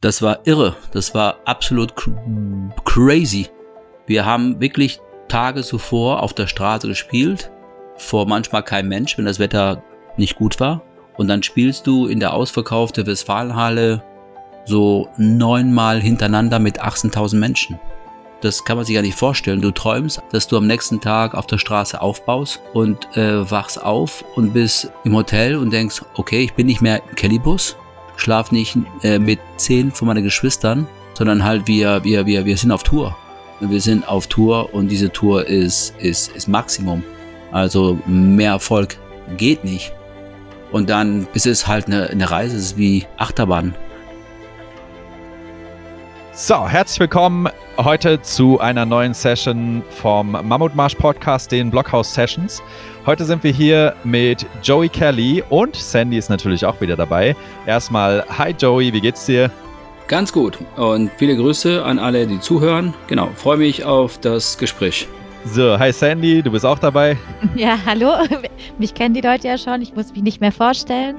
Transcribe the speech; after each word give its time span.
Das 0.00 0.20
war 0.22 0.40
irre. 0.44 0.76
Das 0.92 1.14
war 1.14 1.36
absolut 1.44 1.94
crazy. 2.84 3.48
Wir 4.06 4.24
haben 4.24 4.60
wirklich 4.60 5.00
Tage 5.28 5.62
zuvor 5.62 6.22
auf 6.22 6.32
der 6.32 6.46
Straße 6.46 6.86
gespielt, 6.86 7.50
vor 7.96 8.26
manchmal 8.26 8.62
kein 8.62 8.88
Mensch, 8.88 9.16
wenn 9.18 9.24
das 9.24 9.38
Wetter 9.38 9.82
nicht 10.16 10.36
gut 10.36 10.60
war. 10.60 10.82
Und 11.16 11.28
dann 11.28 11.42
spielst 11.42 11.86
du 11.86 12.06
in 12.06 12.20
der 12.20 12.34
ausverkauften 12.34 13.06
Westfalenhalle 13.06 14.02
so 14.66 15.08
neunmal 15.16 16.00
hintereinander 16.00 16.58
mit 16.58 16.82
18.000 16.82 17.36
Menschen. 17.36 17.78
Das 18.42 18.64
kann 18.64 18.76
man 18.76 18.84
sich 18.84 18.94
ja 18.94 19.02
nicht 19.02 19.16
vorstellen. 19.16 19.62
Du 19.62 19.70
träumst, 19.70 20.20
dass 20.30 20.46
du 20.46 20.58
am 20.58 20.66
nächsten 20.66 21.00
Tag 21.00 21.34
auf 21.34 21.46
der 21.46 21.58
Straße 21.58 22.00
aufbaust 22.00 22.60
und 22.74 23.16
äh, 23.16 23.50
wachst 23.50 23.82
auf 23.82 24.24
und 24.34 24.52
bist 24.52 24.92
im 25.04 25.16
Hotel 25.16 25.56
und 25.56 25.72
denkst, 25.72 26.02
okay, 26.14 26.44
ich 26.44 26.52
bin 26.52 26.66
nicht 26.66 26.82
mehr 26.82 27.02
im 27.08 27.14
Kellybus, 27.14 27.76
schlaf 28.16 28.50
nicht 28.52 28.76
äh, 29.02 29.18
mit 29.18 29.38
zehn 29.56 29.92
von 29.92 30.08
meinen 30.08 30.24
Geschwistern, 30.24 30.86
sondern 31.14 31.44
halt 31.44 31.66
wir, 31.66 32.04
wir, 32.04 32.26
wir, 32.26 32.44
wir 32.44 32.56
sind 32.56 32.72
auf 32.72 32.82
Tour. 32.82 33.16
Wir 33.60 33.80
sind 33.80 34.06
auf 34.06 34.26
Tour 34.26 34.74
und 34.74 34.88
diese 34.88 35.10
Tour 35.10 35.46
ist, 35.46 35.94
ist, 35.98 36.34
ist 36.36 36.48
Maximum. 36.48 37.02
Also 37.52 37.98
mehr 38.06 38.52
Erfolg 38.52 38.98
geht 39.36 39.64
nicht. 39.64 39.92
Und 40.72 40.90
dann 40.90 41.26
ist 41.32 41.46
es 41.46 41.66
halt 41.66 41.86
eine, 41.86 42.10
eine 42.10 42.30
Reise, 42.30 42.56
es 42.56 42.64
ist 42.64 42.76
wie 42.76 43.06
Achterbahn. 43.16 43.74
So, 46.32 46.68
herzlich 46.68 47.00
willkommen 47.00 47.48
heute 47.78 48.20
zu 48.20 48.60
einer 48.60 48.84
neuen 48.84 49.14
Session 49.14 49.82
vom 49.88 50.32
Mammutmarsch 50.32 50.94
Podcast, 50.96 51.50
den 51.50 51.70
Blockhouse 51.70 52.12
Sessions. 52.12 52.62
Heute 53.06 53.24
sind 53.24 53.44
wir 53.44 53.52
hier 53.52 53.94
mit 54.02 54.44
Joey 54.64 54.88
Kelly 54.88 55.44
und 55.48 55.76
Sandy 55.76 56.18
ist 56.18 56.28
natürlich 56.28 56.66
auch 56.66 56.80
wieder 56.80 56.96
dabei. 56.96 57.36
Erstmal, 57.64 58.24
hi 58.28 58.50
Joey, 58.50 58.92
wie 58.92 59.00
geht's 59.00 59.26
dir? 59.26 59.48
Ganz 60.08 60.32
gut 60.32 60.58
und 60.74 61.12
viele 61.16 61.36
Grüße 61.36 61.84
an 61.84 62.00
alle, 62.00 62.26
die 62.26 62.40
zuhören. 62.40 62.94
Genau, 63.06 63.28
freue 63.36 63.58
mich 63.58 63.84
auf 63.84 64.18
das 64.18 64.58
Gespräch. 64.58 65.06
So, 65.48 65.78
hi 65.78 65.92
Sandy, 65.92 66.42
du 66.42 66.50
bist 66.50 66.66
auch 66.66 66.78
dabei. 66.78 67.16
Ja, 67.54 67.78
hallo. 67.86 68.12
Mich 68.78 68.92
kennen 68.92 69.14
die 69.14 69.20
Leute 69.20 69.48
ja 69.48 69.56
schon. 69.56 69.80
Ich 69.80 69.94
muss 69.94 70.12
mich 70.12 70.22
nicht 70.22 70.40
mehr 70.40 70.52
vorstellen. 70.52 71.16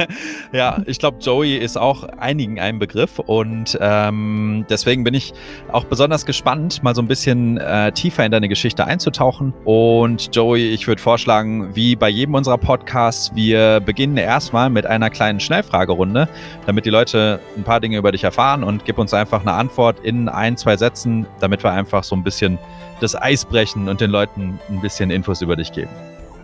ja, 0.52 0.82
ich 0.86 0.98
glaube, 0.98 1.18
Joey 1.20 1.58
ist 1.58 1.76
auch 1.76 2.04
einigen 2.18 2.58
ein 2.58 2.78
Begriff 2.78 3.18
und 3.20 3.78
ähm, 3.80 4.64
deswegen 4.68 5.04
bin 5.04 5.14
ich 5.14 5.32
auch 5.70 5.84
besonders 5.84 6.26
gespannt, 6.26 6.82
mal 6.82 6.94
so 6.94 7.02
ein 7.02 7.06
bisschen 7.06 7.58
äh, 7.58 7.92
tiefer 7.92 8.24
in 8.24 8.32
deine 8.32 8.48
Geschichte 8.48 8.86
einzutauchen. 8.86 9.52
Und 9.64 10.34
Joey, 10.34 10.70
ich 10.70 10.88
würde 10.88 11.00
vorschlagen, 11.00 11.76
wie 11.76 11.94
bei 11.94 12.08
jedem 12.08 12.34
unserer 12.34 12.58
Podcasts, 12.58 13.32
wir 13.34 13.80
beginnen 13.80 14.16
erstmal 14.16 14.70
mit 14.70 14.86
einer 14.86 15.10
kleinen 15.10 15.38
Schnellfragerunde, 15.38 16.28
damit 16.64 16.86
die 16.86 16.90
Leute 16.90 17.38
ein 17.56 17.62
paar 17.62 17.80
Dinge 17.80 17.98
über 17.98 18.10
dich 18.10 18.24
erfahren 18.24 18.64
und 18.64 18.84
gib 18.84 18.98
uns 18.98 19.14
einfach 19.14 19.42
eine 19.42 19.52
Antwort 19.52 20.00
in 20.00 20.28
ein, 20.28 20.56
zwei 20.56 20.76
Sätzen, 20.76 21.26
damit 21.38 21.62
wir 21.62 21.70
einfach 21.70 22.02
so 22.02 22.16
ein 22.16 22.24
bisschen 22.24 22.58
das 22.98 23.14
Eis 23.14 23.44
brechen 23.44 23.65
und 23.74 24.00
den 24.00 24.10
Leuten 24.10 24.58
ein 24.68 24.80
bisschen 24.80 25.10
Infos 25.10 25.42
über 25.42 25.56
dich 25.56 25.72
geben. 25.72 25.90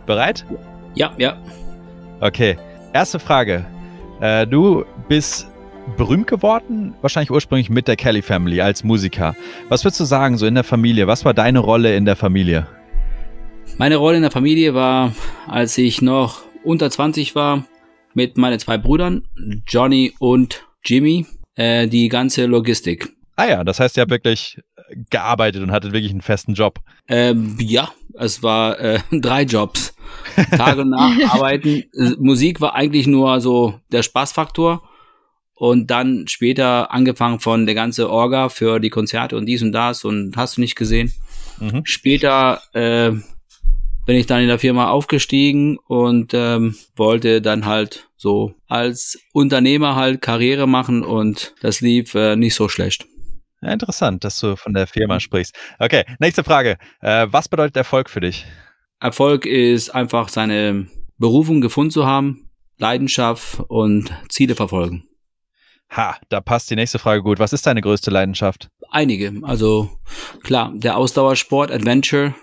Bereit? 0.07 0.45
Ja, 0.95 1.13
ja. 1.19 1.37
Okay. 2.21 2.57
Erste 2.93 3.19
Frage. 3.19 3.65
Äh, 4.21 4.47
du 4.47 4.85
bist 5.09 5.49
berühmt 5.97 6.27
geworden, 6.27 6.95
wahrscheinlich 7.01 7.31
ursprünglich 7.31 7.71
mit 7.71 7.89
der 7.89 7.97
Kelly 7.97 8.23
Family 8.23 8.61
als 8.61 8.85
Musiker. 8.85 9.35
Was 9.69 9.85
würdest 9.85 10.01
du 10.01 10.05
sagen, 10.05 10.39
so 10.39 10.47
in 10.47 10.55
der 10.55 10.65
Familie? 10.65 11.07
Was 11.07 11.25
war 11.25 11.35
deine 11.35 11.59
Rolle 11.59 11.97
in 11.97 12.05
der 12.05 12.17
Familie? 12.17 12.67
Meine 13.79 13.97
Rolle 13.97 14.17
in 14.17 14.23
der 14.23 14.31
Familie 14.31 14.75
war, 14.75 15.15
als 15.47 15.79
ich 15.79 16.03
noch 16.03 16.43
unter 16.65 16.91
20 16.91 17.35
war, 17.35 17.65
mit 18.15 18.37
meinen 18.37 18.59
zwei 18.59 18.79
Brüdern, 18.79 19.23
Johnny 19.67 20.13
und 20.19 20.65
Jimmy, 20.85 21.27
äh, 21.55 21.89
die 21.89 22.09
ganze 22.09 22.47
Logistik. 22.47 23.09
Ah 23.37 23.47
ja, 23.47 23.65
das 23.65 23.81
heißt, 23.81 23.97
ihr 23.97 24.03
habt 24.03 24.11
wirklich 24.11 24.61
gearbeitet 25.11 25.63
und 25.63 25.73
hattet 25.73 25.93
wirklich 25.93 26.13
einen 26.13 26.21
festen 26.21 26.55
Job. 26.55 26.81
Ähm, 27.09 27.57
ja, 27.59 27.91
es 28.15 28.43
war 28.43 28.79
äh, 28.79 29.01
drei 29.11 29.43
Jobs. 29.43 29.95
Tag 30.57 30.79
und 30.79 30.91
Nacht 30.91 31.21
arbeiten. 31.31 31.85
Musik 32.19 32.61
war 32.61 32.75
eigentlich 32.75 33.07
nur 33.07 33.41
so 33.41 33.81
der 33.91 34.03
Spaßfaktor. 34.03 34.83
Und 35.55 35.91
dann 35.91 36.27
später 36.27 36.91
angefangen 36.91 37.39
von 37.39 37.67
der 37.67 37.75
ganze 37.77 38.11
Orga 38.11 38.49
für 38.49 38.81
die 38.81 38.91
Konzerte 38.91 39.37
und 39.37 39.47
dies 39.47 39.63
und 39.63 39.73
das 39.73 40.05
und 40.05 40.37
hast 40.37 40.57
du 40.57 40.61
nicht 40.61 40.75
gesehen. 40.75 41.13
Mhm. 41.61 41.83
Später 41.85 42.61
äh, 42.73 43.13
bin 44.05 44.17
ich 44.17 44.27
dann 44.27 44.41
in 44.41 44.49
der 44.49 44.59
Firma 44.59 44.89
aufgestiegen 44.89 45.79
und 45.87 46.33
ähm, 46.35 46.75
wollte 46.97 47.41
dann 47.41 47.65
halt 47.65 48.09
so 48.17 48.55
als 48.67 49.21
Unternehmer 49.33 49.95
halt 49.95 50.21
Karriere 50.21 50.67
machen 50.67 51.05
und 51.05 51.55
das 51.61 51.81
lief 51.81 52.15
äh, 52.15 52.35
nicht 52.35 52.57
so 52.57 52.69
schlecht. 52.69 53.07
Ja, 53.63 53.73
interessant, 53.73 54.25
dass 54.25 54.41
du 54.41 54.57
von 54.57 54.75
der 54.75 54.87
Firma 54.87 55.21
sprichst. 55.21 55.55
Okay, 55.79 56.05
nächste 56.19 56.43
Frage. 56.43 56.79
Äh, 57.01 57.29
was 57.31 57.49
bedeutet 57.49 57.77
Erfolg 57.77 58.11
für 58.11 58.21
dich? 58.21 58.45
Erfolg 59.01 59.47
ist 59.47 59.91
einfach 59.91 60.29
seine 60.29 60.87
Berufung 61.19 61.61
gefunden 61.61 61.93
zu 61.93 62.07
haben, 62.07 62.51
Leidenschaft 62.79 63.61
und 63.69 64.13
Ziele 64.29 64.57
verfolgen. 64.57 65.05
Ha, 65.91 66.17
da 66.31 66.41
passt 66.41 66.71
die 66.71 66.75
nächste 66.77 66.99
Frage 66.99 67.23
gut. 67.23 67.39
Was 67.39 67.53
ist 67.53 67.67
deine 67.67 67.83
größte 67.83 68.11
Leidenschaft? 68.11 68.69
Einige. 68.91 69.33
Also 69.43 69.91
klar, 70.43 70.73
der 70.75 70.97
Ausdauersport, 70.97 71.71
Adventure 71.71 72.35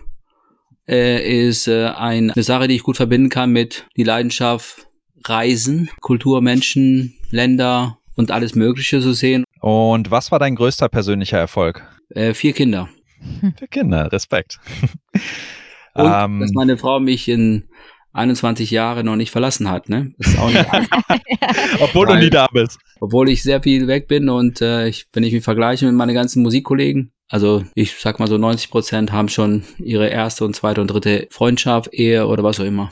äh, 0.87 1.47
ist 1.47 1.67
äh, 1.67 1.87
eine 1.87 2.31
Sache, 2.43 2.67
die 2.67 2.75
ich 2.75 2.83
gut 2.83 2.97
verbinden 2.97 3.29
kann 3.29 3.51
mit 3.51 3.87
die 3.97 4.03
Leidenschaft 4.03 4.87
Reisen, 5.25 5.89
Kultur, 5.99 6.41
Menschen, 6.41 7.15
Länder 7.29 7.97
und 8.15 8.31
alles 8.31 8.55
Mögliche 8.55 9.01
zu 9.01 9.13
sehen. 9.13 9.43
Und 9.59 10.11
was 10.11 10.31
war 10.31 10.39
dein 10.39 10.55
größter 10.55 10.89
persönlicher 10.89 11.37
Erfolg? 11.37 11.85
Äh, 12.09 12.33
vier 12.33 12.53
Kinder. 12.53 12.89
Vier 13.57 13.67
Kinder, 13.67 14.11
Respekt. 14.11 14.59
Und 15.93 16.11
ähm, 16.13 16.39
dass 16.39 16.51
meine 16.53 16.77
Frau 16.77 16.99
mich 16.99 17.27
in 17.27 17.67
21 18.13 18.71
Jahren 18.71 19.05
noch 19.05 19.15
nicht 19.15 19.31
verlassen 19.31 19.69
hat, 19.69 19.89
ne? 19.89 20.13
Das 20.17 20.29
ist 20.29 20.39
auch 20.39 20.49
nicht 20.49 20.65
obwohl 21.81 22.07
Weil, 22.07 22.19
du 22.19 22.23
nie 22.25 22.29
da 22.29 22.47
bist. 22.51 22.79
Obwohl 22.99 23.29
ich 23.29 23.43
sehr 23.43 23.61
viel 23.61 23.87
weg 23.87 24.07
bin 24.07 24.29
und 24.29 24.61
äh, 24.61 24.87
ich, 24.87 25.07
wenn 25.13 25.23
ich 25.23 25.33
mich 25.33 25.43
vergleiche 25.43 25.85
mit 25.85 25.95
meinen 25.95 26.13
ganzen 26.13 26.41
Musikkollegen, 26.41 27.11
also 27.27 27.63
ich 27.75 27.95
sag 27.99 28.19
mal 28.19 28.27
so 28.27 28.37
90 28.37 28.71
Prozent 28.71 29.11
haben 29.11 29.29
schon 29.29 29.63
ihre 29.77 30.07
erste 30.07 30.45
und 30.45 30.55
zweite 30.55 30.81
und 30.81 30.87
dritte 30.87 31.27
Freundschaft, 31.29 31.93
Ehe 31.93 32.27
oder 32.27 32.43
was 32.43 32.59
auch 32.59 32.65
immer. 32.65 32.91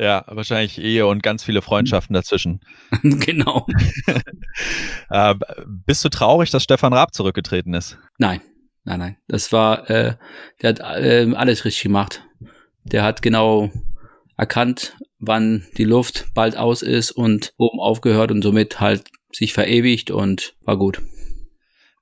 Ja, 0.00 0.24
wahrscheinlich 0.28 0.78
Ehe 0.80 1.06
und 1.06 1.22
ganz 1.22 1.44
viele 1.44 1.60
Freundschaften 1.60 2.14
dazwischen. 2.14 2.60
genau. 3.02 3.66
äh, 5.10 5.34
bist 5.66 6.02
du 6.02 6.08
traurig, 6.08 6.50
dass 6.50 6.62
Stefan 6.62 6.94
Raab 6.94 7.12
zurückgetreten 7.12 7.74
ist? 7.74 7.98
Nein, 8.16 8.40
nein, 8.84 8.98
nein. 8.98 9.16
Das 9.28 9.52
war, 9.52 9.90
äh, 9.90 10.14
der 10.62 10.70
hat 10.70 10.80
äh, 10.80 11.30
alles 11.34 11.66
richtig 11.66 11.82
gemacht. 11.82 12.22
Der 12.84 13.02
hat 13.02 13.20
genau 13.20 13.70
erkannt, 14.38 14.96
wann 15.18 15.66
die 15.76 15.84
Luft 15.84 16.28
bald 16.32 16.56
aus 16.56 16.80
ist 16.80 17.10
und 17.10 17.52
oben 17.58 17.78
aufgehört 17.78 18.30
und 18.30 18.40
somit 18.40 18.80
halt 18.80 19.04
sich 19.32 19.52
verewigt 19.52 20.10
und 20.10 20.54
war 20.62 20.78
gut. 20.78 21.02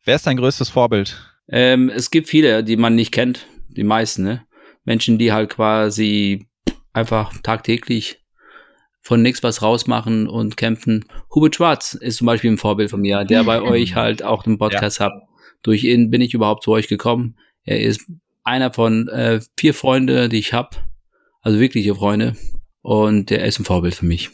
Wer 0.05 0.15
ist 0.15 0.29
dein 0.29 0.37
größtes 0.37 0.69
Vorbild? 0.69 1.21
Ähm, 1.49 1.89
es 1.89 2.13
gibt 2.13 2.29
viele, 2.29 2.63
die 2.63 2.77
man 2.77 2.95
nicht 2.95 3.11
kennt, 3.11 3.47
die 3.71 3.83
meisten, 3.83 4.23
ne? 4.23 4.45
Menschen, 4.85 5.19
die 5.19 5.33
halt 5.33 5.51
quasi 5.51 6.48
einfach 6.99 7.33
tagtäglich 7.43 8.21
von 9.01 9.23
nichts 9.23 9.43
was 9.43 9.63
rausmachen 9.63 10.29
und 10.29 10.57
kämpfen. 10.57 11.05
Hubert 11.35 11.57
Schwarz 11.57 11.95
ist 11.95 12.19
zum 12.19 12.27
Beispiel 12.27 12.51
ein 12.51 12.59
Vorbild 12.59 12.91
von 12.91 13.01
mir, 13.01 13.25
der 13.25 13.45
bei 13.45 13.63
euch 13.63 13.95
halt 13.95 14.23
auch 14.23 14.45
einen 14.45 14.59
Podcast 14.59 14.99
ja. 14.99 15.07
hat. 15.07 15.13
Durch 15.63 15.85
ihn 15.85 16.11
bin 16.11 16.21
ich 16.21 16.35
überhaupt 16.35 16.63
zu 16.63 16.73
euch 16.73 16.89
gekommen. 16.89 17.37
Er 17.65 17.81
ist 17.81 18.07
einer 18.45 18.73
von 18.73 19.09
äh, 19.09 19.41
vier 19.59 19.75
Freunde, 19.75 20.29
die 20.29 20.39
ich 20.39 20.53
habe, 20.53 20.77
also 21.41 21.59
wirkliche 21.59 21.95
Freunde. 21.95 22.37
Und 22.83 23.31
er 23.31 23.45
ist 23.45 23.59
ein 23.59 23.65
Vorbild 23.65 23.95
für 23.95 24.07
mich. 24.07 24.31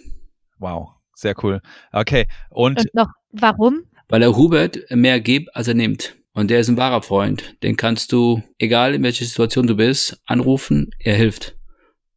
Wow, 0.58 0.90
sehr 1.14 1.34
cool. 1.42 1.60
Okay, 1.92 2.26
und, 2.50 2.78
und 2.78 2.94
noch 2.94 3.08
warum? 3.32 3.84
Weil 4.08 4.22
er 4.22 4.36
Hubert 4.36 4.78
mehr 4.90 5.20
gibt, 5.20 5.54
als 5.56 5.68
er 5.68 5.74
nimmt. 5.74 6.16
Und 6.32 6.50
der 6.50 6.60
ist 6.60 6.68
ein 6.68 6.76
wahrer 6.76 7.02
Freund. 7.02 7.56
Den 7.62 7.76
kannst 7.76 8.12
du, 8.12 8.42
egal 8.58 8.94
in 8.94 9.02
welcher 9.02 9.24
Situation 9.24 9.66
du 9.66 9.76
bist, 9.76 10.20
anrufen. 10.26 10.90
Er 10.98 11.14
hilft 11.14 11.56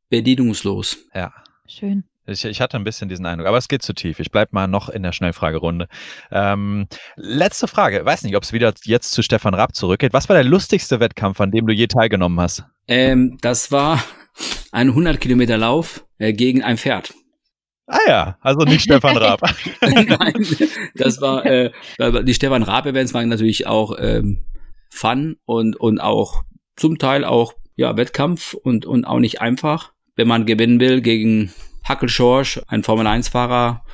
bedienungslos. 0.10 0.98
Ja. 1.14 1.34
Schön. 1.68 2.06
Ich, 2.26 2.44
ich, 2.44 2.60
hatte 2.60 2.76
ein 2.76 2.84
bisschen 2.84 3.08
diesen 3.08 3.26
Eindruck, 3.26 3.48
aber 3.48 3.58
es 3.58 3.70
geht 3.70 3.82
zu 3.82 3.94
tief. 3.94 4.20
Ich 4.20 4.32
bleibe 4.32 4.50
mal 4.52 4.68
noch 4.68 4.90
in 4.90 5.02
der 5.02 5.14
Schnellfragerunde. 5.14 5.88
Ähm, 6.30 6.88
letzte 7.16 7.70
Frage. 7.70 8.04
Weiß 8.06 8.24
nicht, 8.24 8.36
ob 8.36 8.44
es 8.44 8.52
wieder 8.52 8.74
jetzt 8.84 9.12
zu 9.12 9.22
Stefan 9.22 9.54
Raab 9.54 9.76
zurückgeht. 9.76 10.12
Was 10.12 10.28
war 10.28 10.36
der 10.36 10.44
lustigste 10.44 11.00
Wettkampf, 11.00 11.40
an 11.40 11.52
dem 11.52 11.66
du 11.66 11.74
je 11.74 11.88
teilgenommen 11.88 12.40
hast? 12.40 12.66
Ähm, 12.90 13.38
das 13.42 13.72
war 13.72 14.04
ein 14.74 14.90
100 14.90 15.22
Kilometer 15.22 15.58
Lauf 15.58 16.06
äh, 16.18 16.34
gegen 16.34 16.64
ein 16.64 16.78
Pferd. 16.78 17.14
Ah 17.88 18.00
ja, 18.06 18.38
also 18.42 18.66
nicht 18.66 18.82
Stefan 18.82 19.16
Raab. 19.18 19.42
Nein, 19.82 20.46
das 20.96 21.22
war 21.22 21.46
äh, 21.46 21.72
die 22.24 22.34
Stefan 22.34 22.64
Raab-Events 22.64 23.14
waren 23.14 23.30
natürlich 23.30 23.66
auch 23.66 23.96
ähm, 23.98 24.44
Fun 24.90 25.38
und 25.46 25.78
und 25.78 26.00
auch 26.00 26.44
zum 26.76 26.98
Teil 26.98 27.24
auch 27.24 27.54
ja 27.78 27.96
Wettkampf 27.96 28.54
und 28.54 28.86
und 28.86 29.06
auch 29.06 29.20
nicht 29.20 29.40
einfach 29.40 29.94
wenn 30.18 30.28
man 30.28 30.46
gewinnen 30.46 30.82
will 30.82 31.02
gegen 31.02 31.54
Hackel 31.86 32.10
Schorsch, 32.10 32.60
ein 32.68 32.84
Formel-1-Fahrer 32.84 33.86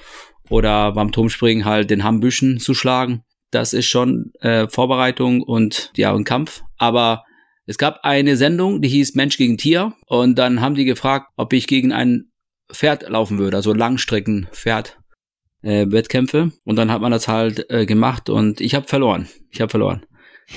oder 0.49 0.91
beim 0.93 1.11
Turmspringen 1.11 1.65
halt 1.65 1.91
den 1.91 2.03
Hammbüschen 2.03 2.59
zu 2.59 2.73
schlagen. 2.73 3.23
Das 3.51 3.73
ist 3.73 3.85
schon 3.85 4.31
äh, 4.39 4.67
Vorbereitung 4.67 5.41
und 5.41 5.91
ja, 5.95 6.13
ein 6.13 6.23
Kampf. 6.23 6.63
Aber 6.77 7.23
es 7.67 7.77
gab 7.77 7.99
eine 8.03 8.35
Sendung, 8.35 8.81
die 8.81 8.89
hieß 8.89 9.13
Mensch 9.13 9.37
gegen 9.37 9.57
Tier. 9.57 9.93
Und 10.07 10.39
dann 10.39 10.59
haben 10.61 10.75
die 10.75 10.85
gefragt, 10.85 11.27
ob 11.37 11.53
ich 11.53 11.67
gegen 11.67 11.91
ein 11.91 12.31
Pferd 12.71 13.07
laufen 13.07 13.37
würde, 13.37 13.57
also 13.57 13.73
Langstrecken-Pferd. 13.73 14.97
Äh, 15.61 15.89
Wettkämpfe 15.89 16.51
und 16.65 16.75
dann 16.75 16.91
hat 16.91 16.99
man 16.99 17.13
das 17.13 17.29
halt 17.29 17.71
äh, 17.71 17.85
gemacht 17.85 18.29
und 18.29 18.59
ich 18.59 18.75
habe 18.75 18.85
verloren. 18.85 19.29
Ich 19.49 19.61
habe 19.61 19.69
verloren. 19.69 20.05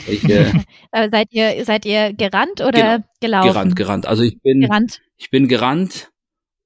Ich, 0.08 0.24
äh, 0.24 0.50
äh, 0.90 1.08
seid 1.10 1.28
ihr 1.30 1.64
seid 1.64 1.86
ihr 1.86 2.12
gerannt 2.12 2.60
oder 2.60 2.72
genau, 2.72 3.04
gelaufen? 3.20 3.48
Gerannt, 3.48 3.76
gerannt. 3.76 4.06
Also 4.06 4.24
ich 4.24 4.40
bin 4.42 4.62
gerannt. 4.62 5.00
Ich 5.16 5.30
bin 5.30 5.48
gerannt 5.48 6.10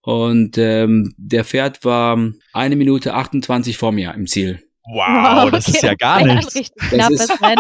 und 0.02 0.58
ähm, 0.58 1.14
der 1.16 1.44
Pferd 1.44 1.84
war 1.84 2.18
eine 2.52 2.76
Minute 2.76 3.14
28 3.14 3.76
vor 3.76 3.92
mir 3.92 4.14
im 4.14 4.26
Ziel. 4.26 4.62
Wow, 4.92 5.50
das 5.50 5.68
okay. 5.68 5.76
ist 5.76 5.82
ja 5.82 5.94
gar 5.94 6.24
nichts. 6.24 6.54
Das 6.90 7.10
ist, 7.10 7.28
ja, 7.40 7.58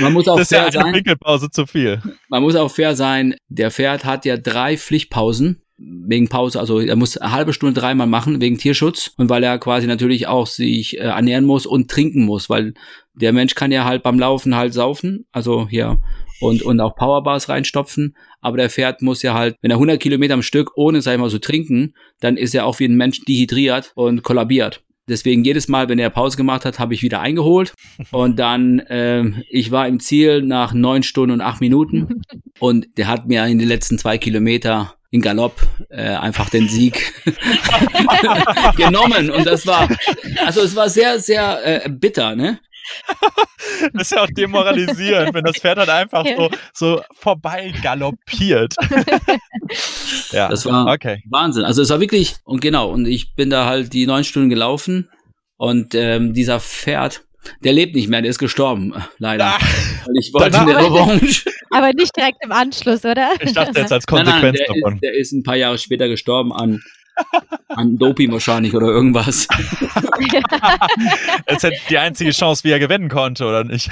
man 0.00 0.12
muss 0.12 0.26
auch 0.26 0.36
das 0.36 0.50
ist 0.50 0.56
fair 0.56 0.58
ja 0.58 0.64
eine 0.64 0.72
sein. 0.72 0.94
Winkelpause 0.94 1.50
zu 1.50 1.66
viel. 1.66 2.02
Man 2.28 2.42
muss 2.42 2.56
auch 2.56 2.70
fair 2.70 2.96
sein. 2.96 3.36
Der 3.48 3.70
Pferd 3.70 4.04
hat 4.04 4.24
ja 4.24 4.36
drei 4.36 4.76
Pflichtpausen 4.76 5.62
wegen 5.84 6.28
Pause, 6.28 6.60
also 6.60 6.80
er 6.80 6.96
muss 6.96 7.16
eine 7.16 7.32
halbe 7.32 7.52
Stunde 7.52 7.78
dreimal 7.78 8.06
machen 8.06 8.40
wegen 8.40 8.58
Tierschutz 8.58 9.12
und 9.16 9.28
weil 9.28 9.42
er 9.42 9.58
quasi 9.58 9.86
natürlich 9.86 10.26
auch 10.26 10.46
sich 10.46 10.98
äh, 10.98 11.02
ernähren 11.02 11.44
muss 11.44 11.66
und 11.66 11.90
trinken 11.90 12.24
muss, 12.24 12.48
weil 12.48 12.74
der 13.14 13.32
Mensch 13.32 13.54
kann 13.54 13.72
ja 13.72 13.84
halt 13.84 14.02
beim 14.02 14.18
Laufen 14.18 14.56
halt 14.56 14.74
saufen, 14.74 15.26
also 15.32 15.68
hier 15.68 16.00
und 16.40 16.62
und 16.62 16.80
auch 16.80 16.96
Powerbars 16.96 17.48
reinstopfen, 17.48 18.16
aber 18.40 18.56
der 18.56 18.70
Pferd 18.70 19.02
muss 19.02 19.22
ja 19.22 19.34
halt, 19.34 19.56
wenn 19.60 19.70
er 19.70 19.76
100 19.76 20.00
Kilometer 20.00 20.34
am 20.34 20.42
Stück 20.42 20.72
ohne 20.76 21.02
sag 21.02 21.14
ich 21.14 21.20
mal 21.20 21.30
so 21.30 21.38
trinken, 21.38 21.94
dann 22.20 22.36
ist 22.36 22.54
er 22.54 22.66
auch 22.66 22.78
wie 22.78 22.86
ein 22.86 22.96
Mensch 22.96 23.24
dehydriert 23.24 23.92
und 23.94 24.22
kollabiert. 24.22 24.82
Deswegen 25.12 25.44
jedes 25.44 25.68
Mal, 25.68 25.90
wenn 25.90 25.98
er 25.98 26.08
Pause 26.08 26.38
gemacht 26.38 26.64
hat, 26.64 26.78
habe 26.78 26.94
ich 26.94 27.02
wieder 27.02 27.20
eingeholt. 27.20 27.74
Und 28.10 28.38
dann, 28.38 28.78
äh, 28.80 29.24
ich 29.50 29.70
war 29.70 29.86
im 29.86 30.00
Ziel 30.00 30.40
nach 30.40 30.72
neun 30.72 31.02
Stunden 31.02 31.34
und 31.34 31.40
acht 31.42 31.60
Minuten. 31.60 32.22
Und 32.58 32.86
der 32.96 33.08
hat 33.08 33.26
mir 33.26 33.44
in 33.46 33.58
den 33.58 33.68
letzten 33.68 33.98
zwei 33.98 34.16
Kilometer 34.16 34.94
in 35.10 35.20
Galopp 35.20 35.60
äh, 35.90 36.02
einfach 36.02 36.48
den 36.48 36.68
Sieg 36.68 37.12
genommen. 38.76 39.30
Und 39.30 39.46
das 39.46 39.66
war, 39.66 39.86
also 40.46 40.62
es 40.62 40.74
war 40.74 40.88
sehr, 40.88 41.20
sehr 41.20 41.84
äh, 41.84 41.90
bitter, 41.90 42.34
ne? 42.34 42.58
Das 43.92 44.02
ist 44.02 44.12
ja 44.12 44.22
auch 44.22 44.30
demoralisierend, 44.30 45.34
wenn 45.34 45.44
das 45.44 45.56
Pferd 45.56 45.78
dann 45.78 45.88
einfach 45.88 46.24
so, 46.36 46.50
so 46.72 47.02
vorbei 47.14 47.72
galoppiert. 47.82 48.74
ja, 50.30 50.48
das 50.48 50.64
war 50.66 50.92
okay. 50.92 51.22
Wahnsinn. 51.28 51.64
Also 51.64 51.82
es 51.82 51.90
war 51.90 52.00
wirklich, 52.00 52.36
und 52.44 52.60
genau, 52.60 52.90
und 52.90 53.06
ich 53.06 53.34
bin 53.34 53.50
da 53.50 53.66
halt 53.66 53.92
die 53.92 54.06
neun 54.06 54.24
Stunden 54.24 54.50
gelaufen 54.50 55.10
und 55.56 55.94
ähm, 55.94 56.34
dieser 56.34 56.60
Pferd, 56.60 57.24
der 57.64 57.72
lebt 57.72 57.94
nicht 57.94 58.08
mehr, 58.08 58.22
der 58.22 58.30
ist 58.30 58.38
gestorben, 58.38 58.94
leider. 59.18 59.46
Ah, 59.46 59.58
weil 59.58 60.16
ich 60.18 60.32
wollte 60.32 60.60
eine 60.60 60.76
Revanche. 60.76 61.50
Aber 61.70 61.92
nicht 61.92 62.16
direkt 62.16 62.38
im 62.44 62.52
Anschluss, 62.52 63.04
oder? 63.04 63.30
Ich 63.40 63.52
dachte 63.52 63.80
jetzt 63.80 63.92
als 63.92 64.06
Konsequenz 64.06 64.42
nein, 64.42 64.52
nein, 64.52 64.54
der 64.54 64.66
davon. 64.66 64.94
Ist, 64.94 65.02
der 65.02 65.14
ist 65.14 65.32
ein 65.32 65.42
paar 65.42 65.56
Jahre 65.56 65.78
später 65.78 66.08
gestorben 66.08 66.52
an, 66.52 66.82
an 67.68 67.98
Doping 67.98 68.32
wahrscheinlich 68.32 68.74
oder 68.74 68.86
irgendwas. 68.86 69.48
Jetzt 71.48 71.62
hätte 71.62 71.76
die 71.88 71.98
einzige 71.98 72.30
Chance, 72.30 72.64
wie 72.64 72.70
er 72.70 72.78
gewinnen 72.78 73.08
konnte, 73.08 73.46
oder 73.46 73.64
nicht? 73.64 73.90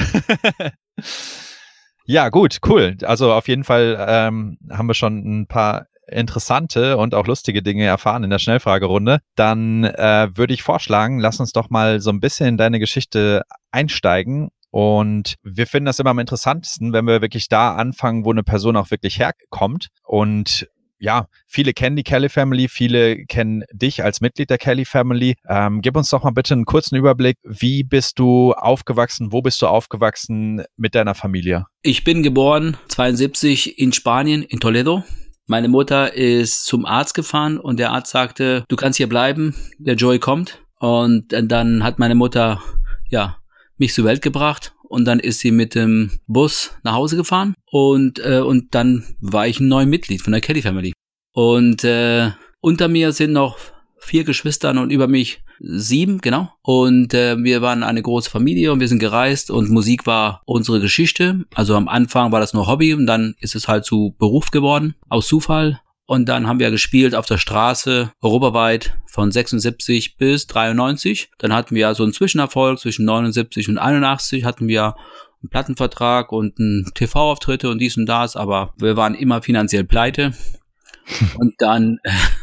ja, 2.04 2.28
gut, 2.28 2.58
cool. 2.66 2.96
Also 3.02 3.32
auf 3.32 3.48
jeden 3.48 3.64
Fall 3.64 3.96
ähm, 4.06 4.58
haben 4.70 4.86
wir 4.86 4.94
schon 4.94 5.40
ein 5.40 5.46
paar 5.46 5.86
interessante 6.10 6.96
und 6.96 7.14
auch 7.14 7.26
lustige 7.26 7.62
Dinge 7.62 7.84
erfahren 7.84 8.24
in 8.24 8.30
der 8.30 8.38
Schnellfragerunde, 8.38 9.20
dann 9.36 9.84
äh, 9.84 10.28
würde 10.34 10.52
ich 10.52 10.62
vorschlagen, 10.62 11.20
lass 11.20 11.40
uns 11.40 11.52
doch 11.52 11.70
mal 11.70 12.00
so 12.00 12.10
ein 12.10 12.20
bisschen 12.20 12.48
in 12.48 12.56
deine 12.56 12.80
Geschichte 12.80 13.42
einsteigen. 13.70 14.50
Und 14.72 15.34
wir 15.42 15.66
finden 15.66 15.86
das 15.86 15.98
immer 15.98 16.10
am 16.10 16.20
interessantesten, 16.20 16.92
wenn 16.92 17.06
wir 17.06 17.22
wirklich 17.22 17.48
da 17.48 17.74
anfangen, 17.74 18.24
wo 18.24 18.30
eine 18.30 18.44
Person 18.44 18.76
auch 18.76 18.90
wirklich 18.90 19.18
herkommt. 19.18 19.88
Und 20.04 20.68
ja, 21.00 21.26
viele 21.46 21.72
kennen 21.72 21.96
die 21.96 22.02
Kelly 22.02 22.28
Family, 22.28 22.68
viele 22.68 23.24
kennen 23.24 23.64
dich 23.72 24.04
als 24.04 24.20
Mitglied 24.20 24.50
der 24.50 24.58
Kelly 24.58 24.84
Family. 24.84 25.34
Ähm, 25.48 25.80
gib 25.80 25.96
uns 25.96 26.10
doch 26.10 26.22
mal 26.22 26.30
bitte 26.30 26.54
einen 26.54 26.66
kurzen 26.66 26.96
Überblick. 26.96 27.38
Wie 27.42 27.82
bist 27.82 28.18
du 28.18 28.52
aufgewachsen? 28.52 29.32
Wo 29.32 29.40
bist 29.40 29.62
du 29.62 29.66
aufgewachsen 29.66 30.62
mit 30.76 30.94
deiner 30.94 31.14
Familie? 31.14 31.66
Ich 31.82 32.04
bin 32.04 32.22
geboren 32.22 32.76
72 32.88 33.78
in 33.78 33.92
Spanien, 33.92 34.42
in 34.42 34.60
Toledo. 34.60 35.02
Meine 35.46 35.68
Mutter 35.68 36.14
ist 36.14 36.66
zum 36.66 36.84
Arzt 36.84 37.14
gefahren 37.14 37.58
und 37.58 37.78
der 37.80 37.90
Arzt 37.90 38.12
sagte, 38.12 38.64
du 38.68 38.76
kannst 38.76 38.98
hier 38.98 39.08
bleiben, 39.08 39.56
der 39.78 39.94
Joey 39.94 40.18
kommt. 40.18 40.62
Und 40.78 41.32
dann 41.32 41.82
hat 41.82 41.98
meine 41.98 42.14
Mutter, 42.14 42.62
ja, 43.08 43.38
mich 43.76 43.94
zur 43.94 44.04
Welt 44.04 44.22
gebracht 44.22 44.74
und 44.90 45.04
dann 45.04 45.20
ist 45.20 45.38
sie 45.38 45.52
mit 45.52 45.74
dem 45.74 46.10
Bus 46.26 46.72
nach 46.82 46.94
Hause 46.94 47.16
gefahren 47.16 47.54
und, 47.70 48.18
äh, 48.18 48.40
und 48.40 48.74
dann 48.74 49.04
war 49.20 49.46
ich 49.46 49.60
ein 49.60 49.68
neues 49.68 49.86
Mitglied 49.86 50.20
von 50.20 50.32
der 50.32 50.40
Kelly 50.42 50.62
Family. 50.62 50.92
Und 51.32 51.84
äh, 51.84 52.32
unter 52.60 52.88
mir 52.88 53.12
sind 53.12 53.32
noch 53.32 53.56
vier 53.98 54.24
Geschwistern 54.24 54.78
und 54.78 54.90
über 54.90 55.06
mich 55.06 55.42
sieben, 55.60 56.20
genau. 56.20 56.50
Und 56.62 57.14
äh, 57.14 57.36
wir 57.38 57.62
waren 57.62 57.84
eine 57.84 58.02
große 58.02 58.30
Familie 58.30 58.72
und 58.72 58.80
wir 58.80 58.88
sind 58.88 58.98
gereist 58.98 59.50
und 59.50 59.70
Musik 59.70 60.06
war 60.06 60.42
unsere 60.44 60.80
Geschichte. 60.80 61.44
Also 61.54 61.76
am 61.76 61.86
Anfang 61.86 62.32
war 62.32 62.40
das 62.40 62.52
nur 62.52 62.66
Hobby 62.66 62.92
und 62.92 63.06
dann 63.06 63.36
ist 63.38 63.54
es 63.54 63.68
halt 63.68 63.84
zu 63.84 64.16
Beruf 64.18 64.50
geworden, 64.50 64.96
aus 65.08 65.28
Zufall. 65.28 65.80
Und 66.10 66.28
dann 66.28 66.48
haben 66.48 66.58
wir 66.58 66.72
gespielt 66.72 67.14
auf 67.14 67.26
der 67.26 67.38
Straße, 67.38 68.10
europaweit 68.20 68.98
von 69.06 69.30
76 69.30 70.16
bis 70.16 70.48
93. 70.48 71.30
Dann 71.38 71.52
hatten 71.52 71.76
wir 71.76 71.94
so 71.94 72.02
einen 72.02 72.12
Zwischenerfolg 72.12 72.80
zwischen 72.80 73.04
79 73.04 73.68
und 73.68 73.78
81 73.78 74.42
hatten 74.44 74.66
wir 74.66 74.96
einen 75.40 75.50
Plattenvertrag 75.50 76.32
und 76.32 76.58
einen 76.58 76.90
TV-Auftritte 76.96 77.70
und 77.70 77.78
dies 77.78 77.96
und 77.96 78.06
das, 78.06 78.34
aber 78.34 78.74
wir 78.76 78.96
waren 78.96 79.14
immer 79.14 79.40
finanziell 79.40 79.84
pleite. 79.84 80.34
und 81.38 81.54
dann 81.58 82.00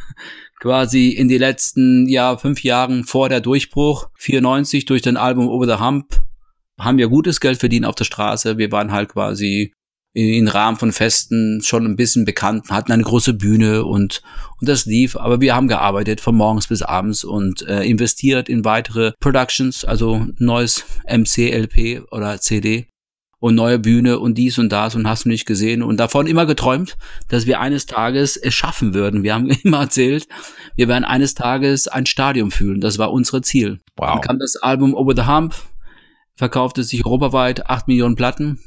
quasi 0.62 1.10
in 1.10 1.28
die 1.28 1.38
letzten 1.38 2.08
ja 2.08 2.38
fünf 2.38 2.64
Jahren 2.64 3.04
vor 3.04 3.28
der 3.28 3.42
Durchbruch 3.42 4.08
94 4.16 4.86
durch 4.86 5.02
den 5.02 5.18
Album 5.18 5.50
Over 5.50 5.66
the 5.66 5.84
Hump 5.84 6.22
haben 6.80 6.98
wir 6.98 7.10
gutes 7.10 7.42
Geld 7.42 7.60
verdient 7.60 7.86
auf 7.86 7.96
der 7.96 8.06
Straße. 8.06 8.58
Wir 8.58 8.72
waren 8.72 8.94
halt 8.94 9.10
quasi 9.10 9.74
im 10.18 10.48
Rahmen 10.48 10.78
von 10.78 10.92
Festen 10.92 11.62
schon 11.64 11.86
ein 11.86 11.96
bisschen 11.96 12.26
bekannt, 12.26 12.70
hatten 12.70 12.92
eine 12.92 13.04
große 13.04 13.34
Bühne 13.34 13.86
und, 13.86 14.24
und 14.60 14.68
das 14.68 14.86
lief. 14.86 15.16
Aber 15.16 15.42
wir 15.42 15.56
haben 15.56 15.68
gearbeitet 15.68 16.22
von 16.22 16.36
morgens 16.36 16.68
bis 16.68 16.82
abends 16.82 17.24
und 17.24 17.62
äh, 17.68 17.84
investiert 17.84 18.50
in 18.50 18.66
weitere 18.66 19.12
Productions, 19.20 19.86
also 19.86 20.26
neues 20.40 20.86
MC, 21.08 21.54
LP 21.54 22.04
oder 22.12 22.42
CD 22.42 22.88
und 23.40 23.54
neue 23.54 23.78
Bühne 23.78 24.18
und 24.18 24.40
dies 24.40 24.58
und 24.58 24.70
das 24.70 24.96
und 24.96 25.08
hast 25.08 25.26
du 25.26 25.30
nicht 25.30 25.46
gesehen 25.46 25.84
und 25.84 25.98
davon 25.98 26.26
immer 26.26 26.48
geträumt, 26.48 26.98
dass 27.28 27.46
wir 27.46 27.60
eines 27.60 27.86
Tages 27.86 28.38
es 28.38 28.56
schaffen 28.56 28.96
würden. 28.96 29.22
Wir 29.22 29.36
haben 29.36 29.50
immer 29.64 29.82
erzählt, 29.82 30.28
wir 30.76 30.88
werden 30.88 31.04
eines 31.04 31.36
Tages 31.36 31.88
ein 31.88 32.08
Stadion 32.08 32.50
fühlen. 32.50 32.82
Das 32.82 32.98
war 32.98 33.12
unser 33.12 33.44
Ziel. 33.44 33.82
Wow. 33.96 34.14
Dann 34.14 34.22
kam 34.22 34.40
das 34.40 34.56
Album 34.56 34.96
Over 34.96 35.14
the 35.16 35.28
Hump, 35.28 35.54
verkaufte 36.36 36.84
sich 36.84 37.06
europaweit 37.06 37.70
acht 37.70 37.88
Millionen 37.88 38.16
Platten. 38.16 38.60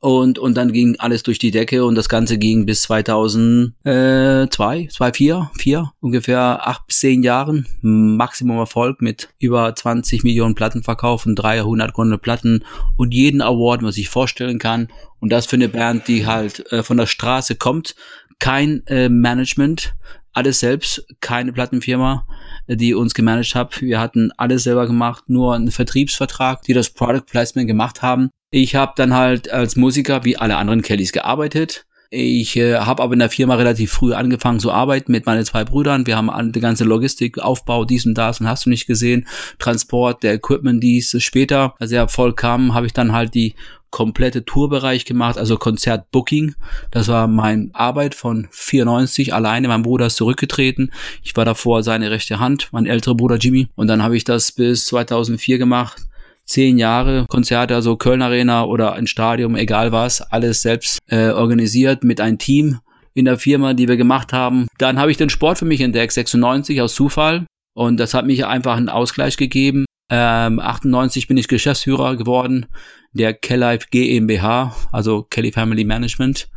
Und, 0.00 0.38
und 0.38 0.56
dann 0.56 0.72
ging 0.72 0.94
alles 0.98 1.24
durch 1.24 1.40
die 1.40 1.50
Decke 1.50 1.84
und 1.84 1.96
das 1.96 2.08
Ganze 2.08 2.38
ging 2.38 2.66
bis 2.66 2.82
2002, 2.82 4.88
2004, 4.92 5.50
4, 5.58 5.92
ungefähr 6.00 6.68
acht 6.68 6.86
bis 6.86 7.00
zehn 7.00 7.24
Jahren. 7.24 7.66
Maximum 7.82 8.58
Erfolg 8.58 9.02
mit 9.02 9.28
über 9.40 9.74
20 9.74 10.22
Millionen 10.22 10.54
Platten 10.54 10.84
verkauft 10.84 11.26
und 11.26 11.34
300 11.34 11.92
Gründe 11.92 12.16
Platten 12.16 12.64
und 12.96 13.12
jeden 13.12 13.42
Award, 13.42 13.82
was 13.82 13.96
ich 13.96 14.08
vorstellen 14.08 14.60
kann. 14.60 14.86
Und 15.18 15.32
das 15.32 15.46
für 15.46 15.56
eine 15.56 15.68
Band, 15.68 16.06
die 16.06 16.26
halt 16.26 16.70
äh, 16.70 16.84
von 16.84 16.96
der 16.96 17.06
Straße 17.06 17.56
kommt. 17.56 17.96
Kein 18.38 18.86
äh, 18.86 19.08
Management, 19.08 19.96
alles 20.38 20.60
selbst, 20.60 21.04
keine 21.20 21.52
Plattenfirma, 21.52 22.24
die 22.68 22.94
uns 22.94 23.12
gemanagt 23.12 23.56
hat. 23.56 23.82
Wir 23.82 23.98
hatten 23.98 24.30
alles 24.36 24.62
selber 24.62 24.86
gemacht, 24.86 25.24
nur 25.26 25.56
einen 25.56 25.72
Vertriebsvertrag, 25.72 26.62
die 26.62 26.74
das 26.74 26.90
Product 26.90 27.26
Placement 27.28 27.66
gemacht 27.66 28.02
haben. 28.02 28.30
Ich 28.50 28.76
habe 28.76 28.92
dann 28.96 29.14
halt 29.14 29.50
als 29.50 29.74
Musiker 29.74 30.24
wie 30.24 30.36
alle 30.36 30.56
anderen 30.56 30.82
Kellys 30.82 31.12
gearbeitet. 31.12 31.86
Ich 32.10 32.56
äh, 32.56 32.76
habe 32.76 33.02
aber 33.02 33.12
in 33.12 33.18
der 33.18 33.28
Firma 33.28 33.56
relativ 33.56 33.92
früh 33.92 34.14
angefangen 34.14 34.60
zu 34.60 34.72
arbeiten 34.72 35.12
mit 35.12 35.26
meinen 35.26 35.44
zwei 35.44 35.64
Brüdern. 35.64 36.06
Wir 36.06 36.16
haben 36.16 36.52
die 36.52 36.60
ganze 36.60 36.84
Logistik, 36.84 37.38
Aufbau, 37.38 37.84
dies 37.84 38.06
und 38.06 38.14
das 38.14 38.40
und 38.40 38.48
hast 38.48 38.64
du 38.64 38.70
nicht 38.70 38.86
gesehen, 38.86 39.26
Transport, 39.58 40.22
der 40.22 40.32
Equipment, 40.32 40.82
dies 40.82 41.14
später, 41.22 41.74
als 41.78 41.92
er 41.92 42.08
voll 42.08 42.34
kam, 42.34 42.72
habe 42.72 42.86
ich 42.86 42.94
dann 42.94 43.12
halt 43.12 43.34
die 43.34 43.54
komplette 43.90 44.44
Tourbereich 44.44 45.04
gemacht, 45.04 45.36
also 45.36 45.58
Konzertbooking. 45.58 46.54
Das 46.90 47.08
war 47.08 47.26
mein 47.26 47.70
Arbeit 47.74 48.14
von 48.14 48.48
94 48.52 49.34
alleine. 49.34 49.68
Mein 49.68 49.82
Bruder 49.82 50.06
ist 50.06 50.16
zurückgetreten. 50.16 50.92
Ich 51.22 51.36
war 51.36 51.44
davor 51.44 51.82
seine 51.82 52.10
rechte 52.10 52.38
Hand, 52.38 52.68
mein 52.72 52.86
älterer 52.86 53.16
Bruder 53.16 53.36
Jimmy. 53.36 53.68
Und 53.76 53.86
dann 53.86 54.02
habe 54.02 54.16
ich 54.16 54.24
das 54.24 54.52
bis 54.52 54.86
2004 54.86 55.58
gemacht 55.58 56.07
zehn 56.48 56.78
Jahre 56.78 57.26
Konzerte, 57.28 57.74
also 57.74 57.96
Köln 57.96 58.22
Arena 58.22 58.64
oder 58.64 58.94
ein 58.94 59.06
Stadion, 59.06 59.56
egal 59.56 59.92
was, 59.92 60.20
alles 60.20 60.62
selbst 60.62 60.98
äh, 61.06 61.30
organisiert 61.30 62.04
mit 62.04 62.20
einem 62.20 62.38
Team 62.38 62.78
in 63.14 63.24
der 63.24 63.38
Firma, 63.38 63.74
die 63.74 63.88
wir 63.88 63.96
gemacht 63.96 64.32
haben. 64.32 64.66
Dann 64.78 64.98
habe 64.98 65.10
ich 65.10 65.16
den 65.16 65.30
Sport 65.30 65.58
für 65.58 65.64
mich 65.64 65.80
entdeckt, 65.80 66.12
96 66.12 66.80
aus 66.80 66.94
Zufall. 66.94 67.46
Und 67.74 67.98
das 67.98 68.14
hat 68.14 68.26
mich 68.26 68.46
einfach 68.46 68.76
einen 68.76 68.88
Ausgleich 68.88 69.36
gegeben. 69.36 69.84
Ähm, 70.10 70.58
98 70.58 71.28
bin 71.28 71.36
ich 71.36 71.48
Geschäftsführer 71.48 72.16
geworden 72.16 72.66
der 73.12 73.34
Kellife 73.34 73.88
GmbH, 73.90 74.74
also 74.92 75.22
Kelly 75.22 75.52
Family 75.52 75.84
Management. 75.84 76.48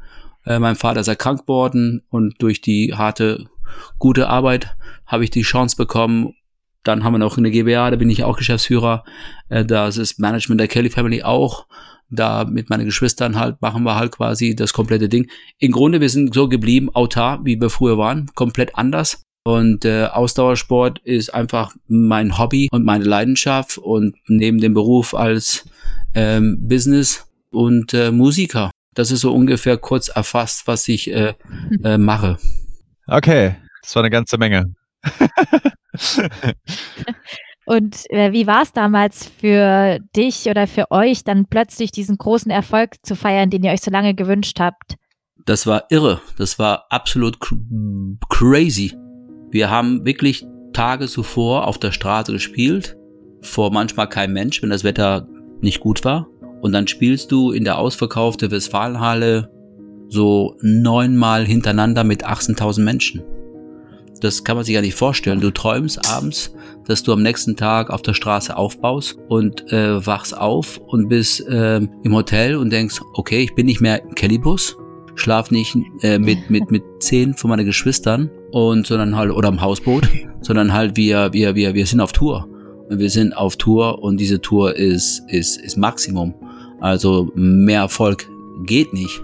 Äh, 0.46 0.60
mein 0.60 0.76
Vater 0.76 1.02
ist 1.02 1.08
erkrankt 1.08 1.48
worden 1.48 2.04
und 2.10 2.42
durch 2.42 2.62
die 2.62 2.94
harte, 2.94 3.46
gute 4.00 4.28
Arbeit 4.28 4.76
habe 5.06 5.24
ich 5.24 5.30
die 5.30 5.44
Chance 5.44 5.76
bekommen. 5.76 6.34
Dann 6.84 7.04
haben 7.04 7.14
wir 7.14 7.20
noch 7.20 7.38
eine 7.38 7.52
GmbH, 7.52 7.92
da 7.92 7.98
bin 7.98 8.10
ich 8.10 8.24
auch 8.24 8.38
Geschäftsführer. 8.38 9.04
Äh, 9.50 9.66
das 9.66 9.98
ist 9.98 10.20
Management 10.20 10.60
der 10.60 10.68
Kelly 10.68 10.90
Family 10.90 11.24
auch. 11.24 11.68
Da 12.10 12.44
mit 12.44 12.70
meinen 12.70 12.86
Geschwistern 12.86 13.40
halt 13.40 13.62
machen 13.62 13.84
wir 13.84 13.96
halt 13.96 14.12
quasi 14.12 14.56
das 14.56 14.74
komplette 14.74 15.08
Ding. 15.08 15.30
Im 15.60 15.72
Grunde, 15.72 16.02
wir 16.02 16.10
sind 16.10 16.34
so 16.34 16.50
geblieben, 16.50 16.90
autar, 16.94 17.46
wie 17.46 17.60
wir 17.60 17.70
früher 17.70 17.98
waren, 17.98 18.30
komplett 18.36 18.76
anders. 18.76 19.24
Und 19.44 19.86
äh, 19.86 20.06
Ausdauersport 20.06 21.00
ist 21.00 21.34
einfach 21.34 21.74
mein 21.88 22.38
Hobby 22.38 22.68
und 22.72 22.84
meine 22.86 23.06
Leidenschaft. 23.06 23.78
Und 23.78 24.16
neben 24.28 24.60
dem 24.60 24.74
Beruf 24.74 25.16
als 25.16 25.66
ähm, 26.14 26.58
Business 26.68 27.28
und 27.50 27.94
äh, 27.94 28.12
Musiker. 28.12 28.72
Das 28.94 29.12
ist 29.12 29.22
so 29.22 29.34
ungefähr 29.34 29.78
kurz 29.78 30.10
erfasst, 30.10 30.68
was 30.68 30.88
ich 30.88 31.12
äh, 31.12 31.34
äh, 31.84 31.98
mache. 31.98 32.38
Okay, 33.08 33.56
das 33.82 33.96
war 33.96 34.04
eine 34.04 34.10
ganze 34.10 34.38
Menge. 34.38 34.76
Und 37.66 38.10
äh, 38.10 38.34
wie 38.34 38.48
war 38.48 38.64
es 38.64 38.74
damals 38.74 39.28
für 39.28 40.00
dich 40.16 40.48
oder 40.48 40.68
für 40.68 40.92
euch, 40.92 41.24
dann 41.24 41.46
plötzlich 41.46 41.92
diesen 41.92 42.18
großen 42.18 42.52
Erfolg 42.52 42.96
zu 43.04 43.16
feiern, 43.16 43.50
den 43.50 43.64
ihr 43.64 43.72
euch 43.72 43.82
so 43.82 43.92
lange 43.92 44.14
gewünscht 44.14 44.60
habt? 44.60 44.96
Das 45.46 45.66
war 45.68 45.86
irre. 45.90 46.22
Das 46.38 46.60
war 46.60 46.88
absolut 46.90 47.40
cr 47.40 47.56
crazy. 48.30 48.94
Wir 49.52 49.70
haben 49.70 50.06
wirklich 50.06 50.46
Tage 50.74 51.08
zuvor 51.08 51.68
auf 51.68 51.78
der 51.78 51.92
Straße 51.92 52.32
gespielt, 52.32 52.98
vor 53.42 53.72
manchmal 53.72 54.08
kein 54.08 54.34
Mensch, 54.34 54.62
wenn 54.62 54.70
das 54.70 54.84
Wetter 54.84 55.28
nicht 55.62 55.80
gut 55.80 56.04
war. 56.04 56.28
Und 56.62 56.74
dann 56.74 56.88
spielst 56.88 57.32
du 57.32 57.52
in 57.52 57.64
der 57.64 57.78
ausverkaufte 57.78 58.52
Westfalenhalle 58.52 59.52
so 60.10 60.58
neunmal 60.62 61.46
hintereinander 61.46 62.04
mit 62.04 62.26
18.000 62.26 62.82
Menschen. 62.82 63.24
Das 64.22 64.44
kann 64.44 64.56
man 64.56 64.64
sich 64.64 64.76
ja 64.76 64.82
nicht 64.82 64.96
vorstellen. 64.96 65.42
Du 65.42 65.52
träumst 65.52 66.10
abends, 66.10 66.54
dass 66.86 67.04
du 67.04 67.12
am 67.12 67.22
nächsten 67.22 67.56
Tag 67.56 67.90
auf 67.90 68.02
der 68.02 68.14
Straße 68.14 68.56
aufbaust 68.56 69.18
und 69.28 69.72
äh, 69.74 70.06
wachst 70.06 70.38
auf 70.38 70.78
und 70.78 71.10
bist 71.10 71.46
äh, 71.48 71.78
im 71.78 72.16
Hotel 72.16 72.56
und 72.56 72.72
denkst, 72.72 73.02
okay, 73.14 73.44
ich 73.44 73.56
bin 73.56 73.66
nicht 73.66 73.82
mehr 73.82 74.04
im 74.04 74.16
Kellybus, 74.16 74.78
schlaf 75.16 75.52
nicht 75.52 75.76
äh, 76.02 76.18
mit 76.20 76.50
mit 76.50 76.72
mit 76.72 76.84
zehn 77.00 77.34
von 77.34 77.50
meinen 77.50 77.66
Geschwistern 77.66 78.30
und 78.52 78.88
sondern 78.88 79.16
halt 79.16 79.32
oder 79.32 79.50
am 79.50 79.62
Hausboot, 79.62 80.08
sondern 80.42 80.72
halt 80.72 80.96
wir 80.96 81.34
wir 81.34 81.56
wir 81.56 81.74
wir 81.74 81.86
sind 81.86 82.00
auf 82.00 82.14
Tour 82.14 82.48
wir 83.00 83.10
sind 83.10 83.36
auf 83.38 83.56
Tour 83.56 84.04
und 84.04 84.18
diese 84.18 84.42
Tour 84.42 84.76
ist, 84.76 85.24
ist, 85.30 85.58
ist 85.58 85.78
Maximum. 85.78 86.34
Also 86.82 87.32
mehr 87.36 87.82
Erfolg 87.82 88.28
geht 88.66 88.94
nicht. 88.94 89.24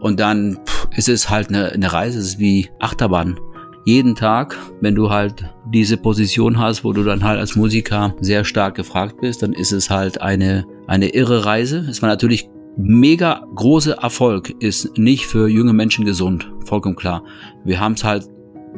Und 0.00 0.20
dann 0.20 0.58
pff, 0.66 0.88
ist 0.96 1.08
es 1.08 1.30
halt 1.30 1.48
eine, 1.48 1.70
eine 1.70 1.92
Reise, 1.92 2.18
es 2.18 2.26
ist 2.26 2.38
wie 2.38 2.68
Achterbahn. 2.80 3.38
Jeden 3.84 4.14
Tag, 4.14 4.56
wenn 4.80 4.94
du 4.94 5.10
halt 5.10 5.44
diese 5.72 5.96
Position 5.96 6.58
hast, 6.58 6.84
wo 6.84 6.92
du 6.92 7.02
dann 7.02 7.24
halt 7.24 7.40
als 7.40 7.56
Musiker 7.56 8.14
sehr 8.20 8.44
stark 8.44 8.76
gefragt 8.76 9.16
bist, 9.20 9.42
dann 9.42 9.52
ist 9.52 9.72
es 9.72 9.90
halt 9.90 10.20
eine, 10.20 10.64
eine 10.86 11.08
irre 11.08 11.44
Reise. 11.44 11.78
Es 11.90 12.00
war 12.00 12.08
natürlich 12.08 12.48
mega 12.76 13.44
großer 13.54 13.94
Erfolg, 13.94 14.54
ist 14.62 14.96
nicht 14.96 15.26
für 15.26 15.48
junge 15.48 15.72
Menschen 15.72 16.04
gesund, 16.04 16.50
vollkommen 16.64 16.96
klar. 16.96 17.24
Wir 17.64 17.80
haben 17.80 17.94
es 17.94 18.04
halt 18.04 18.28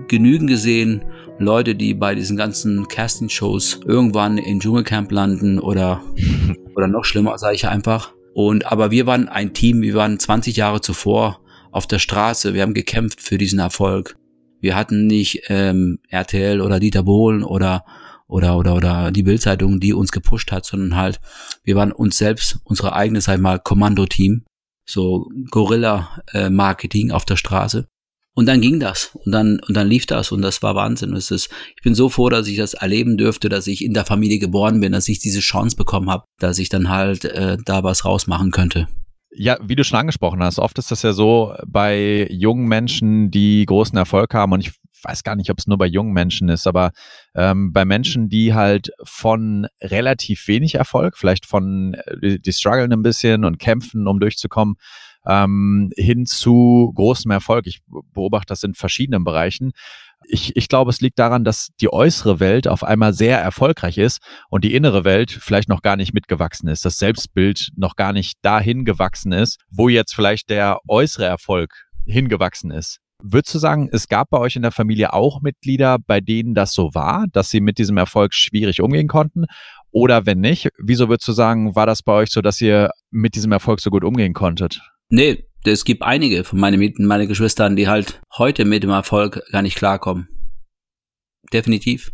genügend 0.08 0.48
gesehen, 0.48 1.04
Leute, 1.38 1.74
die 1.74 1.94
bei 1.94 2.14
diesen 2.14 2.36
ganzen 2.36 2.88
Casting-Shows 2.88 3.80
irgendwann 3.86 4.38
in 4.38 4.60
Dschungelcamp 4.60 5.10
landen 5.12 5.58
oder, 5.58 6.02
oder 6.76 6.86
noch 6.88 7.04
schlimmer, 7.04 7.36
sage 7.38 7.56
ich 7.56 7.68
einfach. 7.68 8.14
Und, 8.32 8.70
aber 8.72 8.90
wir 8.90 9.06
waren 9.06 9.28
ein 9.28 9.52
Team, 9.52 9.82
wir 9.82 9.94
waren 9.94 10.18
20 10.18 10.56
Jahre 10.56 10.80
zuvor 10.80 11.40
auf 11.72 11.86
der 11.86 11.98
Straße, 11.98 12.54
wir 12.54 12.62
haben 12.62 12.74
gekämpft 12.74 13.20
für 13.20 13.38
diesen 13.38 13.58
Erfolg. 13.58 14.16
Wir 14.64 14.76
hatten 14.76 15.06
nicht 15.06 15.42
ähm, 15.48 15.98
RTL 16.08 16.62
oder 16.62 16.80
Dieter 16.80 17.02
Bohlen 17.02 17.44
oder 17.44 17.84
oder 18.26 18.56
oder 18.56 18.74
oder 18.74 19.12
die 19.12 19.22
Bildzeitung, 19.22 19.78
die 19.78 19.92
uns 19.92 20.10
gepusht 20.10 20.52
hat, 20.52 20.64
sondern 20.64 20.96
halt 20.96 21.20
wir 21.64 21.76
waren 21.76 21.92
uns 21.92 22.16
selbst, 22.16 22.60
unsere 22.64 22.94
eigene, 22.94 23.20
sag 23.20 23.34
ich 23.34 23.42
mal, 23.42 23.58
Kommando-Team, 23.58 24.46
so 24.88 25.28
Gorilla-Marketing 25.50 27.10
äh, 27.10 27.12
auf 27.12 27.26
der 27.26 27.36
Straße. 27.36 27.86
Und 28.34 28.46
dann 28.46 28.62
ging 28.62 28.80
das 28.80 29.10
und 29.26 29.32
dann 29.32 29.60
und 29.68 29.76
dann 29.76 29.86
lief 29.86 30.06
das 30.06 30.32
und 30.32 30.40
das 30.40 30.62
war 30.62 30.74
Wahnsinn. 30.74 31.14
Es 31.14 31.30
ist, 31.30 31.50
ich 31.76 31.82
bin 31.82 31.94
so 31.94 32.08
froh, 32.08 32.30
dass 32.30 32.48
ich 32.48 32.56
das 32.56 32.72
erleben 32.72 33.18
dürfte, 33.18 33.50
dass 33.50 33.66
ich 33.66 33.84
in 33.84 33.92
der 33.92 34.06
Familie 34.06 34.38
geboren 34.38 34.80
bin, 34.80 34.92
dass 34.92 35.08
ich 35.08 35.18
diese 35.18 35.40
Chance 35.40 35.76
bekommen 35.76 36.08
habe, 36.08 36.24
dass 36.40 36.58
ich 36.58 36.70
dann 36.70 36.88
halt 36.88 37.26
äh, 37.26 37.58
da 37.62 37.84
was 37.84 38.06
rausmachen 38.06 38.50
könnte. 38.50 38.88
Ja, 39.36 39.58
wie 39.60 39.74
du 39.74 39.82
schon 39.82 39.98
angesprochen 39.98 40.42
hast, 40.42 40.58
oft 40.58 40.78
ist 40.78 40.90
das 40.90 41.02
ja 41.02 41.12
so 41.12 41.54
bei 41.66 42.28
jungen 42.30 42.68
Menschen, 42.68 43.30
die 43.30 43.66
großen 43.66 43.98
Erfolg 43.98 44.32
haben 44.32 44.52
und 44.52 44.60
ich 44.60 44.72
weiß 45.04 45.22
gar 45.22 45.36
nicht, 45.36 45.50
ob 45.50 45.58
es 45.58 45.66
nur 45.66 45.76
bei 45.76 45.86
jungen 45.86 46.12
Menschen 46.12 46.48
ist, 46.48 46.66
aber 46.66 46.92
ähm, 47.34 47.72
bei 47.72 47.84
Menschen, 47.84 48.28
die 48.28 48.54
halt 48.54 48.90
von 49.02 49.66
relativ 49.80 50.46
wenig 50.48 50.76
Erfolg, 50.76 51.18
vielleicht 51.18 51.46
von, 51.46 51.94
äh, 52.22 52.38
die 52.38 52.52
strugglen 52.52 52.92
ein 52.92 53.02
bisschen 53.02 53.44
und 53.44 53.58
kämpfen, 53.58 54.06
um 54.06 54.20
durchzukommen, 54.20 54.76
ähm, 55.26 55.90
hin 55.96 56.26
zu 56.26 56.92
großem 56.94 57.30
Erfolg. 57.30 57.66
Ich 57.66 57.80
beobachte 58.12 58.48
das 58.48 58.62
in 58.62 58.74
verschiedenen 58.74 59.24
Bereichen. 59.24 59.72
Ich, 60.26 60.56
ich 60.56 60.68
glaube, 60.68 60.90
es 60.90 61.00
liegt 61.00 61.18
daran, 61.18 61.44
dass 61.44 61.68
die 61.80 61.92
äußere 61.92 62.40
Welt 62.40 62.68
auf 62.68 62.84
einmal 62.84 63.12
sehr 63.12 63.38
erfolgreich 63.38 63.98
ist 63.98 64.20
und 64.48 64.64
die 64.64 64.74
innere 64.74 65.04
Welt 65.04 65.30
vielleicht 65.30 65.68
noch 65.68 65.82
gar 65.82 65.96
nicht 65.96 66.14
mitgewachsen 66.14 66.68
ist, 66.68 66.84
das 66.84 66.98
Selbstbild 66.98 67.70
noch 67.76 67.96
gar 67.96 68.12
nicht 68.12 68.38
dahin 68.42 68.84
gewachsen 68.84 69.32
ist, 69.32 69.60
wo 69.70 69.88
jetzt 69.88 70.14
vielleicht 70.14 70.50
der 70.50 70.78
äußere 70.88 71.26
Erfolg 71.26 71.86
hingewachsen 72.06 72.70
ist. 72.70 73.00
Würdest 73.22 73.54
du 73.54 73.58
sagen, 73.58 73.88
es 73.90 74.08
gab 74.08 74.28
bei 74.30 74.38
euch 74.38 74.56
in 74.56 74.62
der 74.62 74.70
Familie 74.70 75.12
auch 75.14 75.40
Mitglieder, 75.40 75.98
bei 75.98 76.20
denen 76.20 76.54
das 76.54 76.72
so 76.72 76.94
war, 76.94 77.24
dass 77.32 77.50
sie 77.50 77.60
mit 77.60 77.78
diesem 77.78 77.96
Erfolg 77.96 78.34
schwierig 78.34 78.82
umgehen 78.82 79.08
konnten? 79.08 79.46
Oder 79.90 80.26
wenn 80.26 80.40
nicht, 80.40 80.68
wieso 80.78 81.08
würdest 81.08 81.28
du 81.28 81.32
sagen, 81.32 81.74
war 81.74 81.86
das 81.86 82.02
bei 82.02 82.12
euch 82.12 82.30
so, 82.30 82.42
dass 82.42 82.60
ihr 82.60 82.90
mit 83.10 83.34
diesem 83.34 83.52
Erfolg 83.52 83.80
so 83.80 83.90
gut 83.90 84.04
umgehen 84.04 84.34
konntet? 84.34 84.82
Nee, 85.14 85.44
es 85.62 85.84
gibt 85.84 86.02
einige 86.02 86.42
von 86.42 86.58
meinen, 86.58 86.92
meine 86.98 87.28
Geschwistern, 87.28 87.76
die 87.76 87.86
halt 87.86 88.20
heute 88.36 88.64
mit 88.64 88.82
dem 88.82 88.90
Erfolg 88.90 89.44
gar 89.52 89.62
nicht 89.62 89.76
klarkommen. 89.76 90.26
Definitiv. 91.52 92.10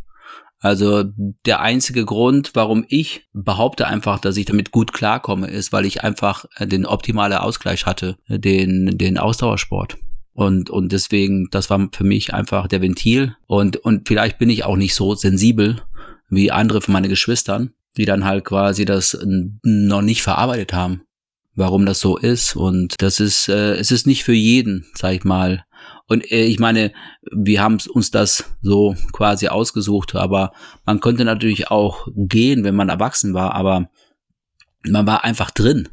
Also 0.58 1.04
der 1.46 1.60
einzige 1.60 2.04
Grund, 2.04 2.50
warum 2.52 2.84
ich 2.90 3.26
behaupte 3.32 3.86
einfach, 3.86 4.20
dass 4.20 4.36
ich 4.36 4.44
damit 4.44 4.70
gut 4.70 4.92
klarkomme, 4.92 5.46
ist, 5.46 5.72
weil 5.72 5.86
ich 5.86 6.04
einfach 6.04 6.44
äh, 6.56 6.66
den 6.66 6.84
optimalen 6.84 7.38
Ausgleich 7.38 7.86
hatte, 7.86 8.18
den, 8.28 8.98
den 8.98 9.16
Ausdauersport. 9.16 9.96
Und, 10.34 10.68
und 10.68 10.92
deswegen, 10.92 11.48
das 11.50 11.70
war 11.70 11.88
für 11.94 12.04
mich 12.04 12.34
einfach 12.34 12.68
der 12.68 12.82
Ventil. 12.82 13.34
Und, 13.46 13.78
und 13.78 14.08
vielleicht 14.08 14.38
bin 14.38 14.50
ich 14.50 14.66
auch 14.66 14.76
nicht 14.76 14.94
so 14.94 15.14
sensibel 15.14 15.80
wie 16.28 16.50
andere 16.50 16.82
von 16.82 16.92
meinen 16.92 17.08
Geschwistern, 17.08 17.72
die 17.96 18.04
dann 18.04 18.26
halt 18.26 18.44
quasi 18.44 18.84
das 18.84 19.18
noch 19.62 20.02
nicht 20.02 20.20
verarbeitet 20.20 20.74
haben 20.74 21.00
warum 21.60 21.86
das 21.86 22.00
so 22.00 22.16
ist. 22.16 22.56
Und 22.56 22.94
das 22.98 23.20
ist, 23.20 23.48
äh, 23.48 23.74
es 23.74 23.92
ist 23.92 24.06
nicht 24.06 24.24
für 24.24 24.32
jeden, 24.32 24.86
sag 24.94 25.14
ich 25.14 25.24
mal. 25.24 25.64
Und 26.08 26.28
äh, 26.32 26.44
ich 26.44 26.58
meine, 26.58 26.92
wir 27.30 27.62
haben 27.62 27.78
uns 27.92 28.10
das 28.10 28.44
so 28.62 28.96
quasi 29.12 29.46
ausgesucht, 29.46 30.16
aber 30.16 30.52
man 30.84 30.98
konnte 30.98 31.24
natürlich 31.24 31.70
auch 31.70 32.08
gehen, 32.16 32.64
wenn 32.64 32.74
man 32.74 32.88
erwachsen 32.88 33.32
war, 33.32 33.54
aber 33.54 33.88
man 34.88 35.06
war 35.06 35.22
einfach 35.22 35.52
drin. 35.52 35.88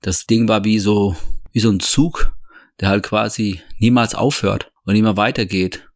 Das 0.00 0.26
Ding 0.26 0.48
war 0.48 0.64
wie 0.64 0.78
so, 0.78 1.16
wie 1.52 1.60
so 1.60 1.70
ein 1.70 1.80
Zug, 1.80 2.32
der 2.80 2.88
halt 2.88 3.02
quasi 3.02 3.60
niemals 3.78 4.14
aufhört 4.14 4.70
und 4.84 4.96
immer 4.96 5.16
weitergeht. 5.16 5.88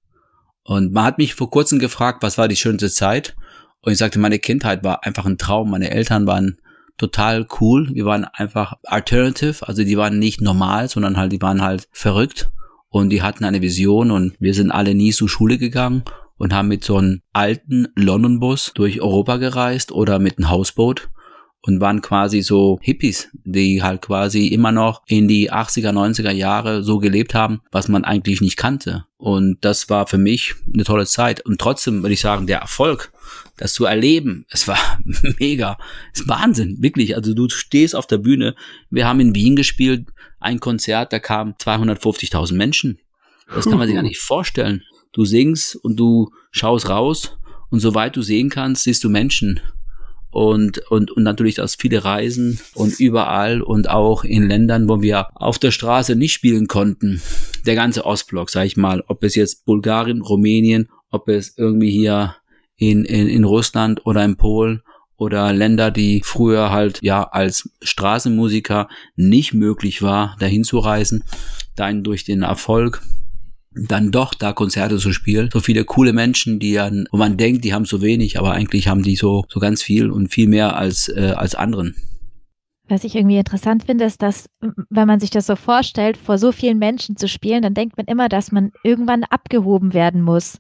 Und 0.65 0.93
man 0.93 1.05
hat 1.05 1.19
mich 1.19 1.35
vor 1.35 1.51
kurzem 1.51 1.79
gefragt, 1.79 2.23
was 2.23 2.39
war 2.39 2.49
die 2.49 2.57
schönste 2.57 2.91
Zeit? 2.91 3.35
Und 3.81 3.93
ich 3.93 3.99
sagte, 3.99 4.19
meine 4.19 4.39
Kindheit 4.39 4.85
war 4.85 5.05
einfach 5.05 5.27
ein 5.27 5.39
Traum. 5.39 5.71
Meine 5.71 5.91
Eltern 5.91 6.27
waren 6.27 6.59
total 6.97 7.47
cool. 7.61 7.89
Wir 7.93 8.05
waren 8.05 8.25
einfach 8.25 8.75
alternative, 8.85 9.67
also 9.67 9.85
die 9.85 9.97
waren 9.97 10.19
nicht 10.19 10.41
normal, 10.41 10.89
sondern 10.89 11.17
halt, 11.17 11.33
die 11.33 11.43
waren 11.43 11.63
halt 11.63 11.89
verrückt 11.93 12.51
und 12.89 13.11
die 13.11 13.23
hatten 13.23 13.45
eine 13.45 13.63
Vision 13.63 14.11
und 14.11 14.35
wir 14.39 14.55
sind 14.55 14.71
alle 14.71 14.95
nie 14.95 15.13
zur 15.13 15.29
Schule 15.29 15.59
gegangen 15.59 16.05
und 16.37 16.53
haben 16.53 16.69
mit 16.69 16.85
so 16.85 16.97
einem 16.97 17.23
alten 17.33 17.89
London-Bus 17.95 18.73
durch 18.75 19.01
Europa 19.01 19.37
gereist 19.37 19.93
oder 19.93 20.19
mit 20.19 20.39
einem 20.39 20.51
Hausboot 20.51 21.09
und 21.65 21.81
waren 21.81 22.03
quasi 22.03 22.43
so 22.43 22.79
Hippies, 22.83 23.29
die 23.45 23.83
halt 23.83 24.03
quasi 24.03 24.49
immer 24.49 24.73
noch 24.73 25.03
in 25.07 25.29
die 25.29 25.53
80er, 25.53 25.91
90er 25.91 26.33
Jahre 26.33 26.83
so 26.83 26.99
gelebt 26.99 27.35
haben, 27.35 27.61
was 27.71 27.89
man 27.89 28.05
eigentlich 28.05 28.41
nicht 28.41 28.57
kannte. 28.57 29.07
Und 29.17 29.59
das 29.61 29.89
war 29.89 30.09
für 30.09 30.19
mich 30.19 30.55
eine 30.73 30.83
tolle 30.83 31.07
Zeit. 31.07 31.41
Und 31.47 31.61
trotzdem 31.61 32.03
würde 32.03 32.15
ich 32.15 32.21
sagen, 32.21 32.49
der 32.49 32.59
Erfolg, 32.59 33.13
das 33.57 33.75
zu 33.75 33.85
erleben, 33.85 34.45
es 34.51 34.67
war 34.67 34.79
mega, 35.39 35.79
es 36.13 36.23
ist 36.23 36.29
Wahnsinn, 36.29 36.83
wirklich. 36.83 37.15
Also 37.15 37.33
du 37.33 37.49
stehst 37.49 37.95
auf 37.95 38.09
der 38.09 38.19
Bühne. 38.19 38.57
Wir 38.91 39.07
haben 39.07 39.21
in 39.21 39.35
Wien 39.35 39.55
gespielt, 39.55 40.09
ein 40.41 40.59
Konzert, 40.59 41.13
da 41.13 41.21
kamen 41.21 41.55
250.000 41.55 42.55
Menschen. 42.55 42.99
Das 43.55 43.67
kann 43.67 43.79
man 43.79 43.87
sich 43.87 43.95
gar 43.95 44.03
nicht 44.03 44.19
vorstellen. 44.19 44.83
Du 45.13 45.25
singst 45.25 45.77
und 45.77 45.97
du 45.97 46.31
schaust 46.51 46.89
raus 46.89 47.37
Und 47.69 47.81
soweit 47.81 48.17
du 48.17 48.23
sehen 48.23 48.49
kannst, 48.49 48.85
siehst 48.85 49.05
du 49.05 49.11
Menschen 49.11 49.61
und, 50.33 50.79
und, 50.91 51.11
und 51.11 51.23
natürlich 51.23 51.57
das 51.57 51.75
viele 51.75 52.05
Reisen 52.05 52.59
und 52.75 52.99
überall 52.99 53.61
und 53.61 53.91
auch 53.91 54.25
in 54.25 54.49
Ländern, 54.49 54.89
wo 54.89 55.03
wir 55.03 55.29
auf 55.35 55.59
der 55.59 55.71
Straße 55.71 56.17
nicht 56.17 56.33
spielen 56.33 56.67
konnten. 56.67 57.21
Der 57.67 57.75
ganze 57.75 58.07
Ostblock, 58.07 58.49
sag 58.49 58.65
ich 58.65 58.79
mal, 58.79 59.05
ob 59.07 59.23
es 59.23 59.35
jetzt 59.35 59.67
Bulgarien, 59.67 60.23
Rumänien, 60.23 60.89
ob 61.11 61.29
es 61.29 61.57
irgendwie 61.59 61.91
hier 61.91 62.37
in, 62.77 63.05
in, 63.05 63.29
in 63.29 63.45
Russland 63.45 64.07
oder 64.07 64.25
in 64.25 64.37
Polen 64.37 64.83
oder 65.19 65.53
Länder, 65.53 65.91
die 65.91 66.23
früher 66.25 66.71
halt 66.71 67.01
ja 67.03 67.25
als 67.25 67.69
Straßenmusiker 67.83 68.89
nicht 69.15 69.53
möglich 69.53 70.01
war, 70.01 70.37
dahin 70.41 70.65
zu 70.65 70.79
reisen, 70.79 71.25
dann 71.77 72.03
durch 72.03 72.25
den 72.25 72.41
Erfolg 72.41 73.03
dann 73.75 74.11
doch 74.11 74.35
da 74.35 74.53
Konzerte 74.53 74.99
zu 74.99 75.13
spielen. 75.13 75.49
So 75.53 75.61
viele 75.61 75.85
coole 75.85 76.13
Menschen, 76.13 76.59
die 76.59 76.73
ja, 76.73 76.91
wo 77.11 77.17
man 77.17 77.37
denkt, 77.37 77.65
die 77.65 77.75
haben 77.75 77.85
so 77.85 78.03
wenig, 78.03 78.39
aber 78.39 78.53
eigentlich 78.53 78.89
haben 78.89 79.03
die 79.03 79.17
so, 79.17 79.45
so 79.49 79.61
ganz 79.61 79.83
viel 79.83 80.11
und 80.11 80.29
viel 80.29 80.49
mehr 80.49 80.77
als, 80.77 81.09
äh, 81.09 81.35
als 81.37 81.55
anderen. 81.55 81.95
Was 82.89 83.05
ich 83.05 83.15
irgendwie 83.15 83.39
interessant 83.39 83.85
finde, 83.85 84.05
ist, 84.05 84.21
dass, 84.23 84.47
wenn 84.91 85.07
man 85.07 85.21
sich 85.21 85.31
das 85.31 85.47
so 85.47 85.57
vorstellt, 85.57 86.17
vor 86.17 86.37
so 86.37 86.53
vielen 86.53 86.79
Menschen 86.79 87.17
zu 87.17 87.29
spielen, 87.29 87.63
dann 87.63 87.75
denkt 87.75 87.97
man 87.97 88.07
immer, 88.07 88.29
dass 88.29 88.53
man 88.53 88.73
irgendwann 88.83 89.25
abgehoben 89.25 89.95
werden 89.95 90.21
muss. 90.21 90.59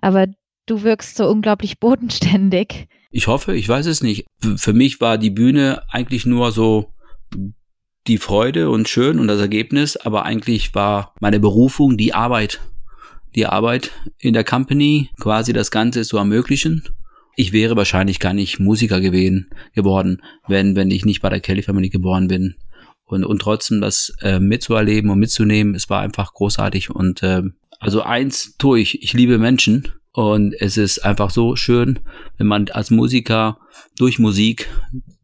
Aber 0.00 0.26
du 0.66 0.82
wirkst 0.82 1.16
so 1.16 1.28
unglaublich 1.28 1.78
bodenständig. 1.78 2.86
Ich 3.10 3.26
hoffe, 3.26 3.54
ich 3.54 3.68
weiß 3.68 3.86
es 3.86 4.02
nicht. 4.02 4.26
Für 4.56 4.72
mich 4.72 5.00
war 5.00 5.18
die 5.18 5.30
Bühne 5.30 5.82
eigentlich 5.90 6.24
nur 6.26 6.52
so 6.52 6.92
die 8.06 8.18
Freude 8.18 8.70
und 8.70 8.88
schön 8.88 9.18
und 9.18 9.28
das 9.28 9.40
Ergebnis, 9.40 9.96
aber 9.96 10.24
eigentlich 10.24 10.74
war 10.74 11.14
meine 11.20 11.40
Berufung 11.40 11.96
die 11.96 12.14
Arbeit. 12.14 12.60
Die 13.34 13.46
Arbeit 13.46 13.90
in 14.18 14.32
der 14.32 14.44
Company, 14.44 15.10
quasi 15.20 15.52
das 15.52 15.70
Ganze 15.70 16.02
zu 16.02 16.16
ermöglichen. 16.16 16.84
Ich 17.36 17.52
wäre 17.52 17.76
wahrscheinlich 17.76 18.18
gar 18.18 18.32
nicht 18.32 18.60
Musiker 18.60 19.00
gewesen, 19.00 19.50
geworden, 19.74 20.22
wenn, 20.48 20.74
wenn 20.74 20.90
ich 20.90 21.04
nicht 21.04 21.20
bei 21.20 21.28
der 21.28 21.40
Kelly 21.40 21.62
Family 21.62 21.90
geboren 21.90 22.28
bin. 22.28 22.54
Und, 23.04 23.24
und 23.24 23.40
trotzdem 23.40 23.80
das 23.80 24.14
äh, 24.22 24.40
mitzuerleben 24.40 25.10
und 25.10 25.18
mitzunehmen, 25.18 25.74
es 25.74 25.90
war 25.90 26.00
einfach 26.00 26.32
großartig. 26.32 26.90
Und 26.90 27.22
äh, 27.22 27.42
also 27.78 28.02
eins 28.02 28.56
tue 28.56 28.80
ich, 28.80 29.02
ich 29.02 29.12
liebe 29.12 29.38
Menschen. 29.38 29.88
Und 30.12 30.54
es 30.58 30.78
ist 30.78 31.04
einfach 31.04 31.28
so 31.28 31.56
schön, 31.56 31.98
wenn 32.38 32.46
man 32.46 32.68
als 32.68 32.90
Musiker 32.90 33.58
durch 33.98 34.18
Musik 34.18 34.70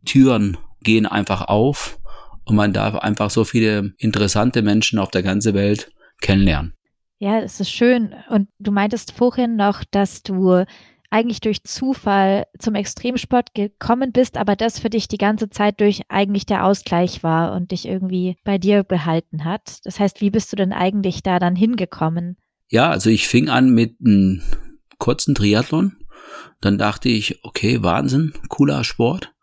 Türen 0.04 0.58
gehen 0.82 1.06
einfach 1.06 1.42
auf 1.42 1.98
und 2.44 2.56
man 2.56 2.72
darf 2.72 2.96
einfach 2.96 3.30
so 3.30 3.44
viele 3.44 3.92
interessante 3.98 4.62
Menschen 4.62 4.98
auf 4.98 5.10
der 5.10 5.22
ganzen 5.22 5.54
Welt 5.54 5.90
kennenlernen. 6.20 6.74
Ja, 7.18 7.38
es 7.40 7.60
ist 7.60 7.70
schön. 7.70 8.14
Und 8.30 8.48
du 8.58 8.72
meintest 8.72 9.12
vorhin 9.12 9.56
noch, 9.56 9.84
dass 9.90 10.22
du 10.22 10.64
eigentlich 11.12 11.40
durch 11.40 11.62
Zufall 11.62 12.46
zum 12.58 12.74
Extremsport 12.74 13.54
gekommen 13.54 14.12
bist, 14.12 14.38
aber 14.38 14.56
das 14.56 14.78
für 14.78 14.88
dich 14.88 15.08
die 15.08 15.18
ganze 15.18 15.50
Zeit 15.50 15.80
durch 15.80 16.02
eigentlich 16.08 16.46
der 16.46 16.64
Ausgleich 16.64 17.22
war 17.22 17.54
und 17.54 17.70
dich 17.70 17.86
irgendwie 17.86 18.36
bei 18.44 18.56
dir 18.56 18.82
behalten 18.82 19.44
hat. 19.44 19.78
Das 19.84 20.00
heißt, 20.00 20.22
wie 20.22 20.30
bist 20.30 20.50
du 20.52 20.56
denn 20.56 20.72
eigentlich 20.72 21.22
da 21.22 21.38
dann 21.38 21.54
hingekommen? 21.54 22.38
Ja, 22.70 22.90
also 22.90 23.10
ich 23.10 23.28
fing 23.28 23.50
an 23.50 23.70
mit 23.70 23.96
einem 24.00 24.42
kurzen 24.98 25.34
Triathlon. 25.34 25.96
Dann 26.62 26.78
dachte 26.78 27.10
ich, 27.10 27.44
okay, 27.44 27.82
Wahnsinn, 27.82 28.32
cooler 28.48 28.82
Sport, 28.82 29.34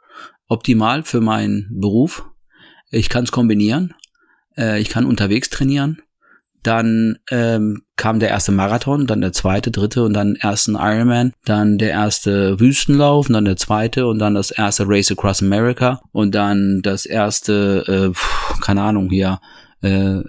optimal 0.48 1.04
für 1.04 1.22
meinen 1.22 1.70
Beruf. 1.80 2.26
Ich 2.92 3.10
kann 3.10 3.24
es 3.24 3.32
kombinieren. 3.32 3.94
Äh, 4.58 4.80
ich 4.82 4.90
kann 4.90 5.06
unterwegs 5.06 5.50
trainieren. 5.50 6.02
Dann 6.62 7.20
ähm, 7.32 7.84
kam 7.96 8.20
der 8.20 8.30
erste 8.30 8.52
Marathon, 8.52 9.08
dann 9.08 9.22
der 9.22 9.32
zweite, 9.32 9.72
dritte 9.72 10.04
und 10.04 10.14
dann 10.14 10.36
ersten 10.36 10.76
Ironman, 10.76 11.32
dann 11.46 11.78
der 11.78 11.92
erste 11.92 12.60
Wüstenlauf 12.60 13.28
und 13.28 13.34
dann 13.34 13.46
der 13.46 13.56
zweite 13.56 14.08
und 14.08 14.20
dann 14.20 14.36
das 14.36 14.52
erste 14.52 14.84
Race 14.86 15.10
Across 15.10 15.42
America 15.42 16.02
und 16.12 16.36
dann 16.36 16.82
das 16.84 17.06
erste, 17.06 18.12
äh, 18.14 18.62
keine 18.62 18.82
Ahnung 18.82 19.10
hier, 19.10 19.40
äh, 19.82 20.20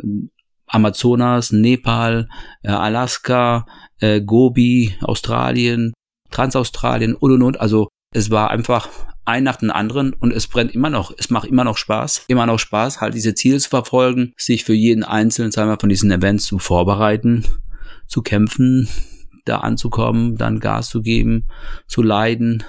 Amazonas, 0.68 1.50
Nepal, 1.50 2.28
äh, 2.62 2.70
Alaska, 2.70 3.66
äh, 3.98 4.20
Gobi, 4.20 4.94
Australien, 5.00 5.92
Transaustralien 6.30 7.14
und 7.16 7.32
und 7.32 7.42
und. 7.42 7.60
Also 7.60 7.88
es 8.14 8.30
war 8.30 8.50
einfach 8.50 8.88
ein 9.24 9.44
nach 9.44 9.56
dem 9.56 9.70
anderen 9.70 10.12
und 10.14 10.32
es 10.32 10.46
brennt 10.46 10.74
immer 10.74 10.90
noch. 10.90 11.12
Es 11.16 11.30
macht 11.30 11.48
immer 11.48 11.64
noch 11.64 11.76
Spaß, 11.76 12.24
immer 12.28 12.46
noch 12.46 12.58
Spaß, 12.58 13.00
halt 13.00 13.14
diese 13.14 13.34
Ziele 13.34 13.58
zu 13.58 13.68
verfolgen, 13.68 14.32
sich 14.36 14.64
für 14.64 14.74
jeden 14.74 15.04
einzelnen, 15.04 15.52
sagen 15.52 15.70
wir, 15.70 15.78
von 15.78 15.88
diesen 15.88 16.10
Events 16.10 16.44
zu 16.44 16.58
vorbereiten, 16.58 17.44
zu 18.06 18.22
kämpfen, 18.22 18.88
da 19.44 19.58
anzukommen, 19.58 20.36
dann 20.36 20.60
Gas 20.60 20.88
zu 20.88 21.02
geben, 21.02 21.46
zu 21.86 22.02
leiden 22.02 22.64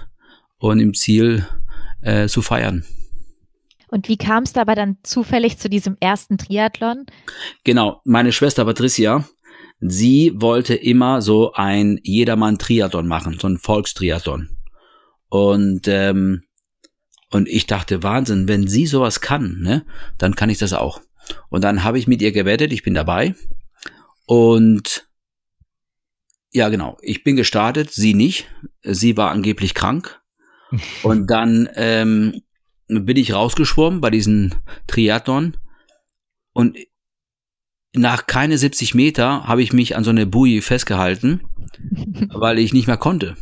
und 0.57 0.79
im 0.79 0.93
Ziel 0.93 1.45
äh, 2.01 2.27
zu 2.27 2.41
feiern. 2.41 2.85
Und 3.87 4.07
wie 4.07 4.17
kam 4.17 4.43
es 4.43 4.53
dabei 4.53 4.73
dann 4.75 4.97
zufällig 5.03 5.57
zu 5.57 5.69
diesem 5.69 5.97
ersten 5.99 6.37
Triathlon? 6.37 7.05
Genau, 7.65 8.01
meine 8.05 8.31
Schwester 8.31 8.63
Patricia, 8.63 9.25
sie 9.81 10.31
wollte 10.35 10.75
immer 10.75 11.21
so 11.21 11.51
ein 11.53 11.99
Jedermann-Triathlon 12.03 13.07
machen, 13.07 13.37
so 13.39 13.47
ein 13.47 13.57
Volkstriathlon. 13.57 14.49
Und 15.31 15.87
ähm, 15.87 16.43
und 17.29 17.47
ich 17.47 17.65
dachte, 17.65 18.03
Wahnsinn, 18.03 18.49
wenn 18.49 18.67
sie 18.67 18.85
sowas 18.85 19.21
kann, 19.21 19.61
ne, 19.61 19.85
dann 20.17 20.35
kann 20.35 20.49
ich 20.49 20.57
das 20.57 20.73
auch. 20.73 20.99
Und 21.47 21.63
dann 21.63 21.85
habe 21.85 21.97
ich 21.97 22.05
mit 22.05 22.21
ihr 22.21 22.33
gewettet, 22.33 22.73
ich 22.73 22.83
bin 22.83 22.93
dabei. 22.93 23.33
Und 24.25 25.07
ja, 26.51 26.67
genau, 26.67 26.97
ich 27.01 27.23
bin 27.23 27.37
gestartet, 27.37 27.91
sie 27.91 28.13
nicht. 28.13 28.49
Sie 28.83 29.15
war 29.15 29.31
angeblich 29.31 29.73
krank. 29.73 30.21
Und 31.03 31.27
dann 31.27 31.69
ähm, 31.75 32.41
bin 32.87 33.15
ich 33.15 33.33
rausgeschwommen 33.33 34.01
bei 34.01 34.09
diesem 34.09 34.51
Triathlon. 34.87 35.55
Und 36.51 36.77
nach 37.93 38.27
keine 38.27 38.57
70 38.57 38.95
Meter 38.95 39.47
habe 39.47 39.63
ich 39.63 39.71
mich 39.71 39.95
an 39.95 40.03
so 40.03 40.09
eine 40.09 40.25
Bui 40.25 40.59
festgehalten, 40.59 41.39
weil 42.33 42.59
ich 42.59 42.73
nicht 42.73 42.87
mehr 42.87 42.97
konnte 42.97 43.37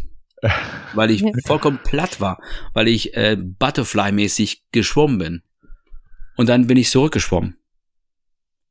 weil 0.94 1.12
ich 1.12 1.24
vollkommen 1.46 1.80
platt 1.84 2.22
war, 2.22 2.42
weil 2.74 2.88
ich 2.88 3.16
äh, 3.16 3.38
Butterfly-mäßig 3.38 4.64
geschwommen 4.72 5.18
bin. 5.18 5.44
Und 6.38 6.48
dann 6.48 6.68
bin 6.68 6.78
ich 6.78 6.90
zurückgeschwommen. 6.90 7.58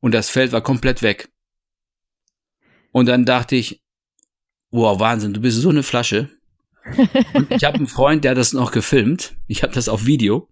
Und 0.01 0.13
das 0.13 0.31
Feld 0.31 0.53
war 0.53 0.63
komplett 0.63 1.03
weg. 1.03 1.29
Und 2.93 3.07
dann 3.07 3.25
dachte 3.25 3.57
ich, 3.57 3.83
wow, 4.71 4.99
Wahnsinn, 4.99 5.35
du 5.35 5.41
bist 5.41 5.59
so 5.59 5.69
eine 5.69 5.83
Flasche. 5.83 6.31
Und 7.35 7.51
ich 7.51 7.65
habe 7.65 7.77
einen 7.77 7.87
Freund, 7.87 8.25
der 8.25 8.33
hat 8.33 8.39
das 8.39 8.53
noch 8.53 8.71
gefilmt. 8.71 9.37
Ich 9.47 9.63
habe 9.63 9.75
das 9.75 9.89
auf 9.89 10.07
Video. 10.07 10.49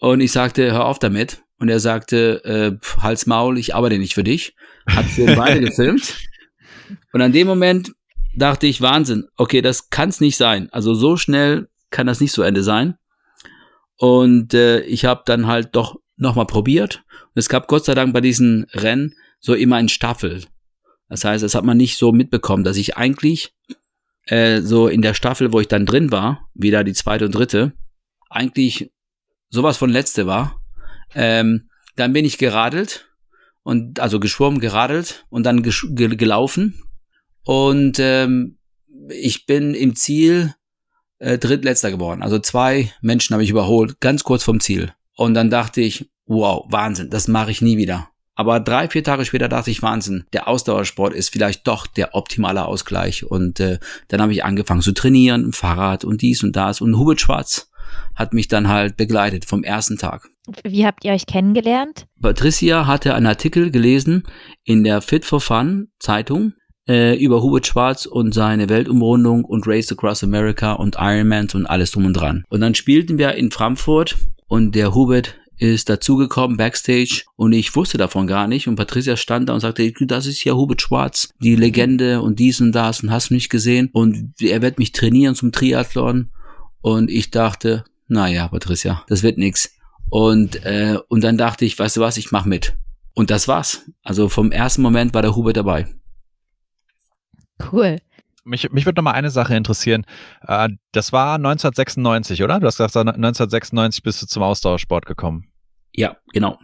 Und 0.00 0.20
ich 0.20 0.32
sagte, 0.32 0.72
hör 0.72 0.86
auf 0.86 0.98
damit. 0.98 1.42
Und 1.58 1.68
er 1.68 1.78
sagte, 1.78 2.42
äh, 2.44 3.00
Hals 3.00 3.26
Maul, 3.26 3.58
ich 3.58 3.74
arbeite 3.74 3.98
nicht 3.98 4.14
für 4.14 4.24
dich. 4.24 4.56
Hat 4.86 5.04
für 5.04 5.36
beide 5.36 5.60
gefilmt. 5.66 6.16
Und 7.12 7.20
an 7.20 7.32
dem 7.32 7.46
Moment 7.46 7.92
dachte 8.34 8.66
ich, 8.66 8.80
Wahnsinn, 8.80 9.26
okay, 9.36 9.60
das 9.60 9.90
kann 9.90 10.08
es 10.08 10.20
nicht 10.20 10.36
sein. 10.36 10.68
Also 10.72 10.94
so 10.94 11.16
schnell 11.16 11.68
kann 11.90 12.06
das 12.06 12.20
nicht 12.20 12.32
zu 12.32 12.42
Ende 12.42 12.62
sein. 12.62 12.96
Und 13.96 14.54
äh, 14.54 14.80
ich 14.80 15.04
habe 15.04 15.22
dann 15.26 15.46
halt 15.46 15.70
doch 15.72 15.96
nochmal 16.16 16.46
probiert. 16.46 17.02
Und 17.10 17.38
es 17.38 17.48
gab 17.48 17.68
Gott 17.68 17.84
sei 17.84 17.94
Dank 17.94 18.12
bei 18.12 18.20
diesen 18.20 18.66
Rennen 18.72 19.14
so 19.38 19.54
immer 19.54 19.76
ein 19.76 19.88
Staffel. 19.88 20.42
Das 21.08 21.24
heißt, 21.24 21.44
das 21.44 21.54
hat 21.54 21.64
man 21.64 21.76
nicht 21.76 21.98
so 21.98 22.12
mitbekommen, 22.12 22.64
dass 22.64 22.76
ich 22.76 22.96
eigentlich 22.96 23.54
äh, 24.26 24.60
so 24.60 24.88
in 24.88 25.02
der 25.02 25.14
Staffel, 25.14 25.52
wo 25.52 25.60
ich 25.60 25.68
dann 25.68 25.86
drin 25.86 26.10
war, 26.10 26.48
wieder 26.54 26.84
die 26.84 26.94
zweite 26.94 27.26
und 27.26 27.34
dritte, 27.34 27.72
eigentlich 28.30 28.90
sowas 29.50 29.76
von 29.76 29.90
letzte 29.90 30.26
war. 30.26 30.60
Ähm, 31.14 31.68
dann 31.96 32.12
bin 32.14 32.24
ich 32.24 32.38
geradelt 32.38 33.10
und 33.62 34.00
also 34.00 34.20
geschwommen, 34.20 34.60
geradelt 34.60 35.26
und 35.28 35.44
dann 35.44 35.62
gelaufen 35.62 36.82
und 37.44 37.98
ähm, 37.98 38.58
ich 39.08 39.46
bin 39.46 39.74
im 39.74 39.96
Ziel 39.96 40.54
äh, 41.18 41.38
drittletzter 41.38 41.90
geworden. 41.90 42.22
Also 42.22 42.38
zwei 42.38 42.92
Menschen 43.00 43.34
habe 43.34 43.44
ich 43.44 43.50
überholt, 43.50 44.00
ganz 44.00 44.24
kurz 44.24 44.42
vom 44.42 44.60
Ziel. 44.60 44.92
Und 45.16 45.34
dann 45.34 45.50
dachte 45.50 45.80
ich, 45.80 46.10
wow, 46.26 46.64
Wahnsinn, 46.68 47.10
das 47.10 47.28
mache 47.28 47.50
ich 47.50 47.62
nie 47.62 47.76
wieder. 47.76 48.08
Aber 48.34 48.60
drei, 48.60 48.88
vier 48.88 49.04
Tage 49.04 49.24
später 49.24 49.48
dachte 49.48 49.70
ich, 49.70 49.82
Wahnsinn, 49.82 50.24
der 50.32 50.48
Ausdauersport 50.48 51.12
ist 51.12 51.28
vielleicht 51.28 51.66
doch 51.66 51.86
der 51.86 52.14
optimale 52.14 52.64
Ausgleich. 52.64 53.24
Und 53.24 53.60
äh, 53.60 53.78
dann 54.08 54.22
habe 54.22 54.32
ich 54.32 54.44
angefangen 54.44 54.80
zu 54.80 54.92
trainieren, 54.92 55.52
Fahrrad 55.52 56.04
und 56.04 56.22
dies 56.22 56.42
und 56.42 56.56
das. 56.56 56.80
Und 56.80 56.96
Hubert 56.96 57.20
Schwarz 57.20 57.70
hat 58.14 58.32
mich 58.32 58.48
dann 58.48 58.68
halt 58.68 58.96
begleitet 58.96 59.44
vom 59.44 59.64
ersten 59.64 59.98
Tag. 59.98 60.28
Wie 60.64 60.86
habt 60.86 61.04
ihr 61.04 61.12
euch 61.12 61.26
kennengelernt? 61.26 62.06
Patricia 62.20 62.86
hatte 62.86 63.14
einen 63.14 63.26
Artikel 63.26 63.70
gelesen 63.70 64.24
in 64.64 64.82
der 64.82 65.02
Fit 65.02 65.24
for 65.24 65.40
Fun 65.40 65.88
Zeitung 65.98 66.54
äh, 66.88 67.16
über 67.16 67.42
Hubert 67.42 67.66
Schwarz 67.66 68.06
und 68.06 68.32
seine 68.34 68.68
Weltumrundung 68.68 69.44
und 69.44 69.66
Race 69.66 69.92
Across 69.92 70.24
America 70.24 70.72
und 70.72 70.96
Ironman 70.98 71.48
und 71.54 71.66
alles 71.66 71.92
drum 71.92 72.06
und 72.06 72.14
dran. 72.14 72.44
Und 72.48 72.60
dann 72.60 72.74
spielten 72.74 73.18
wir 73.18 73.34
in 73.34 73.50
Frankfurt 73.50 74.16
und 74.48 74.74
der 74.74 74.94
Hubert 74.94 75.36
ist 75.58 75.88
dazugekommen 75.88 76.56
backstage 76.56 77.22
und 77.36 77.52
ich 77.52 77.76
wusste 77.76 77.96
davon 77.96 78.26
gar 78.26 78.48
nicht 78.48 78.66
und 78.66 78.74
Patricia 78.74 79.16
stand 79.16 79.48
da 79.48 79.54
und 79.54 79.60
sagte, 79.60 79.92
das 80.06 80.26
ist 80.26 80.42
ja 80.44 80.54
Hubert 80.54 80.82
Schwarz, 80.82 81.28
die 81.40 81.54
Legende 81.54 82.20
und 82.20 82.40
dies 82.40 82.60
und 82.60 82.72
das 82.72 83.02
und 83.02 83.12
hast 83.12 83.30
nicht 83.30 83.48
gesehen 83.48 83.88
und 83.92 84.34
er 84.40 84.60
wird 84.60 84.78
mich 84.78 84.90
trainieren 84.90 85.36
zum 85.36 85.52
Triathlon 85.52 86.30
und 86.80 87.10
ich 87.10 87.30
dachte, 87.30 87.84
naja, 88.08 88.48
Patricia, 88.48 89.04
das 89.08 89.22
wird 89.22 89.38
nix. 89.38 89.74
Und, 90.10 90.62
äh, 90.66 90.98
und 91.08 91.24
dann 91.24 91.38
dachte 91.38 91.64
ich, 91.64 91.78
weißt 91.78 91.96
du 91.96 92.00
was, 92.02 92.18
ich 92.18 92.32
mach 92.32 92.44
mit. 92.44 92.76
Und 93.14 93.30
das 93.30 93.48
war's. 93.48 93.90
Also 94.02 94.28
vom 94.28 94.52
ersten 94.52 94.82
Moment 94.82 95.14
war 95.14 95.22
der 95.22 95.34
Hubert 95.34 95.56
dabei. 95.56 95.86
Cool. 97.70 97.98
Mich, 98.44 98.72
mich 98.72 98.86
würde 98.86 98.98
noch 98.98 99.04
mal 99.04 99.12
eine 99.12 99.30
Sache 99.30 99.54
interessieren. 99.54 100.04
Äh, 100.46 100.70
das 100.90 101.12
war 101.12 101.34
1996, 101.36 102.42
oder? 102.42 102.58
Du 102.58 102.66
hast 102.66 102.78
gesagt, 102.78 102.96
1996 102.96 104.02
bist 104.02 104.22
du 104.22 104.26
zum 104.26 104.42
Ausdauersport 104.42 105.06
gekommen. 105.06 105.52
Ja, 105.92 106.16
genau. 106.32 106.58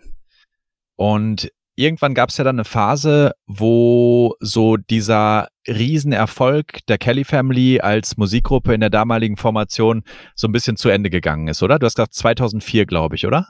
Und 0.96 1.52
irgendwann 1.76 2.14
gab 2.14 2.30
es 2.30 2.36
ja 2.38 2.44
dann 2.44 2.56
eine 2.56 2.64
Phase, 2.64 3.32
wo 3.46 4.34
so 4.40 4.76
dieser 4.76 5.48
Riesenerfolg 5.68 6.84
der 6.88 6.98
Kelly 6.98 7.24
Family 7.24 7.80
als 7.80 8.16
Musikgruppe 8.16 8.74
in 8.74 8.80
der 8.80 8.90
damaligen 8.90 9.36
Formation 9.36 10.02
so 10.34 10.48
ein 10.48 10.52
bisschen 10.52 10.76
zu 10.76 10.88
Ende 10.88 11.10
gegangen 11.10 11.46
ist, 11.46 11.62
oder? 11.62 11.78
Du 11.78 11.86
hast 11.86 11.94
gesagt 11.94 12.14
2004, 12.14 12.86
glaube 12.86 13.14
ich, 13.14 13.26
oder? 13.26 13.46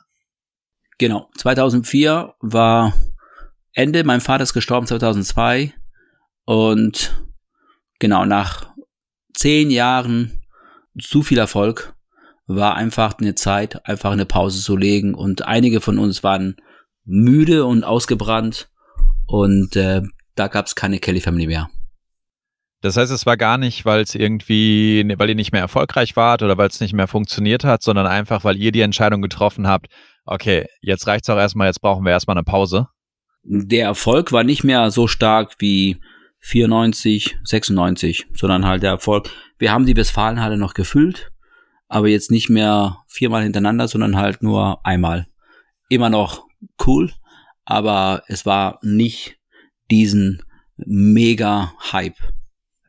Genau. 0.99 1.31
2004 1.39 2.35
war 2.41 2.93
Ende. 3.73 4.05
Mein 4.05 4.21
Vater 4.21 4.43
ist 4.43 4.53
gestorben 4.53 4.87
2002 4.87 5.73
und 6.45 7.28
genau 7.99 8.25
nach 8.25 8.69
zehn 9.35 9.71
Jahren 9.71 10.43
zu 11.01 11.23
viel 11.23 11.39
Erfolg 11.39 11.95
war 12.47 12.77
einfach 12.77 13.19
eine 13.19 13.35
Zeit, 13.35 13.87
einfach 13.87 14.11
eine 14.11 14.25
Pause 14.25 14.63
zu 14.63 14.77
legen 14.77 15.15
und 15.15 15.47
einige 15.47 15.81
von 15.81 15.99
uns 15.99 16.23
waren 16.23 16.57
müde 17.05 17.65
und 17.67 17.85
ausgebrannt 17.85 18.71
und 19.27 19.77
äh, 19.77 20.03
da 20.35 20.49
gab 20.49 20.67
es 20.67 20.75
keine 20.75 20.99
Kelly 20.99 21.21
Family 21.21 21.47
mehr. 21.47 21.69
Das 22.81 22.97
heißt, 22.97 23.11
es 23.11 23.27
war 23.27 23.37
gar 23.37 23.59
nicht, 23.59 23.85
weil 23.85 24.03
es 24.03 24.15
irgendwie, 24.15 25.05
weil 25.19 25.29
ihr 25.29 25.35
nicht 25.35 25.53
mehr 25.53 25.61
erfolgreich 25.61 26.15
wart 26.15 26.43
oder 26.43 26.57
weil 26.59 26.69
es 26.69 26.81
nicht 26.81 26.95
mehr 26.95 27.09
funktioniert 27.09 27.65
hat, 27.65 27.83
sondern 27.83 28.07
einfach, 28.07 28.45
weil 28.45 28.57
ihr 28.57 28.71
die 28.71 28.83
Entscheidung 28.83 29.21
getroffen 29.21 29.67
habt, 29.67 29.89
okay, 30.25 30.67
jetzt 30.81 31.07
reicht's 31.09 31.29
auch 31.29 31.39
erstmal, 31.39 31.67
jetzt 31.67 31.81
brauchen 31.81 32.05
wir 32.05 32.13
erstmal 32.13 32.37
eine 32.37 32.45
Pause. 32.45 32.89
Der 33.43 33.85
Erfolg 33.85 34.31
war 34.31 34.45
nicht 34.45 34.63
mehr 34.63 34.91
so 34.91 35.09
stark 35.09 35.57
wie 35.59 36.01
94, 36.40 37.38
96, 37.44 38.27
sondern 38.35 38.66
halt 38.66 38.83
der 38.83 38.90
Erfolg. 38.90 39.31
Wir 39.59 39.72
haben 39.72 39.87
die 39.87 39.96
Westfalenhalle 39.96 40.57
noch 40.57 40.74
gefüllt, 40.74 41.31
aber 41.88 42.09
jetzt 42.09 42.31
nicht 42.31 42.48
mehr 42.48 42.98
viermal 43.07 43.42
hintereinander, 43.42 43.88
sondern 43.88 44.16
halt 44.16 44.42
nur 44.42 44.85
einmal. 44.87 45.27
Immer 45.88 46.11
noch 46.11 46.46
cool, 46.87 47.12
aber 47.64 48.22
es 48.29 48.46
war 48.46 48.79
nicht 48.83 49.38
diesen 49.90 50.42
mega 50.77 51.72
Hype. 51.92 52.18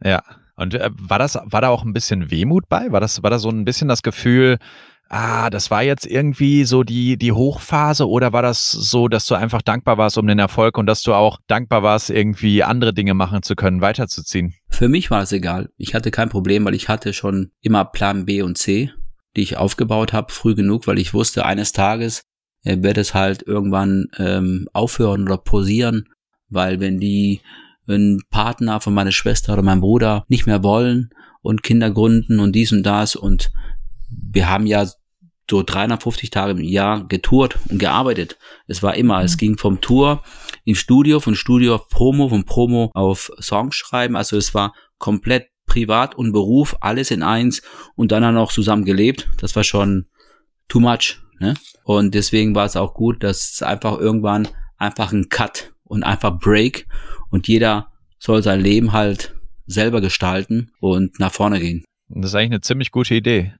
Ja. 0.03 0.21
Und 0.55 0.73
äh, 0.73 0.89
war 0.93 1.19
das, 1.19 1.39
war 1.41 1.61
da 1.61 1.69
auch 1.69 1.85
ein 1.85 1.93
bisschen 1.93 2.31
Wehmut 2.31 2.67
bei? 2.67 2.91
War 2.91 2.99
das, 2.99 3.23
war 3.23 3.29
da 3.29 3.39
so 3.39 3.49
ein 3.49 3.63
bisschen 3.63 3.87
das 3.87 4.03
Gefühl, 4.03 4.59
ah, 5.09 5.49
das 5.49 5.71
war 5.71 5.83
jetzt 5.83 6.05
irgendwie 6.05 6.63
so 6.63 6.83
die, 6.83 7.17
die 7.17 7.31
Hochphase 7.31 8.07
oder 8.07 8.31
war 8.31 8.41
das 8.41 8.71
so, 8.71 9.07
dass 9.07 9.25
du 9.25 9.35
einfach 9.35 9.61
dankbar 9.61 9.97
warst 9.97 10.17
um 10.17 10.27
den 10.27 10.39
Erfolg 10.39 10.77
und 10.77 10.85
dass 10.85 11.01
du 11.01 11.13
auch 11.13 11.39
dankbar 11.47 11.83
warst, 11.83 12.09
irgendwie 12.09 12.63
andere 12.63 12.93
Dinge 12.93 13.15
machen 13.15 13.41
zu 13.41 13.55
können, 13.55 13.81
weiterzuziehen? 13.81 14.53
Für 14.69 14.87
mich 14.87 15.11
war 15.11 15.23
es 15.23 15.31
egal. 15.31 15.69
Ich 15.77 15.95
hatte 15.95 16.11
kein 16.11 16.29
Problem, 16.29 16.63
weil 16.65 16.75
ich 16.75 16.87
hatte 16.87 17.13
schon 17.13 17.51
immer 17.61 17.85
Plan 17.85 18.25
B 18.25 18.43
und 18.43 18.57
C, 18.57 18.91
die 19.35 19.41
ich 19.41 19.57
aufgebaut 19.57 20.13
habe, 20.13 20.31
früh 20.31 20.55
genug, 20.55 20.87
weil 20.87 20.99
ich 20.99 21.13
wusste, 21.13 21.45
eines 21.45 21.71
Tages 21.71 22.23
äh, 22.63 22.77
wird 22.81 22.97
es 22.97 23.13
halt 23.13 23.41
irgendwann 23.41 24.07
ähm, 24.17 24.67
aufhören 24.73 25.23
oder 25.23 25.37
posieren, 25.37 26.05
weil 26.49 26.79
wenn 26.79 26.99
die 26.99 27.41
ein 27.87 28.21
Partner 28.29 28.79
von 28.79 28.93
meiner 28.93 29.11
Schwester 29.11 29.53
oder 29.53 29.63
meinem 29.63 29.81
Bruder 29.81 30.23
nicht 30.27 30.45
mehr 30.45 30.63
wollen 30.63 31.09
und 31.41 31.63
Kinder 31.63 31.89
gründen 31.89 32.39
und 32.39 32.53
dies 32.53 32.71
und 32.71 32.83
das 32.83 33.15
und 33.15 33.51
wir 34.09 34.49
haben 34.49 34.67
ja 34.67 34.85
so 35.49 35.63
350 35.63 36.29
Tage 36.29 36.51
im 36.51 36.63
Jahr 36.63 37.07
getourt 37.07 37.57
und 37.69 37.79
gearbeitet. 37.79 38.37
Es 38.67 38.83
war 38.83 38.95
immer, 38.95 39.19
mhm. 39.19 39.25
es 39.25 39.37
ging 39.37 39.57
vom 39.57 39.81
Tour 39.81 40.23
ins 40.65 40.77
Studio, 40.77 41.19
von 41.19 41.35
Studio 41.35 41.75
auf 41.75 41.87
Promo, 41.89 42.29
von 42.29 42.45
Promo 42.45 42.91
auf 42.93 43.31
Songs 43.39 43.75
schreiben. 43.75 44.15
Also 44.15 44.37
es 44.37 44.53
war 44.53 44.73
komplett 44.97 45.47
privat 45.65 46.15
und 46.15 46.31
Beruf, 46.31 46.75
alles 46.81 47.11
in 47.11 47.23
eins 47.23 47.61
und 47.95 48.11
dann 48.11 48.37
auch 48.37 48.51
zusammen 48.51 48.85
gelebt. 48.85 49.29
Das 49.39 49.55
war 49.55 49.63
schon 49.63 50.07
too 50.67 50.79
much. 50.79 51.19
Ne? 51.39 51.53
Und 51.83 52.13
deswegen 52.13 52.55
war 52.55 52.65
es 52.65 52.75
auch 52.75 52.93
gut, 52.93 53.23
dass 53.23 53.53
es 53.53 53.63
einfach 53.63 53.97
irgendwann 53.97 54.47
einfach 54.77 55.11
ein 55.11 55.29
Cut 55.29 55.73
und 55.83 56.03
einfach 56.03 56.37
Break 56.39 56.87
und 57.29 57.47
jeder 57.47 57.91
soll 58.17 58.43
sein 58.43 58.59
Leben 58.59 58.91
halt 58.91 59.35
selber 59.65 60.01
gestalten 60.01 60.71
und 60.79 61.19
nach 61.19 61.31
vorne 61.31 61.59
gehen. 61.59 61.83
Das 62.09 62.31
ist 62.31 62.35
eigentlich 62.35 62.51
eine 62.51 62.61
ziemlich 62.61 62.91
gute 62.91 63.15
Idee. 63.15 63.53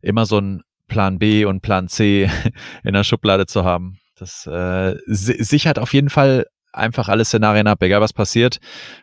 Immer 0.00 0.26
so 0.26 0.38
ein 0.38 0.62
Plan 0.92 1.18
B 1.18 1.46
und 1.46 1.62
Plan 1.62 1.88
C 1.88 2.30
in 2.84 2.92
der 2.92 3.02
Schublade 3.02 3.46
zu 3.46 3.64
haben. 3.64 3.98
Das 4.18 4.46
äh, 4.46 4.94
sichert 5.06 5.78
auf 5.78 5.94
jeden 5.94 6.10
Fall 6.10 6.44
einfach 6.72 7.08
alle 7.08 7.24
Szenarien 7.24 7.66
ab, 7.66 7.82
egal 7.82 8.02
was 8.02 8.12
passiert. 8.12 8.58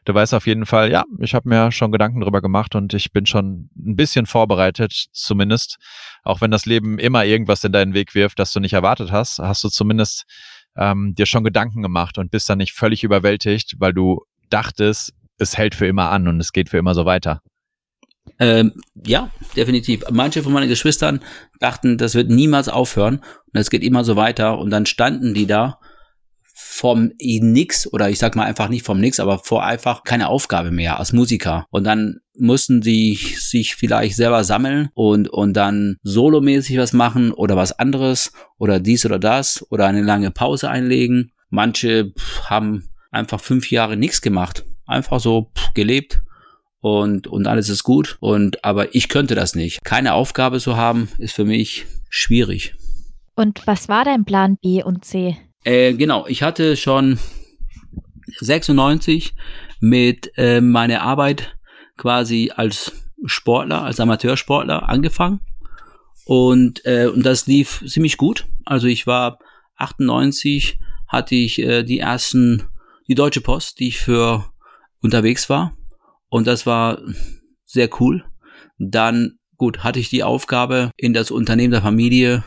Du 0.06 0.14
weißt 0.14 0.34
auf 0.36 0.46
jeden 0.46 0.66
Fall, 0.66 0.92
ja, 0.92 1.04
ich 1.20 1.34
habe 1.34 1.50
mir 1.50 1.72
schon 1.72 1.92
Gedanken 1.92 2.22
drüber 2.22 2.42
gemacht 2.42 2.76
und 2.76 2.94
ich 2.94 3.12
bin 3.12 3.26
schon 3.26 3.70
ein 3.78 3.96
bisschen 3.96 4.28
vorbereitet, 4.28 5.08
zumindest. 5.12 5.78
Auch 6.24 6.42
wenn 6.42 6.52
das 6.52 6.66
Leben 6.66 7.00
immer 7.00 7.26
irgendwas 7.26 7.64
in 7.64 7.72
deinen 7.72 7.94
Weg 7.94 8.14
wirft, 8.14 8.40
das 8.40 8.54
du 8.54 8.60
nicht 8.60 8.74
erwartet 8.74 9.12
hast, 9.12 9.40
hast 9.40 9.64
du 9.64 9.70
zumindest 9.70 10.26
ähm, 10.78 11.16
dir 11.16 11.26
schon 11.26 11.44
Gedanken 11.44 11.82
gemacht 11.82 12.18
und 12.18 12.32
bist 12.32 12.50
dann 12.50 12.60
nicht 12.60 12.74
völlig 12.74 13.04
überwältigt, 13.04 13.76
weil 13.80 13.94
du 13.94 14.22
dachtest, 14.50 15.14
es 15.40 15.58
hält 15.58 15.74
für 15.74 15.88
immer 15.88 16.12
an 16.12 16.28
und 16.28 16.40
es 16.40 16.52
geht 16.52 16.70
für 16.70 16.78
immer 16.78 16.94
so 16.94 17.06
weiter. 17.06 17.42
Ähm, 18.40 18.74
ja, 19.06 19.32
definitiv. 19.56 20.04
Manche 20.12 20.44
von 20.44 20.54
meinen 20.54 20.70
Geschwistern 20.70 21.22
dachten, 21.60 21.98
das 21.98 22.16
wird 22.16 22.30
niemals 22.30 22.70
aufhören 22.70 23.18
und 23.18 23.60
es 23.60 23.70
geht 23.70 23.84
immer 23.84 24.04
so 24.04 24.16
weiter 24.16 24.58
und 24.58 24.70
dann 24.70 24.86
standen 24.86 25.34
die 25.34 25.48
da 25.48 25.80
vom 26.80 27.12
Nix 27.20 27.92
oder 27.92 28.10
ich 28.10 28.20
sag 28.20 28.36
mal 28.36 28.46
einfach 28.46 28.70
nicht 28.70 28.86
vom 28.86 29.00
Nix, 29.00 29.20
aber 29.20 29.40
vor 29.40 29.66
einfach 29.66 30.04
keine 30.04 30.30
Aufgabe 30.30 30.72
mehr 30.72 30.98
als 30.98 31.12
Musiker. 31.12 31.66
Und 31.72 31.84
dann 31.84 32.20
mussten 32.38 32.82
sie 32.82 33.16
sich 33.16 33.76
vielleicht 33.76 34.16
selber 34.16 34.46
sammeln 34.46 34.90
und, 34.94 35.28
und 35.28 35.54
dann 35.54 35.98
solomäßig 36.04 36.78
was 36.78 36.94
machen 36.94 37.34
oder 37.34 37.58
was 37.58 37.78
anderes 37.78 38.32
oder 38.58 38.80
dies 38.80 39.06
oder 39.06 39.20
das 39.20 39.66
oder 39.70 39.88
eine 39.88 40.04
lange 40.04 40.32
Pause 40.32 40.70
einlegen. 40.70 41.32
Manche 41.50 42.14
haben 42.46 42.90
einfach 43.12 43.42
fünf 43.42 43.72
Jahre 43.72 43.98
nichts 43.98 44.22
gemacht. 44.22 44.66
Einfach 44.86 45.20
so 45.20 45.52
gelebt 45.74 46.22
und, 46.82 47.28
und 47.28 47.48
alles 47.48 47.70
ist 47.70 47.84
gut. 47.84 48.18
Und, 48.20 48.64
aber 48.64 48.96
ich 48.96 49.10
könnte 49.10 49.36
das 49.36 49.56
nicht. 49.56 49.84
Keine 49.84 50.14
Aufgabe 50.14 50.60
zu 50.60 50.78
haben, 50.78 51.10
ist 51.18 51.34
für 51.34 51.46
mich 51.46 51.86
schwierig. 52.10 52.76
Und 53.36 53.66
was 53.68 53.90
war 53.90 54.06
dein 54.06 54.26
Plan 54.26 54.58
B 54.62 54.84
und 54.84 55.06
C? 55.06 55.38
Äh, 55.64 55.94
genau, 55.94 56.26
ich 56.28 56.44
hatte 56.44 56.76
schon 56.76 57.20
96 58.40 59.34
mit 59.80 60.32
äh, 60.38 60.62
meiner 60.62 61.02
Arbeit 61.02 61.56
quasi 61.98 62.52
als 62.56 62.92
Sportler, 63.26 63.84
als 63.84 64.00
Amateursportler 64.00 64.88
angefangen. 64.88 65.42
Und, 66.26 66.86
äh, 66.86 67.08
und 67.08 67.26
das 67.26 67.48
lief 67.48 67.84
ziemlich 67.88 68.18
gut. 68.18 68.46
Also 68.66 68.88
ich 68.88 69.08
war 69.08 69.40
98, 69.78 70.80
hatte 71.08 71.36
ich 71.36 71.60
äh, 71.60 71.84
die 71.84 72.00
ersten, 72.00 72.68
die 73.08 73.16
Deutsche 73.16 73.42
Post, 73.42 73.80
die 73.80 73.88
ich 73.88 74.00
für 74.00 74.46
unterwegs 75.02 75.50
war. 75.50 75.76
Und 76.30 76.48
das 76.48 76.66
war 76.66 77.02
sehr 77.66 77.90
cool. 78.00 78.24
Dann, 78.78 79.40
gut, 79.58 79.84
hatte 79.84 80.00
ich 80.00 80.10
die 80.10 80.24
Aufgabe, 80.24 80.92
in 80.96 81.14
das 81.14 81.32
Unternehmen 81.32 81.72
der 81.72 81.82
Familie 81.82 82.44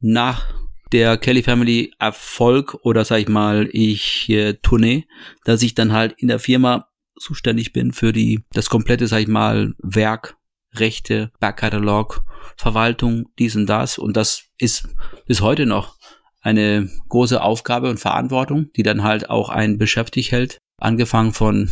nach 0.00 0.46
der 0.92 1.18
Kelly 1.18 1.42
Family 1.42 1.92
Erfolg 1.98 2.74
oder 2.82 3.04
sag 3.04 3.18
ich 3.18 3.28
mal, 3.28 3.68
ich 3.72 4.28
äh, 4.30 4.54
Tournee, 4.54 5.06
dass 5.44 5.62
ich 5.62 5.74
dann 5.74 5.92
halt 5.92 6.14
in 6.18 6.28
der 6.28 6.38
Firma 6.38 6.88
zuständig 7.18 7.72
bin 7.72 7.92
für 7.92 8.12
die, 8.12 8.44
das 8.52 8.70
komplette, 8.70 9.06
sag 9.06 9.20
ich 9.20 9.28
mal, 9.28 9.74
Werk, 9.78 10.36
Rechte, 10.74 11.30
Backkatalog, 11.40 12.22
Verwaltung, 12.56 13.28
dies 13.38 13.56
und 13.56 13.66
das. 13.66 13.98
Und 13.98 14.16
das 14.16 14.44
ist 14.58 14.88
bis 15.26 15.40
heute 15.40 15.66
noch 15.66 15.96
eine 16.40 16.88
große 17.08 17.42
Aufgabe 17.42 17.90
und 17.90 17.98
Verantwortung, 17.98 18.70
die 18.76 18.82
dann 18.82 19.02
halt 19.02 19.28
auch 19.28 19.48
einen 19.48 19.78
beschäftigt 19.78 20.32
hält. 20.32 20.58
Angefangen 20.78 21.32
von 21.32 21.70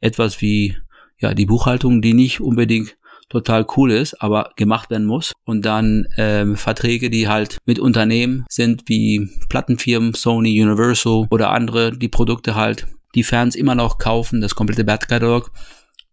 etwas 0.00 0.40
wie 0.40 0.76
ja 1.18 1.34
die 1.34 1.46
Buchhaltung, 1.46 2.02
die 2.02 2.14
nicht 2.14 2.40
unbedingt 2.40 2.96
total 3.28 3.66
cool 3.76 3.90
ist, 3.90 4.22
aber 4.22 4.52
gemacht 4.56 4.90
werden 4.90 5.06
muss. 5.06 5.32
Und 5.44 5.64
dann 5.64 6.06
ähm, 6.16 6.56
Verträge, 6.56 7.10
die 7.10 7.28
halt 7.28 7.58
mit 7.66 7.78
Unternehmen 7.78 8.44
sind, 8.48 8.84
wie 8.86 9.28
Plattenfirmen, 9.48 10.14
Sony, 10.14 10.62
Universal 10.62 11.26
oder 11.30 11.50
andere, 11.50 11.96
die 11.96 12.08
Produkte 12.08 12.54
halt, 12.54 12.86
die 13.14 13.22
Fans 13.22 13.54
immer 13.54 13.74
noch 13.74 13.98
kaufen, 13.98 14.40
das 14.40 14.54
komplette 14.54 14.84
Backkatalog. 14.84 15.50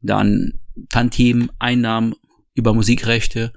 Dann 0.02 0.60
Tantim, 0.90 1.50
Einnahmen 1.60 2.16
über 2.54 2.74
Musikrechte, 2.74 3.54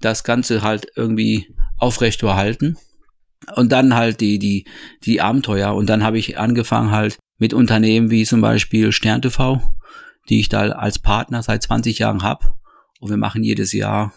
das 0.00 0.24
Ganze 0.24 0.62
halt 0.62 0.86
irgendwie 0.96 1.54
aufrecht 1.78 2.20
zu 2.20 2.26
erhalten. 2.26 2.76
Und 3.56 3.72
dann 3.72 3.94
halt 3.94 4.20
die, 4.20 4.38
die, 4.38 4.66
die 5.04 5.20
Abenteuer. 5.20 5.74
Und 5.74 5.88
dann 5.88 6.04
habe 6.04 6.18
ich 6.18 6.38
angefangen 6.38 6.90
halt 6.90 7.18
mit 7.40 7.54
Unternehmen 7.54 8.10
wie 8.10 8.24
zum 8.24 8.40
Beispiel 8.40 8.92
Stern 8.92 9.22
TV, 9.22 9.74
die 10.28 10.38
ich 10.38 10.48
da 10.48 10.60
als 10.68 11.00
Partner 11.00 11.42
seit 11.42 11.62
20 11.64 11.98
Jahren 11.98 12.22
habe. 12.22 12.52
Und 13.00 13.08
wir 13.10 13.16
machen 13.16 13.42
jedes 13.42 13.72
Jahr 13.72 14.12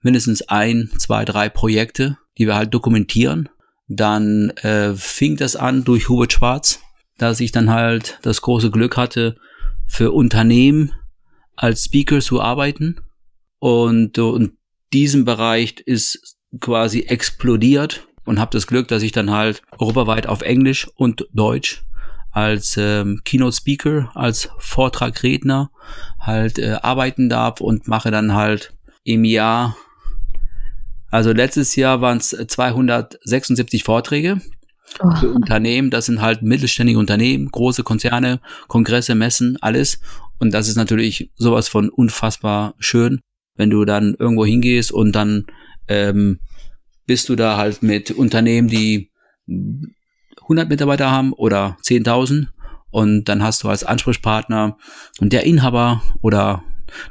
mindestens 0.00 0.42
ein, 0.42 0.88
zwei, 0.96 1.24
drei 1.24 1.48
Projekte, 1.50 2.16
die 2.38 2.46
wir 2.46 2.54
halt 2.54 2.72
dokumentieren. 2.72 3.48
Dann 3.88 4.50
äh, 4.50 4.94
fing 4.94 5.36
das 5.36 5.56
an 5.56 5.82
durch 5.84 6.08
Hubert 6.08 6.32
Schwarz, 6.32 6.80
dass 7.18 7.40
ich 7.40 7.50
dann 7.50 7.70
halt 7.70 8.20
das 8.22 8.40
große 8.40 8.70
Glück 8.70 8.96
hatte, 8.96 9.36
für 9.86 10.12
Unternehmen 10.12 10.92
als 11.56 11.84
Speaker 11.84 12.20
zu 12.20 12.40
arbeiten. 12.40 13.00
Und, 13.58 14.16
und 14.18 14.52
diesem 14.92 15.24
Bereich 15.24 15.80
ist 15.80 16.38
quasi 16.60 17.00
explodiert 17.00 18.06
und 18.24 18.38
habe 18.38 18.52
das 18.52 18.68
Glück, 18.68 18.86
dass 18.86 19.02
ich 19.02 19.10
dann 19.10 19.32
halt 19.32 19.62
europaweit 19.76 20.28
auf 20.28 20.42
Englisch 20.42 20.88
und 20.94 21.26
Deutsch 21.32 21.82
als 22.32 22.76
ähm, 22.76 23.20
Keynote 23.24 23.56
Speaker, 23.56 24.10
als 24.14 24.50
Vortragredner 24.58 25.70
halt 26.18 26.58
äh, 26.58 26.76
arbeiten 26.82 27.28
darf 27.28 27.60
und 27.60 27.88
mache 27.88 28.10
dann 28.10 28.34
halt 28.34 28.72
im 29.04 29.24
Jahr, 29.24 29.76
also 31.10 31.32
letztes 31.32 31.74
Jahr 31.76 32.00
waren 32.00 32.18
es 32.18 32.30
276 32.30 33.82
Vorträge 33.82 34.40
oh. 35.00 35.16
für 35.16 35.30
Unternehmen. 35.30 35.90
Das 35.90 36.06
sind 36.06 36.20
halt 36.20 36.42
mittelständige 36.42 36.98
Unternehmen, 36.98 37.50
große 37.50 37.82
Konzerne, 37.82 38.40
Kongresse, 38.68 39.14
Messen, 39.14 39.58
alles. 39.60 40.00
Und 40.38 40.54
das 40.54 40.68
ist 40.68 40.76
natürlich 40.76 41.30
sowas 41.36 41.68
von 41.68 41.88
unfassbar 41.88 42.74
schön, 42.78 43.20
wenn 43.56 43.70
du 43.70 43.84
dann 43.84 44.14
irgendwo 44.18 44.46
hingehst 44.46 44.92
und 44.92 45.12
dann 45.12 45.46
ähm, 45.88 46.38
bist 47.06 47.28
du 47.28 47.34
da 47.34 47.56
halt 47.56 47.82
mit 47.82 48.12
Unternehmen, 48.12 48.68
die 48.68 49.10
100 50.50 50.68
Mitarbeiter 50.68 51.10
haben 51.10 51.32
oder 51.32 51.76
10.000 51.84 52.48
und 52.90 53.24
dann 53.26 53.40
hast 53.40 53.62
du 53.62 53.68
als 53.68 53.84
Ansprechpartner 53.84 54.76
und 55.20 55.32
der 55.32 55.44
Inhaber 55.44 56.02
oder 56.22 56.64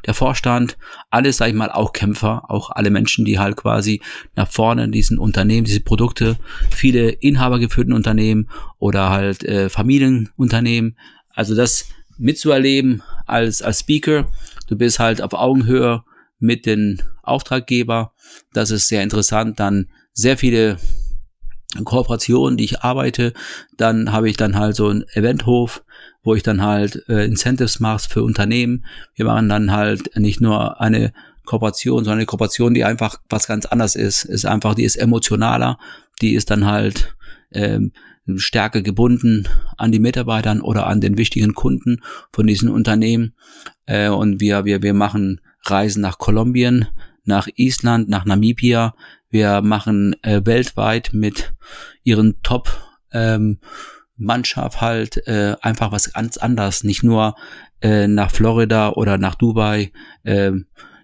der 0.06 0.14
Vorstand, 0.14 0.78
alles, 1.10 1.38
sag 1.38 1.48
ich 1.48 1.54
mal, 1.54 1.72
auch 1.72 1.94
Kämpfer, 1.94 2.52
auch 2.52 2.70
alle 2.70 2.90
Menschen, 2.90 3.24
die 3.24 3.40
halt 3.40 3.56
quasi 3.56 4.02
nach 4.36 4.52
vorne 4.52 4.84
in 4.84 4.92
diesen 4.92 5.18
Unternehmen, 5.18 5.64
diese 5.64 5.80
Produkte, 5.80 6.36
viele 6.70 7.12
inhabergeführten 7.12 7.94
Unternehmen 7.94 8.50
oder 8.78 9.10
halt 9.10 9.46
äh, 9.46 9.70
Familienunternehmen, 9.70 10.98
also 11.34 11.56
das 11.56 11.86
mitzuerleben 12.18 13.04
als, 13.26 13.62
als 13.62 13.80
Speaker, 13.80 14.30
du 14.68 14.76
bist 14.76 15.00
halt 15.00 15.22
auf 15.22 15.34
Augenhöhe 15.34 16.04
mit 16.40 16.66
den 16.66 17.02
Auftraggeber, 17.24 18.12
das 18.52 18.72
ist 18.72 18.90
sehr 18.90 19.02
interessant, 19.02 19.62
dann 19.62 19.88
sehr 20.12 20.38
viele 20.38 20.78
Kooperationen, 21.84 22.58
die 22.58 22.66
ich 22.66 22.82
arbeite. 22.82 23.34
Dann 23.78 24.12
habe 24.12 24.30
ich 24.30 24.38
dann 24.38 24.58
halt 24.58 24.76
so 24.76 24.88
einen 24.88 25.06
Eventhof, 25.14 25.84
wo 26.24 26.36
ich 26.36 26.44
dann 26.44 26.62
halt 26.62 27.04
äh, 27.08 27.26
Incentives 27.26 27.80
mache 27.80 28.10
für 28.10 28.24
Unternehmen. 28.24 28.86
Wir 29.16 29.26
machen 29.26 29.50
dann 29.50 29.72
halt 29.72 30.16
nicht 30.18 30.42
nur 30.42 30.82
eine 30.82 31.14
Kooperation, 31.46 32.04
sondern 32.04 32.20
eine 32.20 32.26
Kooperation, 32.26 32.74
die 32.74 32.84
einfach 32.84 33.18
was 33.30 33.48
ganz 33.48 33.66
anderes 33.66 33.96
ist. 33.96 34.24
Ist 34.24 34.46
einfach, 34.46 34.76
die 34.76 34.84
ist 34.84 34.98
emotionaler, 34.98 35.78
die 36.22 36.34
ist 36.34 36.52
dann 36.52 36.66
halt 36.66 37.16
ähm, 37.52 37.92
stärker 38.36 38.82
gebunden 38.82 39.48
an 39.78 39.92
die 39.92 40.00
Mitarbeitern 40.00 40.62
oder 40.62 40.88
an 40.88 41.02
den 41.02 41.18
wichtigen 41.18 41.54
Kunden 41.54 42.02
von 42.32 42.46
diesen 42.46 42.70
Unternehmen. 42.70 43.34
Äh, 43.86 44.10
und 44.10 44.40
wir, 44.40 44.66
wir, 44.66 44.82
wir 44.82 44.94
machen 44.94 45.42
Reisen 45.66 46.02
nach 46.02 46.18
Kolumbien, 46.18 46.88
nach 47.26 47.48
Island, 47.56 48.10
nach 48.10 48.26
Namibia, 48.26 48.94
wir 49.30 49.62
machen 49.62 50.16
äh, 50.24 50.42
weltweit 50.46 51.12
mit 51.14 51.54
ihren 52.04 52.42
Top 52.42 52.70
ähm, 53.12 53.60
Mannschaft 54.16 54.82
halt 54.82 55.26
äh, 55.28 55.56
einfach 55.62 55.92
was 55.92 56.14
ganz 56.14 56.38
anderes. 56.38 56.84
Nicht 56.84 57.04
nur 57.04 57.36
äh, 57.82 58.08
nach 58.08 58.32
Florida 58.32 58.90
oder 58.90 59.18
nach 59.18 59.36
Dubai 59.36 59.92
äh, 60.24 60.52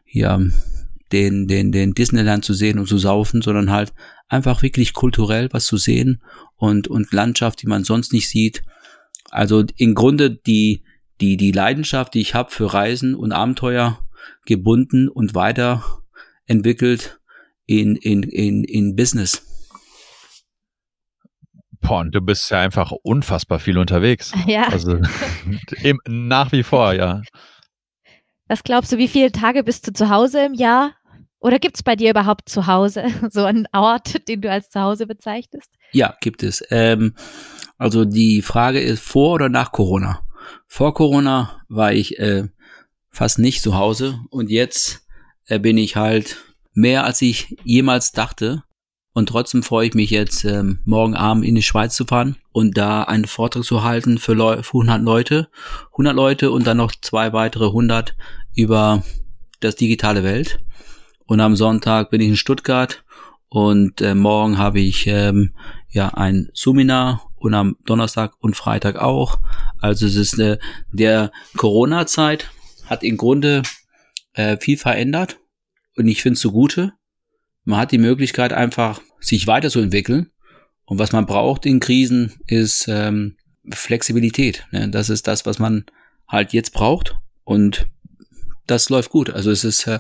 hier 0.04 0.52
den, 1.12 1.48
den, 1.48 1.72
den 1.72 1.94
Disneyland 1.94 2.44
zu 2.44 2.54
sehen 2.54 2.80
und 2.80 2.88
zu 2.88 2.98
saufen, 2.98 3.42
sondern 3.42 3.72
halt 3.72 3.94
einfach 4.28 4.62
wirklich 4.62 4.94
kulturell 4.94 5.50
was 5.52 5.66
zu 5.66 5.78
sehen 5.78 6.22
und, 6.56 6.88
und 6.88 7.14
Landschaft, 7.14 7.62
die 7.62 7.68
man 7.68 7.84
sonst 7.84 8.12
nicht 8.12 8.30
sieht. 8.30 8.64
Also 9.30 9.64
im 9.78 9.94
Grunde 9.94 10.32
die, 10.32 10.84
die, 11.22 11.38
die 11.38 11.52
Leidenschaft, 11.52 12.14
die 12.16 12.22
ich 12.22 12.34
habe 12.34 12.52
für 12.52 12.74
Reisen 12.74 13.16
und 13.16 13.32
Abenteuer 13.32 14.00
gebunden 14.46 15.08
und 15.08 15.36
weiterentwickelt 15.36 17.20
in, 17.66 17.96
in, 17.96 18.24
in, 18.24 18.64
in 18.64 18.96
Business. 18.96 19.46
Boah, 21.82 22.00
und 22.00 22.16
du 22.16 22.22
bist 22.22 22.50
ja 22.50 22.62
einfach 22.62 22.92
unfassbar 23.04 23.60
viel 23.60 23.78
unterwegs. 23.78 24.34
Ja. 24.48 24.68
Also 24.70 25.00
im, 25.84 26.00
nach 26.08 26.52
wie 26.52 26.64
vor, 26.64 26.94
ja. 26.94 27.22
Was 28.48 28.64
glaubst 28.64 28.92
du, 28.92 28.98
wie 28.98 29.08
viele 29.08 29.32
Tage 29.32 29.64
bist 29.64 29.88
du 29.88 29.94
zu 29.94 30.10
Hause 30.10 30.46
im 30.46 30.54
Jahr? 30.54 30.94
Oder 31.40 31.60
gibt 31.60 31.76
es 31.76 31.84
bei 31.84 31.96
dir 31.96 32.10
überhaupt 32.10 32.50
zu 32.50 32.66
Hause 32.66 33.06
so 33.30 33.44
einen 33.44 33.68
Ort, 33.72 34.28
den 34.28 34.42
du 34.42 34.50
als 34.50 34.70
zu 34.70 34.82
Hause 34.82 35.06
bezeichnest? 35.06 35.76
Ja, 35.92 36.16
gibt 36.22 36.42
es. 36.44 36.64
Ähm, 36.70 37.14
also 37.78 38.06
die 38.06 38.42
Frage 38.42 38.80
ist 38.80 39.04
vor 39.04 39.34
oder 39.34 39.50
nach 39.50 39.72
Corona. 39.72 40.22
Vor 40.68 40.94
Corona 40.94 41.62
war 41.68 41.94
ich 41.94 42.20
äh, 42.20 42.48
fast 43.12 43.40
nicht 43.40 43.62
zu 43.62 43.76
Hause 43.76 44.20
und 44.30 44.50
jetzt 44.50 45.06
äh, 45.46 45.60
bin 45.60 45.78
ich 45.78 45.96
halt 45.96 46.38
mehr 46.76 47.06
als 47.06 47.22
ich 47.24 47.58
jemals 47.64 48.12
dachte. 48.12 48.64
Und 49.14 49.30
trotzdem 49.30 49.64
freue 49.64 49.88
ich 49.88 49.94
mich 49.94 50.10
jetzt, 50.10 50.44
ähm, 50.44 50.80
morgen 50.84 51.16
Abend 51.16 51.46
in 51.46 51.56
die 51.56 51.64
Schweiz 51.64 51.96
zu 51.96 52.04
fahren 52.04 52.36
und 52.52 52.78
da 52.78 53.04
einen 53.04 53.26
Vortrag 53.26 53.64
zu 53.64 53.82
halten 53.82 54.18
für, 54.18 54.34
Leu 54.34 54.62
für 54.62 54.80
100 54.80 55.02
Leute. 55.02 55.48
100 55.94 56.14
Leute 56.14 56.52
und 56.52 56.68
dann 56.68 56.78
noch 56.78 56.92
zwei 57.02 57.32
weitere 57.32 57.68
100 57.68 58.16
über 58.56 59.04
das 59.62 59.78
digitale 59.78 60.24
Welt. 60.24 60.60
Und 61.26 61.40
am 61.40 61.56
Sonntag 61.56 62.12
bin 62.12 62.20
ich 62.20 62.28
in 62.28 62.36
Stuttgart 62.36 63.06
und 63.48 64.02
äh, 64.02 64.14
morgen 64.14 64.58
habe 64.58 64.82
ich 64.82 65.08
ähm, 65.08 65.56
ja 65.90 66.10
ein 66.10 66.50
Seminar 66.54 67.32
und 67.36 67.54
am 67.54 67.78
Donnerstag 67.86 68.34
und 68.40 68.58
Freitag 68.58 68.98
auch. 68.98 69.40
Also 69.80 70.08
es 70.08 70.16
ist 70.16 70.38
äh, 70.40 70.58
der 70.92 71.32
Corona-Zeit 71.56 72.52
hat 72.88 73.02
im 73.02 73.16
Grunde 73.16 73.64
äh, 74.34 74.58
viel 74.58 74.78
verändert 74.78 75.40
und 75.98 76.08
ich 76.08 76.22
finde 76.22 76.36
es 76.36 76.42
zugute. 76.42 76.94
Man 77.64 77.80
hat 77.80 77.92
die 77.92 77.98
Möglichkeit 77.98 78.54
einfach, 78.54 79.02
sich 79.20 79.48
weiterzuentwickeln. 79.48 80.32
Und 80.86 81.00
was 81.00 81.12
man 81.12 81.26
braucht 81.26 81.66
in 81.66 81.80
Krisen 81.80 82.34
ist 82.46 82.88
ähm, 82.88 83.38
Flexibilität. 83.72 84.68
Ne? 84.72 84.90
Das 84.90 85.10
ist 85.10 85.28
das, 85.28 85.46
was 85.46 85.58
man 85.58 85.86
halt 86.28 86.54
jetzt 86.54 86.74
braucht. 86.74 87.16
Und 87.44 87.88
das 88.68 88.90
läuft 88.90 89.10
gut. 89.10 89.30
Also 89.32 89.50
es 89.50 89.64
ist 89.64 89.88
äh, 89.88 90.00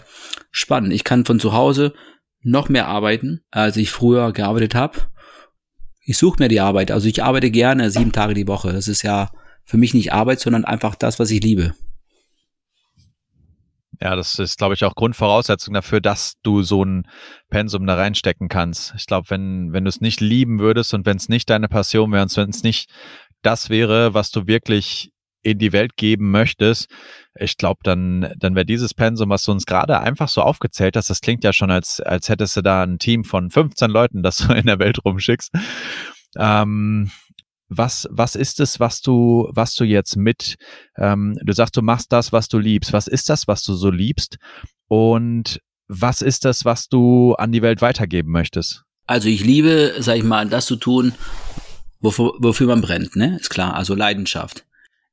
spannend. 0.52 0.94
Ich 0.94 1.04
kann 1.04 1.26
von 1.26 1.40
zu 1.40 1.54
Hause 1.54 1.94
noch 2.42 2.70
mehr 2.70 2.88
arbeiten, 2.88 3.42
als 3.50 3.78
ich 3.78 3.90
früher 3.90 4.32
gearbeitet 4.32 4.76
habe. 4.76 5.08
Ich 6.04 6.18
suche 6.18 6.38
mir 6.40 6.50
die 6.50 6.60
Arbeit. 6.60 6.92
Also 6.92 7.08
ich 7.08 7.24
arbeite 7.24 7.50
gerne 7.50 7.90
sieben 7.90 8.12
Tage 8.12 8.36
die 8.36 8.48
Woche. 8.48 8.72
Das 8.72 8.88
ist 8.88 9.02
ja 9.02 9.32
für 9.64 9.78
mich 9.78 9.96
nicht 9.96 10.14
Arbeit, 10.14 10.40
sondern 10.40 10.66
einfach 10.66 10.94
das, 10.94 11.18
was 11.18 11.32
ich 11.32 11.42
liebe. 11.42 11.74
Ja, 14.02 14.16
das 14.16 14.40
ist, 14.40 14.58
glaube 14.58 14.74
ich, 14.74 14.84
auch 14.84 14.96
Grundvoraussetzung 14.96 15.74
dafür, 15.74 16.02
dass 16.02 16.36
du 16.44 16.64
so 16.64 16.84
ein 16.84 17.08
Pensum 17.50 17.86
da 17.88 17.96
reinstecken 17.96 18.50
kannst. 18.50 18.94
Ich 18.98 19.06
glaube, 19.06 19.30
wenn, 19.30 19.74
wenn 19.74 19.86
du 19.86 19.90
es 19.90 20.02
nicht 20.02 20.22
lieben 20.22 20.60
würdest 20.60 20.94
und 20.94 21.06
wenn 21.06 21.18
es 21.18 21.30
nicht 21.30 21.50
deine 21.50 21.68
Passion 21.68 22.12
wäre 22.12 22.24
und 22.24 22.36
wenn 22.38 22.50
es 22.50 22.64
nicht 22.64 22.90
das 23.42 23.70
wäre, 23.70 24.14
was 24.14 24.32
du 24.32 24.48
wirklich 24.48 25.12
in 25.44 25.60
die 25.60 25.72
Welt 25.72 25.96
geben 25.96 26.32
möchtest, 26.32 26.90
ich 27.38 27.58
glaube, 27.58 27.80
dann, 27.84 28.34
dann 28.38 28.56
wäre 28.56 28.66
dieses 28.66 28.94
Pensum, 28.94 29.30
was 29.30 29.44
du 29.44 29.52
uns 29.52 29.66
gerade 29.66 30.00
einfach 30.00 30.28
so 30.28 30.42
aufgezählt 30.42 30.98
hast, 30.98 31.10
das 31.10 31.22
klingt 31.22 31.44
ja 31.44 31.54
schon, 31.54 31.70
als, 31.70 32.00
als 32.00 32.30
hättest 32.30 32.58
du 32.58 32.62
da 32.62 32.82
ein 32.82 32.98
Team 32.98 33.24
von 33.24 33.52
15 33.52 33.92
Leuten, 33.92 34.24
das 34.24 34.38
du 34.38 34.54
in 34.54 34.66
der 34.66 34.80
Welt 34.80 35.06
rumschickst. 35.06 35.52
Ähm, 36.38 37.12
was, 37.68 38.08
was 38.12 38.36
ist 38.36 38.60
es, 38.60 38.80
was 38.80 39.02
du, 39.02 39.50
was 39.52 39.74
du 39.74 39.84
jetzt 39.84 40.16
mit, 40.18 40.56
ähm, 40.98 41.38
du 41.44 41.54
sagst, 41.54 41.76
du 41.76 41.82
machst 41.82 42.12
das, 42.12 42.32
was 42.32 42.48
du 42.48 42.60
liebst. 42.60 42.94
Was 42.94 43.08
ist 43.08 43.30
das, 43.30 43.48
was 43.48 43.64
du 43.64 43.74
so 43.74 43.90
liebst? 43.90 44.38
Und 44.88 45.60
was 45.88 46.22
ist 46.22 46.46
das, 46.46 46.66
was 46.66 46.88
du 46.88 47.34
an 47.36 47.52
die 47.52 47.62
Welt 47.62 47.82
weitergeben 47.82 48.32
möchtest? 48.32 48.84
Also 49.08 49.30
ich 49.30 49.44
liebe, 49.44 49.96
sag 50.00 50.18
ich 50.18 50.24
mal, 50.24 50.48
das 50.48 50.66
zu 50.66 50.76
tun, 50.76 51.14
wofür, 52.00 52.34
wofür 52.40 52.68
man 52.68 52.82
brennt, 52.82 53.16
ne? 53.16 53.38
Ist 53.40 53.50
klar, 53.50 53.76
also 53.76 53.94
Leidenschaft. 53.94 54.66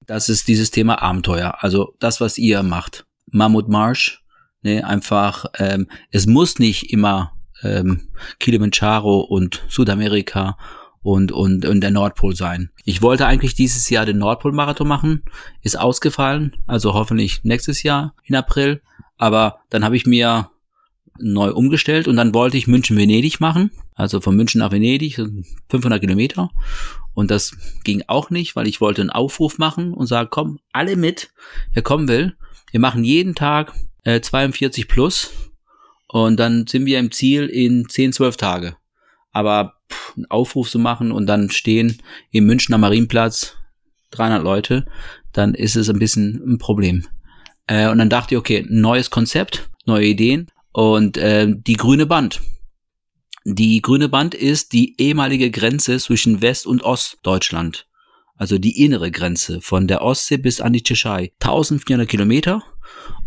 Das 0.07 0.29
ist 0.29 0.49
dieses 0.49 0.71
Thema 0.71 1.03
Abenteuer, 1.03 1.57
also 1.61 1.95
das, 2.01 2.21
was 2.21 2.38
ihr 2.38 2.62
macht. 2.62 3.05
Mammut 3.27 3.69
Marsch, 3.69 4.23
ne? 4.62 4.87
Einfach, 4.87 5.47
ähm, 5.59 5.88
es 6.11 6.27
muss 6.27 6.59
nicht 6.59 6.93
immer 6.93 7.35
ähm, 7.62 8.09
Kilimanjaro 8.38 9.21
und 9.21 9.62
Südamerika 9.69 10.57
und, 11.03 11.33
und, 11.33 11.67
und 11.67 11.81
der 11.81 11.91
Nordpol 11.91 12.35
sein. 12.35 12.71
Ich 12.85 13.03
wollte 13.03 13.27
eigentlich 13.27 13.55
dieses 13.55 13.91
Jahr 13.91 14.07
den 14.07 14.19
Nordpol-Marathon 14.19 14.87
machen, 14.87 15.23
ist 15.62 15.79
ausgefallen, 15.79 16.57
also 16.67 16.95
hoffentlich 16.95 17.43
nächstes 17.45 17.83
Jahr 17.83 18.15
in 18.25 18.37
April. 18.37 18.81
Aber 19.19 19.61
dann 19.71 19.85
habe 19.85 19.97
ich 19.97 20.07
mir 20.07 20.51
neu 21.19 21.53
umgestellt 21.53 22.09
und 22.09 22.17
dann 22.17 22.35
wollte 22.35 22.57
ich 22.57 22.67
München-Venedig 22.67 23.41
machen, 23.41 23.71
also 23.95 24.21
von 24.21 24.35
München 24.35 24.61
nach 24.61 24.73
Venedig, 24.73 25.21
500 25.69 26.01
Kilometer. 26.01 26.51
Und 27.15 27.31
das 27.31 27.55
ging 27.85 28.03
auch 28.07 28.31
nicht, 28.31 28.57
weil 28.57 28.67
ich 28.67 28.81
wollte 28.81 29.03
einen 29.03 29.11
Aufruf 29.11 29.59
machen 29.59 29.93
und 29.93 30.07
sagen, 30.07 30.29
komm, 30.31 30.59
alle 30.73 30.97
mit, 30.97 31.31
wer 31.73 31.83
kommen 31.83 32.09
will. 32.09 32.37
Wir 32.71 32.81
machen 32.81 33.05
jeden 33.05 33.35
Tag 33.35 33.75
äh, 34.05 34.21
42 34.21 34.88
plus 34.88 35.31
und 36.07 36.38
dann 36.38 36.67
sind 36.67 36.87
wir 36.87 36.99
im 36.99 37.11
Ziel 37.11 37.47
in 37.47 37.88
10, 37.88 38.15
12 38.15 38.37
Tage. 38.37 38.77
Aber 39.33 39.75
pff, 39.90 40.16
einen 40.16 40.27
Aufruf 40.27 40.71
zu 40.71 40.79
machen 40.79 41.12
und 41.12 41.27
dann 41.27 41.51
stehen 41.51 41.99
im 42.31 42.47
Münchner 42.47 42.79
Marienplatz 42.79 43.57
300 44.11 44.42
Leute, 44.42 44.87
dann 45.33 45.55
ist 45.55 45.77
es 45.77 45.88
ein 45.88 45.99
bisschen 45.99 46.42
ein 46.47 46.59
Problem. 46.59 47.07
Äh, 47.66 47.88
und 47.88 47.99
dann 47.99 48.11
dachte 48.11 48.35
ich, 48.35 48.38
okay, 48.38 48.64
neues 48.68 49.11
Konzept, 49.11 49.71
neue 49.87 50.07
Ideen 50.07 50.49
und 50.73 51.16
äh, 51.16 51.47
die 51.49 51.77
grüne 51.77 52.07
Band. 52.07 52.40
Die 53.45 53.83
grüne 53.83 54.09
Band 54.09 54.35
ist 54.35 54.73
die 54.73 55.01
ehemalige 55.01 55.51
Grenze 55.51 55.99
zwischen 55.99 56.42
West- 56.42 56.66
und 56.66 56.83
Ostdeutschland. 56.85 57.88
Also 58.37 58.59
die 58.59 58.85
innere 58.85 59.11
Grenze 59.11 59.61
von 59.61 59.88
der 59.88 60.03
Ostsee 60.03 60.37
bis 60.37 60.61
an 60.61 60.73
die 60.73 60.83
Tschechei. 60.83 61.33
1400 61.40 62.09
Kilometer. 62.09 62.62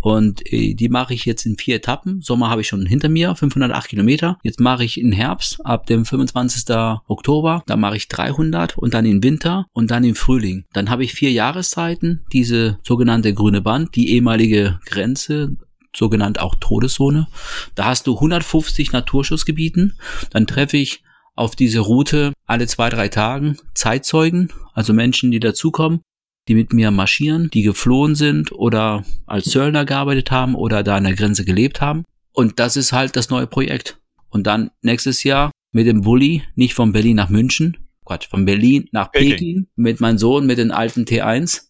Und 0.05 0.53
äh, 0.53 0.75
die 0.75 0.89
mache 0.89 1.15
ich 1.15 1.25
jetzt 1.25 1.47
in 1.47 1.57
vier 1.57 1.77
Etappen. 1.77 2.21
Sommer 2.21 2.51
habe 2.51 2.61
ich 2.61 2.67
schon 2.67 2.85
hinter 2.85 3.09
mir, 3.09 3.33
508 3.33 3.89
Kilometer. 3.89 4.37
Jetzt 4.43 4.59
mache 4.59 4.83
ich 4.85 5.01
in 5.01 5.11
Herbst 5.11 5.65
ab 5.65 5.87
dem 5.87 6.05
25. 6.05 6.75
Oktober, 7.07 7.63
da 7.65 7.75
mache 7.75 7.97
ich 7.97 8.07
300 8.07 8.77
und 8.77 8.93
dann 8.93 9.07
im 9.07 9.23
Winter 9.23 9.65
und 9.73 9.89
dann 9.89 10.03
im 10.03 10.13
Frühling. 10.13 10.65
Dann 10.73 10.91
habe 10.91 11.03
ich 11.03 11.15
vier 11.15 11.31
Jahreszeiten, 11.31 12.23
diese 12.31 12.77
sogenannte 12.83 13.33
grüne 13.33 13.61
Band, 13.61 13.95
die 13.95 14.11
ehemalige 14.11 14.79
Grenze 14.85 15.57
sogenannt 15.95 16.39
auch 16.39 16.53
Todeszone. 16.53 17.25
Da 17.73 17.85
hast 17.85 18.05
du 18.05 18.13
150 18.13 18.91
Naturschutzgebieten. 18.91 19.97
Dann 20.29 20.45
treffe 20.45 20.77
ich 20.77 21.01
auf 21.33 21.55
diese 21.55 21.79
Route 21.79 22.31
alle 22.45 22.67
zwei, 22.67 22.91
drei 22.91 23.07
Tagen 23.07 23.57
Zeitzeugen, 23.73 24.53
also 24.75 24.93
Menschen, 24.93 25.31
die 25.31 25.39
dazukommen, 25.39 26.01
die 26.47 26.55
mit 26.55 26.73
mir 26.73 26.91
marschieren, 26.91 27.49
die 27.51 27.63
geflohen 27.63 28.15
sind 28.15 28.51
oder 28.51 29.03
als 29.25 29.45
Söldner 29.45 29.85
gearbeitet 29.85 30.31
haben 30.31 30.55
oder 30.55 30.83
da 30.83 30.95
an 30.95 31.05
der 31.05 31.15
Grenze 31.15 31.45
gelebt 31.45 31.81
haben. 31.81 32.03
Und 32.31 32.59
das 32.59 32.75
ist 32.75 32.91
halt 32.91 33.15
das 33.15 33.29
neue 33.29 33.47
Projekt. 33.47 33.97
Und 34.29 34.45
dann 34.47 34.71
nächstes 34.81 35.23
Jahr 35.23 35.51
mit 35.71 35.87
dem 35.87 36.01
Bulli, 36.01 36.43
nicht 36.55 36.73
von 36.73 36.91
Berlin 36.91 37.15
nach 37.15 37.29
München, 37.29 37.77
Quatsch, 38.05 38.27
von 38.27 38.45
Berlin 38.45 38.87
nach 38.91 39.11
Peking, 39.11 39.29
Peking 39.31 39.67
mit 39.75 39.99
meinem 39.99 40.17
Sohn 40.17 40.45
mit 40.45 40.57
den 40.57 40.71
alten 40.71 41.05
T1 41.05 41.69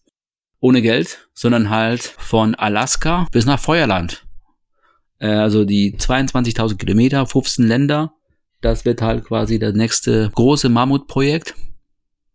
ohne 0.60 0.82
Geld, 0.82 1.28
sondern 1.34 1.70
halt 1.70 2.02
von 2.02 2.54
Alaska 2.54 3.26
bis 3.32 3.46
nach 3.46 3.60
Feuerland. 3.60 4.26
Äh, 5.18 5.28
also 5.28 5.64
die 5.64 5.96
22.000 5.96 6.76
Kilometer, 6.76 7.26
15 7.26 7.66
Länder. 7.66 8.12
Das 8.60 8.84
wird 8.84 9.02
halt 9.02 9.24
quasi 9.24 9.58
das 9.58 9.74
nächste 9.74 10.30
große 10.34 10.68
Mammutprojekt. 10.68 11.54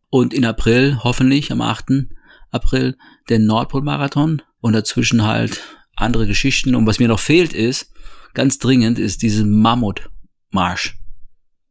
Und 0.09 0.33
in 0.33 0.45
April, 0.45 0.99
hoffentlich 1.03 1.51
am 1.51 1.61
8. 1.61 2.07
April, 2.51 2.97
der 3.29 3.39
Nordpolmarathon 3.39 4.41
und 4.59 4.73
dazwischen 4.73 5.23
halt 5.23 5.61
andere 5.95 6.27
Geschichten. 6.27 6.75
Und 6.75 6.85
was 6.85 6.99
mir 6.99 7.07
noch 7.07 7.19
fehlt 7.19 7.53
ist, 7.53 7.91
ganz 8.33 8.59
dringend, 8.59 8.99
ist 8.99 9.21
diese 9.21 9.45
Mammutmarsch. 9.45 11.00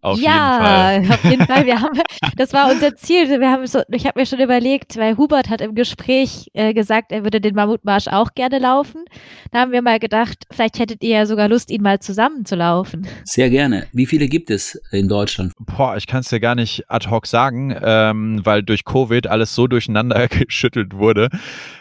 Auf 0.03 0.19
ja, 0.19 0.95
jeden 0.95 1.07
Fall. 1.07 1.15
auf 1.19 1.25
jeden 1.25 1.47
Fall. 1.47 1.67
Wir 1.67 1.81
haben, 1.81 2.01
das 2.37 2.53
war 2.53 2.71
unser 2.71 2.97
Ziel. 2.97 3.29
Wir 3.29 3.51
haben 3.51 3.67
so, 3.67 3.83
ich 3.91 4.07
habe 4.07 4.19
mir 4.19 4.27
schon 4.27 4.41
überlegt, 4.41 4.97
weil 4.97 5.17
Hubert 5.17 5.51
hat 5.51 5.61
im 5.61 5.75
Gespräch 5.75 6.49
äh, 6.55 6.73
gesagt, 6.73 7.13
er 7.13 7.25
würde 7.25 7.41
den 7.41 7.55
Mammutmarsch 7.55 8.09
auch 8.09 8.33
gerne 8.35 8.59
laufen. 8.59 9.05
Da 9.51 9.61
haben 9.61 9.73
wir 9.73 9.83
mal 9.83 9.99
gedacht, 9.99 10.45
vielleicht 10.51 10.79
hättet 10.79 11.03
ihr 11.03 11.11
ja 11.11 11.27
sogar 11.27 11.49
Lust, 11.49 11.71
ihn 11.71 11.83
mal 11.83 12.01
zusammen 12.01 12.47
zu 12.47 12.57
laufen. 12.57 13.07
Sehr 13.25 13.51
gerne. 13.51 13.87
Wie 13.93 14.07
viele 14.07 14.29
gibt 14.29 14.51
es 14.51 14.81
in 14.91 15.09
Deutschland? 15.09 15.53
Boah, 15.59 15.97
ich 15.97 16.07
kann 16.07 16.21
es 16.21 16.29
dir 16.29 16.41
gar 16.41 16.55
nicht 16.55 16.91
ad 16.91 17.11
hoc 17.11 17.27
sagen, 17.27 17.77
ähm, 17.83 18.41
weil 18.45 18.63
durch 18.63 18.85
Covid 18.85 19.27
alles 19.27 19.55
so 19.55 19.67
durcheinander 19.67 20.29
geschüttelt 20.29 20.95
wurde. 20.95 21.29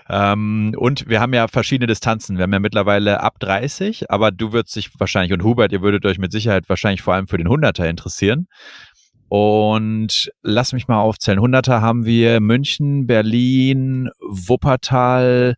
Ähm, 0.09 0.73
und 0.75 1.07
wir 1.07 1.21
haben 1.21 1.33
ja 1.33 1.47
verschiedene 1.47 1.87
Distanzen. 1.87 2.37
Wir 2.37 2.43
haben 2.43 2.53
ja 2.53 2.59
mittlerweile 2.59 3.21
ab 3.21 3.39
30, 3.39 4.09
aber 4.11 4.31
du 4.31 4.51
würdest 4.51 4.75
dich 4.75 4.89
wahrscheinlich 4.97 5.31
und 5.31 5.43
Hubert, 5.43 5.71
ihr 5.71 5.81
würdet 5.81 6.05
euch 6.05 6.17
mit 6.17 6.31
Sicherheit 6.31 6.67
wahrscheinlich 6.67 7.03
vor 7.03 7.13
allem 7.13 7.27
für 7.27 7.37
den 7.37 7.47
100er 7.47 7.87
interessieren. 7.87 8.08
Und 9.29 10.31
lass 10.41 10.73
mich 10.73 10.87
mal 10.87 10.99
aufzählen. 10.99 11.39
100er 11.39 11.81
haben 11.81 12.05
wir 12.05 12.39
München, 12.39 13.05
Berlin, 13.05 14.09
Wuppertal, 14.19 15.55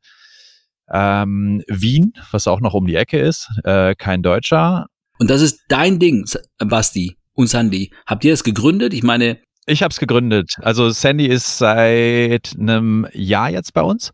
ähm, 0.92 1.64
Wien, 1.68 2.14
was 2.32 2.48
auch 2.48 2.60
noch 2.60 2.74
um 2.74 2.86
die 2.86 2.96
Ecke 2.96 3.20
ist, 3.20 3.50
äh, 3.64 3.96
kein 3.96 4.24
Deutscher. 4.24 4.88
Und 5.20 5.30
das 5.30 5.42
ist 5.42 5.62
dein 5.70 6.00
Ding, 6.00 6.26
Basti 6.58 7.16
und 7.34 7.48
Sandy. 7.48 7.94
Habt 8.06 8.26
ihr 8.26 8.32
das 8.32 8.44
gegründet? 8.44 8.94
Ich 8.94 9.04
meine, 9.04 9.40
ich 9.68 9.84
habe 9.84 9.92
es 9.92 10.00
gegründet. 10.00 10.56
Also 10.62 10.90
Sandy 10.90 11.28
ist 11.28 11.60
seit 11.60 12.56
einem 12.60 13.08
Jahr 13.14 13.50
jetzt 13.50 13.74
bei 13.74 13.82
uns 13.82 14.12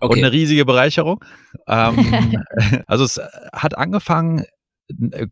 okay. 0.00 0.12
und 0.12 0.18
eine 0.18 0.32
riesige 0.32 0.64
Bereicherung. 0.64 1.22
Ähm, 1.68 2.42
also 2.86 3.04
es 3.04 3.20
hat 3.52 3.76
angefangen, 3.76 4.44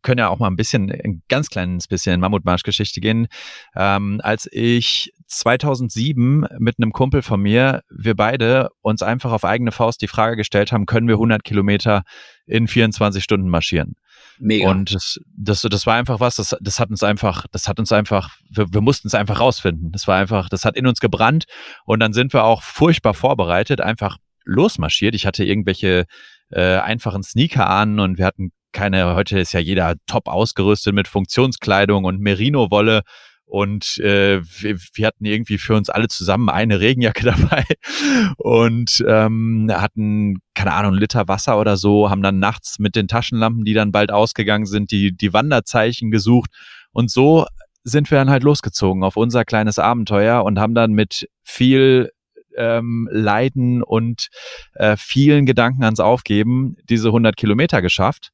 können 0.02 0.18
ja 0.18 0.28
auch 0.28 0.38
mal 0.38 0.48
ein 0.48 0.56
bisschen, 0.56 0.90
ein 0.90 1.22
ganz 1.28 1.48
kleines 1.48 1.86
bisschen 1.88 2.20
Mammutmarsch-Geschichte 2.20 3.00
gehen. 3.00 3.28
Ähm, 3.76 4.20
als 4.22 4.48
ich 4.50 5.12
2007 5.26 6.46
mit 6.58 6.76
einem 6.78 6.92
Kumpel 6.92 7.22
von 7.22 7.40
mir, 7.40 7.82
wir 7.90 8.14
beide 8.14 8.70
uns 8.82 9.02
einfach 9.02 9.32
auf 9.32 9.44
eigene 9.44 9.72
Faust 9.72 10.02
die 10.02 10.08
Frage 10.08 10.36
gestellt 10.36 10.72
haben, 10.72 10.86
können 10.86 11.08
wir 11.08 11.14
100 11.14 11.44
Kilometer 11.44 12.02
in 12.46 12.68
24 12.68 13.22
Stunden 13.22 13.48
marschieren? 13.48 13.94
Mega. 14.38 14.68
Und 14.68 14.94
das, 14.94 15.20
das, 15.36 15.62
das 15.62 15.86
war 15.86 15.94
einfach 15.94 16.20
was, 16.20 16.36
das, 16.36 16.56
das 16.60 16.80
hat 16.80 16.90
uns 16.90 17.02
einfach, 17.02 17.46
das 17.52 17.68
hat 17.68 17.78
uns 17.78 17.92
einfach, 17.92 18.30
wir, 18.50 18.66
wir 18.72 18.80
mussten 18.80 19.08
es 19.08 19.14
einfach 19.14 19.40
rausfinden. 19.40 19.92
Das 19.92 20.08
war 20.08 20.18
einfach, 20.18 20.48
das 20.48 20.64
hat 20.64 20.76
in 20.76 20.86
uns 20.86 21.00
gebrannt 21.00 21.44
und 21.84 22.00
dann 22.00 22.12
sind 22.12 22.32
wir 22.32 22.44
auch 22.44 22.62
furchtbar 22.62 23.14
vorbereitet, 23.14 23.80
einfach 23.80 24.18
losmarschiert. 24.44 25.14
Ich 25.14 25.26
hatte 25.26 25.44
irgendwelche 25.44 26.06
äh, 26.50 26.78
einfachen 26.78 27.22
Sneaker 27.22 27.68
an 27.68 28.00
und 28.00 28.18
wir 28.18 28.26
hatten 28.26 28.52
keine, 28.74 29.14
heute 29.14 29.38
ist 29.38 29.54
ja 29.54 29.60
jeder 29.60 29.94
top 30.06 30.28
ausgerüstet 30.28 30.94
mit 30.94 31.08
Funktionskleidung 31.08 32.04
und 32.04 32.20
Merino-Wolle 32.20 33.02
und 33.46 33.98
äh, 33.98 34.42
wir, 34.42 34.78
wir, 34.94 35.06
hatten 35.06 35.24
irgendwie 35.24 35.58
für 35.58 35.74
uns 35.76 35.88
alle 35.88 36.08
zusammen 36.08 36.48
eine 36.48 36.80
Regenjacke 36.80 37.24
dabei 37.24 37.64
und 38.36 39.02
ähm, 39.06 39.70
hatten, 39.72 40.40
keine 40.54 40.72
Ahnung, 40.72 40.92
einen 40.92 41.00
Liter 41.00 41.28
Wasser 41.28 41.58
oder 41.58 41.76
so, 41.76 42.10
haben 42.10 42.22
dann 42.22 42.38
nachts 42.38 42.78
mit 42.78 42.96
den 42.96 43.06
Taschenlampen, 43.06 43.64
die 43.64 43.74
dann 43.74 43.92
bald 43.92 44.10
ausgegangen 44.10 44.66
sind, 44.66 44.90
die, 44.90 45.16
die 45.16 45.32
Wanderzeichen 45.32 46.10
gesucht 46.10 46.50
und 46.92 47.10
so 47.10 47.46
sind 47.84 48.10
wir 48.10 48.18
dann 48.18 48.30
halt 48.30 48.42
losgezogen 48.42 49.04
auf 49.04 49.16
unser 49.16 49.44
kleines 49.44 49.78
Abenteuer 49.78 50.42
und 50.42 50.58
haben 50.58 50.74
dann 50.74 50.92
mit 50.92 51.28
viel 51.42 52.10
ähm, 52.56 53.08
Leiden 53.12 53.82
und 53.82 54.28
äh, 54.74 54.96
vielen 54.96 55.46
Gedanken 55.46 55.84
ans 55.84 56.00
Aufgeben 56.00 56.76
diese 56.88 57.08
100 57.08 57.36
Kilometer 57.36 57.82
geschafft. 57.82 58.30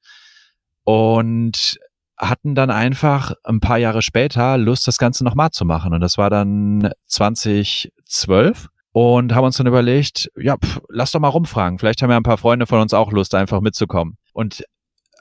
Und 0.90 1.78
hatten 2.18 2.54
dann 2.54 2.70
einfach 2.70 3.32
ein 3.44 3.60
paar 3.60 3.78
Jahre 3.78 4.02
später 4.02 4.58
Lust, 4.58 4.86
das 4.86 4.98
Ganze 4.98 5.24
nochmal 5.24 5.50
zu 5.50 5.64
machen. 5.64 5.94
Und 5.94 6.00
das 6.00 6.18
war 6.18 6.30
dann 6.30 6.90
2012 7.06 8.68
und 8.92 9.34
haben 9.34 9.44
uns 9.44 9.56
dann 9.56 9.66
überlegt, 9.66 10.30
ja, 10.36 10.56
pff, 10.56 10.80
lass 10.88 11.12
doch 11.12 11.20
mal 11.20 11.28
rumfragen. 11.28 11.78
Vielleicht 11.78 12.02
haben 12.02 12.10
ja 12.10 12.16
ein 12.16 12.22
paar 12.22 12.38
Freunde 12.38 12.66
von 12.66 12.80
uns 12.80 12.92
auch 12.92 13.12
Lust, 13.12 13.34
einfach 13.34 13.60
mitzukommen. 13.60 14.16
Und 14.32 14.62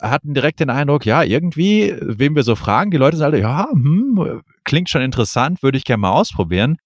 hatten 0.01 0.33
direkt 0.33 0.59
den 0.59 0.69
Eindruck, 0.69 1.05
ja, 1.05 1.23
irgendwie, 1.23 1.95
wem 2.01 2.35
wir 2.35 2.43
so 2.43 2.55
fragen, 2.55 2.91
die 2.91 2.97
Leute 2.97 3.17
sind 3.17 3.25
alle, 3.25 3.39
ja, 3.39 3.67
hm, 3.71 4.41
klingt 4.63 4.89
schon 4.89 5.01
interessant, 5.01 5.61
würde 5.61 5.77
ich 5.77 5.83
gerne 5.83 6.01
mal 6.01 6.11
ausprobieren. 6.11 6.77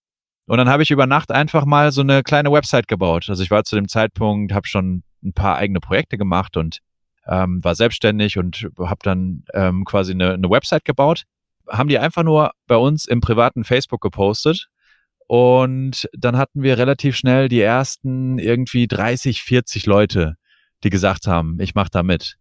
Und 0.45 0.57
dann 0.57 0.69
habe 0.69 0.83
ich 0.83 0.91
über 0.91 1.07
Nacht 1.07 1.31
einfach 1.31 1.65
mal 1.65 1.91
so 1.91 2.01
eine 2.01 2.21
kleine 2.21 2.51
Website 2.51 2.87
gebaut. 2.87 3.25
Also 3.29 3.43
ich 3.43 3.51
war 3.51 3.63
zu 3.63 3.75
dem 3.75 3.87
Zeitpunkt, 3.87 4.53
habe 4.53 4.67
schon 4.67 5.03
ein 5.23 5.33
paar 5.33 5.55
eigene 5.55 5.79
Projekte 5.79 6.17
gemacht 6.17 6.57
und 6.57 6.79
ähm, 7.27 7.63
war 7.63 7.75
selbstständig 7.75 8.37
und 8.37 8.67
habe 8.77 8.99
dann 9.03 9.43
ähm, 9.53 9.85
quasi 9.85 10.13
eine, 10.13 10.33
eine 10.33 10.49
Website 10.49 10.85
gebaut. 10.85 11.23
Haben 11.69 11.89
die 11.89 11.99
einfach 11.99 12.23
nur 12.23 12.51
bei 12.67 12.75
uns 12.75 13.05
im 13.05 13.21
privaten 13.21 13.63
Facebook 13.63 14.01
gepostet. 14.01 14.67
Und 15.27 16.09
dann 16.13 16.37
hatten 16.37 16.63
wir 16.63 16.77
relativ 16.77 17.15
schnell 17.15 17.47
die 17.47 17.61
ersten 17.61 18.37
irgendwie 18.37 18.87
30, 18.87 19.41
40 19.41 19.85
Leute, 19.85 20.35
die 20.83 20.89
gesagt 20.89 21.27
haben, 21.27 21.59
ich 21.59 21.75
mache 21.75 21.89
da 21.91 22.03
mit. 22.03 22.35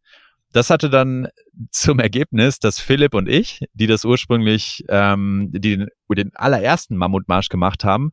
Das 0.53 0.69
hatte 0.69 0.91
dann 0.91 1.29
zum 1.71 1.99
Ergebnis, 1.99 2.59
dass 2.59 2.79
Philipp 2.79 3.15
und 3.15 3.29
ich, 3.29 3.61
die 3.73 3.87
das 3.87 4.05
ursprünglich, 4.05 4.85
ähm, 4.89 5.49
die 5.53 5.61
den, 5.61 5.87
den 6.11 6.35
allerersten 6.35 6.97
Mammutmarsch 6.97 7.49
gemacht 7.49 7.85
haben, 7.85 8.11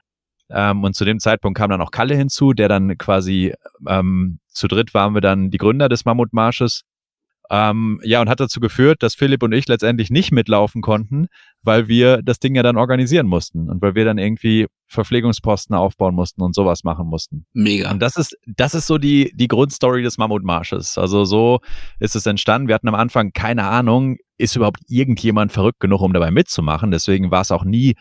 ähm, 0.50 0.84
und 0.84 0.96
zu 0.96 1.06
dem 1.06 1.20
Zeitpunkt 1.20 1.58
kam 1.58 1.70
dann 1.70 1.82
auch 1.82 1.92
Kalle 1.92 2.16
hinzu, 2.16 2.54
der 2.54 2.68
dann 2.68 2.98
quasi 2.98 3.54
ähm, 3.88 4.40
zu 4.48 4.68
dritt 4.68 4.94
waren 4.94 5.14
wir 5.14 5.22
dann 5.22 5.52
die 5.52 5.58
Gründer 5.58 5.90
des 5.90 6.06
Mammutmarsches. 6.06 6.84
Ähm, 7.52 8.00
ja, 8.04 8.22
und 8.22 8.30
hat 8.30 8.40
dazu 8.40 8.60
geführt, 8.60 9.02
dass 9.02 9.16
Philipp 9.16 9.42
und 9.42 9.54
ich 9.54 9.68
letztendlich 9.68 10.12
nicht 10.12 10.32
mitlaufen 10.32 10.84
konnten, 10.84 11.28
weil 11.64 11.88
wir 11.88 12.22
das 12.22 12.38
Ding 12.38 12.54
ja 12.54 12.62
dann 12.62 12.78
organisieren 12.78 13.26
mussten 13.26 13.72
und 13.72 13.82
weil 13.82 13.96
wir 13.96 14.06
dann 14.06 14.20
irgendwie 14.20 14.68
Verpflegungsposten 14.86 15.76
aufbauen 15.76 16.14
mussten 16.14 16.44
und 16.44 16.54
sowas 16.54 16.84
machen 16.84 17.08
mussten. 17.08 17.48
Mega. 17.54 17.90
Und 17.90 18.02
das 18.02 18.18
ist, 18.18 18.38
das 18.46 18.76
ist 18.76 18.86
so 18.86 19.00
die, 19.00 19.32
die 19.34 19.48
Grundstory 19.48 20.04
des 20.04 20.20
Mammutmarsches. 20.20 21.00
Also 21.00 21.26
so 21.26 21.60
ist 22.00 22.16
es 22.16 22.28
entstanden. 22.28 22.68
Wir 22.68 22.76
hatten 22.76 22.88
am 22.88 22.96
Anfang 22.96 23.32
keine 23.34 23.64
Ahnung, 23.64 24.18
ist 24.38 24.56
überhaupt 24.56 24.82
irgendjemand 24.88 25.52
verrückt 25.52 25.80
genug, 25.80 26.02
um 26.02 26.14
dabei 26.14 26.30
mitzumachen. 26.30 26.92
Deswegen 26.92 27.32
war 27.32 27.42
es 27.42 27.52
auch 27.52 27.64
nie 27.64 27.96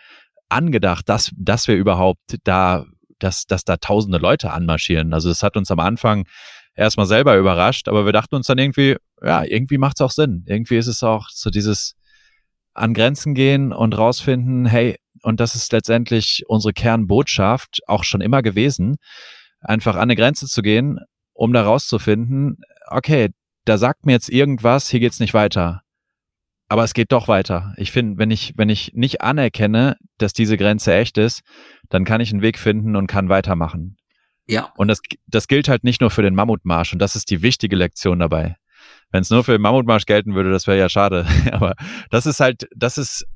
angedacht, 0.48 1.08
dass, 1.08 1.30
dass 1.36 1.68
wir 1.68 1.76
überhaupt 1.76 2.36
da, 2.44 2.84
dass, 3.18 3.44
dass 3.44 3.64
da 3.64 3.76
tausende 3.76 4.18
Leute 4.18 4.50
anmarschieren. 4.50 5.12
Also 5.12 5.30
es 5.30 5.42
hat 5.42 5.56
uns 5.56 5.70
am 5.70 5.80
Anfang 5.80 6.26
erstmal 6.74 7.06
selber 7.06 7.36
überrascht, 7.36 7.88
aber 7.88 8.06
wir 8.06 8.12
dachten 8.12 8.36
uns 8.36 8.46
dann 8.46 8.58
irgendwie, 8.58 8.96
ja, 9.22 9.44
irgendwie 9.44 9.78
macht 9.78 9.96
es 9.98 10.04
auch 10.04 10.10
Sinn. 10.10 10.44
Irgendwie 10.46 10.76
ist 10.76 10.86
es 10.86 11.02
auch 11.02 11.28
so 11.30 11.50
dieses 11.50 11.94
an 12.74 12.94
Grenzen 12.94 13.34
gehen 13.34 13.72
und 13.72 13.98
rausfinden, 13.98 14.66
hey, 14.66 14.96
und 15.22 15.40
das 15.40 15.56
ist 15.56 15.72
letztendlich 15.72 16.44
unsere 16.46 16.72
Kernbotschaft 16.72 17.80
auch 17.88 18.04
schon 18.04 18.20
immer 18.20 18.40
gewesen, 18.40 18.96
einfach 19.60 19.96
an 19.96 20.02
eine 20.02 20.16
Grenze 20.16 20.46
zu 20.46 20.62
gehen, 20.62 21.00
um 21.32 21.52
da 21.52 21.62
rauszufinden, 21.64 22.58
okay, 22.86 23.30
da 23.64 23.78
sagt 23.78 24.06
mir 24.06 24.12
jetzt 24.12 24.30
irgendwas, 24.30 24.88
hier 24.88 25.00
geht's 25.00 25.20
nicht 25.20 25.34
weiter. 25.34 25.82
Aber 26.68 26.84
es 26.84 26.92
geht 26.92 27.12
doch 27.12 27.28
weiter. 27.28 27.72
Ich 27.76 27.92
finde, 27.92 28.18
wenn 28.18 28.30
ich, 28.30 28.52
wenn 28.56 28.68
ich 28.68 28.92
nicht 28.94 29.22
anerkenne, 29.22 29.96
dass 30.18 30.32
diese 30.34 30.56
Grenze 30.56 30.94
echt 30.94 31.16
ist, 31.16 31.42
dann 31.88 32.04
kann 32.04 32.20
ich 32.20 32.30
einen 32.30 32.42
Weg 32.42 32.58
finden 32.58 32.94
und 32.94 33.06
kann 33.06 33.30
weitermachen. 33.30 33.96
Ja. 34.46 34.72
Und 34.76 34.88
das, 34.88 35.00
das 35.26 35.48
gilt 35.48 35.68
halt 35.68 35.84
nicht 35.84 36.00
nur 36.00 36.10
für 36.10 36.22
den 36.22 36.34
Mammutmarsch 36.34 36.92
und 36.92 36.98
das 36.98 37.16
ist 37.16 37.30
die 37.30 37.42
wichtige 37.42 37.76
Lektion 37.76 38.18
dabei. 38.18 38.56
Wenn 39.10 39.22
es 39.22 39.30
nur 39.30 39.44
für 39.44 39.52
den 39.52 39.62
Mammutmarsch 39.62 40.04
gelten 40.06 40.34
würde, 40.34 40.50
das 40.50 40.66
wäre 40.66 40.78
ja 40.78 40.88
schade. 40.88 41.26
Aber 41.52 41.74
das 42.10 42.26
ist 42.26 42.40
halt, 42.40 42.68
das 42.76 42.98
ist 42.98 43.26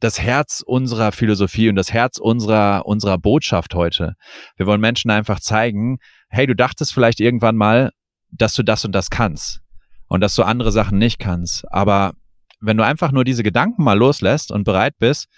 das 0.00 0.20
Herz 0.20 0.62
unserer 0.66 1.12
Philosophie 1.12 1.68
und 1.68 1.76
das 1.76 1.92
Herz 1.92 2.18
unserer, 2.18 2.86
unserer 2.86 3.18
Botschaft 3.18 3.74
heute. 3.76 4.14
Wir 4.56 4.66
wollen 4.66 4.80
Menschen 4.80 5.12
einfach 5.12 5.38
zeigen, 5.38 5.98
hey, 6.28 6.46
du 6.46 6.56
dachtest 6.56 6.92
vielleicht 6.92 7.20
irgendwann 7.20 7.56
mal, 7.56 7.92
dass 8.32 8.54
du 8.54 8.64
das 8.64 8.84
und 8.84 8.92
das 8.92 9.10
kannst 9.10 9.60
und 10.08 10.20
dass 10.20 10.34
du 10.34 10.42
andere 10.42 10.72
Sachen 10.72 10.98
nicht 10.98 11.20
kannst. 11.20 11.70
Aber 11.72 12.14
wenn 12.62 12.76
du 12.76 12.84
einfach 12.84 13.12
nur 13.12 13.24
diese 13.24 13.42
Gedanken 13.42 13.82
mal 13.82 13.98
loslässt 13.98 14.52
und 14.52 14.64
bereit 14.64 14.94
bist, 14.98 15.28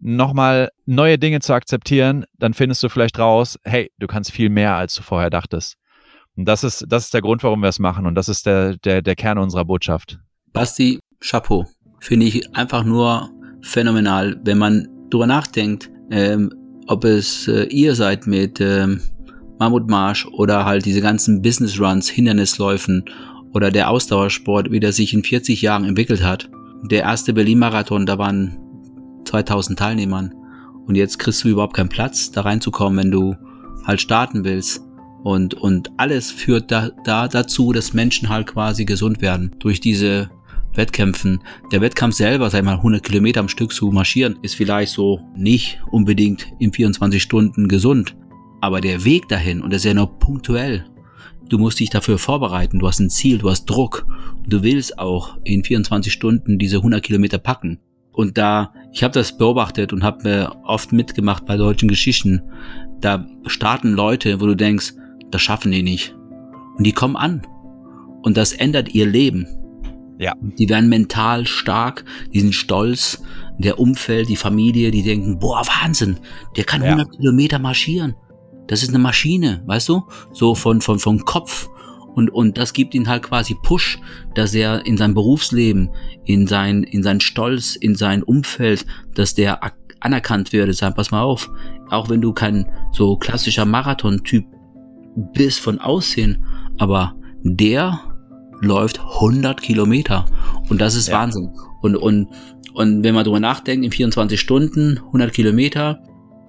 nochmal 0.00 0.70
neue 0.86 1.18
Dinge 1.18 1.40
zu 1.40 1.52
akzeptieren, 1.52 2.24
dann 2.38 2.54
findest 2.54 2.82
du 2.82 2.88
vielleicht 2.88 3.18
raus, 3.18 3.58
hey, 3.64 3.90
du 3.98 4.06
kannst 4.06 4.32
viel 4.32 4.48
mehr, 4.48 4.74
als 4.76 4.94
du 4.94 5.02
vorher 5.02 5.28
dachtest. 5.28 5.76
Und 6.36 6.46
das 6.46 6.64
ist, 6.64 6.86
das 6.88 7.04
ist 7.04 7.14
der 7.14 7.20
Grund, 7.20 7.42
warum 7.42 7.60
wir 7.60 7.68
es 7.68 7.78
machen. 7.78 8.06
Und 8.06 8.14
das 8.14 8.28
ist 8.28 8.46
der, 8.46 8.76
der, 8.78 9.02
der 9.02 9.16
Kern 9.16 9.38
unserer 9.38 9.64
Botschaft. 9.64 10.18
Basti, 10.52 10.98
Chapeau. 11.20 11.66
Finde 12.00 12.26
ich 12.26 12.56
einfach 12.56 12.84
nur 12.84 13.30
phänomenal, 13.62 14.40
wenn 14.44 14.58
man 14.58 14.88
drüber 15.10 15.26
nachdenkt, 15.26 15.90
ähm, 16.10 16.52
ob 16.86 17.04
es 17.04 17.48
äh, 17.48 17.64
ihr 17.64 17.94
seid 17.94 18.26
mit 18.26 18.60
ähm, 18.60 19.00
Mammutmarsch 19.58 20.26
oder 20.26 20.64
halt 20.64 20.84
diese 20.84 21.00
ganzen 21.00 21.42
Business 21.42 21.78
Runs, 21.78 22.08
Hindernisläufen 22.08 23.04
oder 23.52 23.70
der 23.70 23.90
Ausdauersport, 23.90 24.70
wie 24.70 24.80
der 24.80 24.92
sich 24.92 25.12
in 25.14 25.22
40 25.22 25.62
Jahren 25.62 25.84
entwickelt 25.84 26.22
hat. 26.22 26.50
Der 26.84 27.02
erste 27.02 27.32
Berlin-Marathon, 27.32 28.06
da 28.06 28.18
waren 28.18 28.58
2000 29.24 29.78
Teilnehmern. 29.78 30.34
Und 30.86 30.96
jetzt 30.96 31.18
kriegst 31.18 31.44
du 31.44 31.48
überhaupt 31.48 31.76
keinen 31.76 31.88
Platz, 31.88 32.30
da 32.30 32.42
reinzukommen, 32.42 32.98
wenn 32.98 33.10
du 33.10 33.36
halt 33.84 34.00
starten 34.00 34.44
willst. 34.44 34.82
Und, 35.22 35.54
und 35.54 35.90
alles 35.98 36.30
führt 36.32 36.70
da, 36.72 36.90
da 37.04 37.28
dazu, 37.28 37.72
dass 37.72 37.94
Menschen 37.94 38.28
halt 38.28 38.48
quasi 38.48 38.84
gesund 38.84 39.22
werden 39.22 39.54
durch 39.60 39.80
diese 39.80 40.30
Wettkämpfen. 40.74 41.40
Der 41.70 41.80
Wettkampf 41.80 42.16
selber, 42.16 42.50
sag 42.50 42.64
mal, 42.64 42.76
100 42.76 43.02
Kilometer 43.02 43.40
am 43.40 43.48
Stück 43.48 43.72
zu 43.72 43.90
marschieren, 43.92 44.38
ist 44.42 44.56
vielleicht 44.56 44.92
so 44.92 45.20
nicht 45.36 45.80
unbedingt 45.90 46.46
in 46.58 46.72
24 46.72 47.22
Stunden 47.22 47.68
gesund. 47.68 48.16
Aber 48.60 48.80
der 48.80 49.04
Weg 49.04 49.28
dahin, 49.28 49.60
und 49.60 49.72
das 49.72 49.82
ist 49.82 49.86
ja 49.86 49.94
nur 49.94 50.18
punktuell, 50.18 50.86
du 51.52 51.58
musst 51.58 51.80
dich 51.80 51.90
dafür 51.90 52.18
vorbereiten, 52.18 52.78
du 52.78 52.88
hast 52.88 52.98
ein 52.98 53.10
Ziel, 53.10 53.36
du 53.36 53.50
hast 53.50 53.66
Druck, 53.66 54.06
du 54.46 54.62
willst 54.62 54.98
auch 54.98 55.36
in 55.44 55.62
24 55.62 56.10
Stunden 56.10 56.58
diese 56.58 56.78
100 56.78 57.02
Kilometer 57.02 57.38
packen. 57.38 57.78
Und 58.10 58.38
da, 58.38 58.72
ich 58.92 59.02
habe 59.02 59.12
das 59.12 59.36
beobachtet 59.36 59.92
und 59.92 60.02
habe 60.02 60.28
mir 60.28 60.56
oft 60.64 60.92
mitgemacht 60.92 61.44
bei 61.44 61.56
deutschen 61.56 61.88
Geschichten, 61.88 62.42
da 63.00 63.26
starten 63.46 63.92
Leute, 63.92 64.40
wo 64.40 64.46
du 64.46 64.54
denkst, 64.54 64.94
das 65.30 65.42
schaffen 65.42 65.72
die 65.72 65.82
nicht. 65.82 66.14
Und 66.78 66.84
die 66.84 66.92
kommen 66.92 67.16
an. 67.16 67.46
Und 68.22 68.36
das 68.36 68.52
ändert 68.52 68.94
ihr 68.94 69.06
Leben. 69.06 69.46
Ja. 70.18 70.34
Die 70.40 70.68
werden 70.68 70.88
mental 70.88 71.46
stark, 71.46 72.04
die 72.32 72.40
sind 72.40 72.54
stolz, 72.54 73.22
der 73.58 73.78
Umfeld, 73.78 74.28
die 74.28 74.36
Familie, 74.36 74.90
die 74.90 75.02
denken, 75.02 75.38
boah, 75.38 75.62
Wahnsinn, 75.66 76.18
der 76.56 76.64
kann 76.64 76.82
100 76.82 77.08
ja. 77.08 77.18
Kilometer 77.18 77.58
marschieren. 77.58 78.14
Das 78.72 78.82
ist 78.82 78.88
eine 78.88 79.00
Maschine, 79.00 79.62
weißt 79.66 79.90
du? 79.90 80.04
So 80.32 80.54
von, 80.54 80.80
von, 80.80 80.98
von 80.98 81.18
Kopf 81.26 81.68
und, 82.14 82.30
und 82.30 82.56
das 82.56 82.72
gibt 82.72 82.94
ihn 82.94 83.06
halt 83.06 83.22
quasi 83.22 83.54
Push, 83.54 83.98
dass 84.34 84.54
er 84.54 84.86
in 84.86 84.96
seinem 84.96 85.12
Berufsleben, 85.12 85.90
in 86.24 86.46
sein, 86.46 86.82
in 86.82 87.02
sein 87.02 87.20
Stolz, 87.20 87.76
in 87.76 87.96
sein 87.96 88.22
Umfeld, 88.22 88.86
dass 89.14 89.34
der 89.34 89.60
anerkannt 90.00 90.54
wird. 90.54 90.74
Sag, 90.74 90.96
pass 90.96 91.10
mal 91.10 91.20
auf, 91.20 91.50
auch 91.90 92.08
wenn 92.08 92.22
du 92.22 92.32
kein 92.32 92.64
so 92.92 93.18
klassischer 93.18 93.66
Marathon-Typ 93.66 94.46
bist 95.34 95.60
von 95.60 95.78
Aussehen, 95.78 96.42
aber 96.78 97.14
der 97.42 98.00
läuft 98.62 99.00
100 99.00 99.60
Kilometer 99.60 100.24
und 100.70 100.80
das 100.80 100.94
ist 100.94 101.08
ja. 101.08 101.18
Wahnsinn. 101.18 101.50
Und, 101.82 101.96
und, 101.96 102.28
und 102.72 103.04
wenn 103.04 103.14
man 103.14 103.24
drüber 103.24 103.40
nachdenkt, 103.40 103.84
in 103.84 103.92
24 103.92 104.40
Stunden, 104.40 104.96
100 104.96 105.30
Kilometer, 105.30 106.02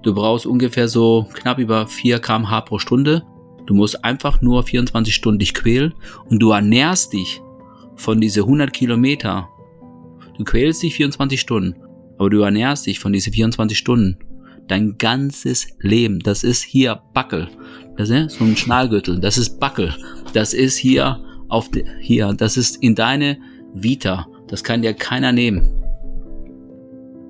du 0.03 0.13
brauchst 0.13 0.45
ungefähr 0.45 0.87
so 0.87 1.27
knapp 1.33 1.57
über 1.57 1.87
4 1.87 2.19
kmh 2.19 2.61
pro 2.61 2.77
Stunde 2.79 3.23
Du 3.65 3.73
musst 3.73 4.03
einfach 4.03 4.41
nur 4.41 4.63
24 4.63 5.13
Stunden 5.13 5.39
dich 5.39 5.53
quälen 5.53 5.93
und 6.25 6.39
du 6.39 6.51
ernährst 6.51 7.13
dich 7.13 7.41
von 7.95 8.19
diese 8.19 8.41
100 8.41 8.73
Kilometer. 8.73 9.49
Du 10.37 10.43
quälst 10.43 10.83
dich 10.83 10.95
24 10.95 11.39
Stunden, 11.39 11.75
aber 12.17 12.29
du 12.29 12.41
ernährst 12.41 12.85
dich 12.85 12.99
von 12.99 13.13
diese 13.13 13.31
24 13.31 13.77
Stunden. 13.77 14.17
Dein 14.67 14.97
ganzes 14.97 15.67
Leben, 15.79 16.19
das 16.19 16.43
ist 16.43 16.63
hier 16.63 17.01
Backel. 17.13 17.49
Das 17.97 18.09
ist 18.09 18.37
so 18.37 18.45
ein 18.45 18.57
Schnallgürtel, 18.57 19.19
das 19.19 19.37
ist 19.37 19.59
Backel. 19.59 19.93
Das 20.33 20.53
ist 20.53 20.77
hier 20.77 21.23
auf 21.49 21.69
hier, 22.01 22.33
das 22.33 22.57
ist 22.57 22.77
in 22.81 22.95
deine 22.95 23.37
Vita. 23.73 24.27
Das 24.47 24.63
kann 24.63 24.81
dir 24.81 24.93
keiner 24.93 25.31
nehmen. 25.31 25.82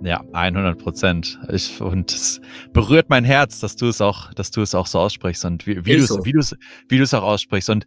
Ja, 0.04 0.22
100 0.34 0.78
Prozent. 0.78 1.40
Und 1.80 2.12
es 2.12 2.42
berührt 2.74 3.10
mein 3.10 3.24
Herz, 3.24 3.60
dass 3.60 3.78
du 3.78 3.88
es 3.88 4.02
auch, 4.02 4.34
dass 4.34 4.52
du 4.52 4.62
es 4.62 4.76
auch 4.76 4.88
so 4.88 5.00
aussprichst 5.00 5.46
und 5.46 5.66
wie, 5.66 5.86
wie 5.86 5.96
du 5.96 6.04
es, 6.04 6.10
so. 6.10 6.26
wie 6.26 6.34
du 6.34 6.40
es, 6.40 6.56
wie 6.90 6.98
du 6.98 7.04
es 7.04 7.14
auch 7.14 7.24
aussprichst. 7.24 7.70
Und 7.70 7.86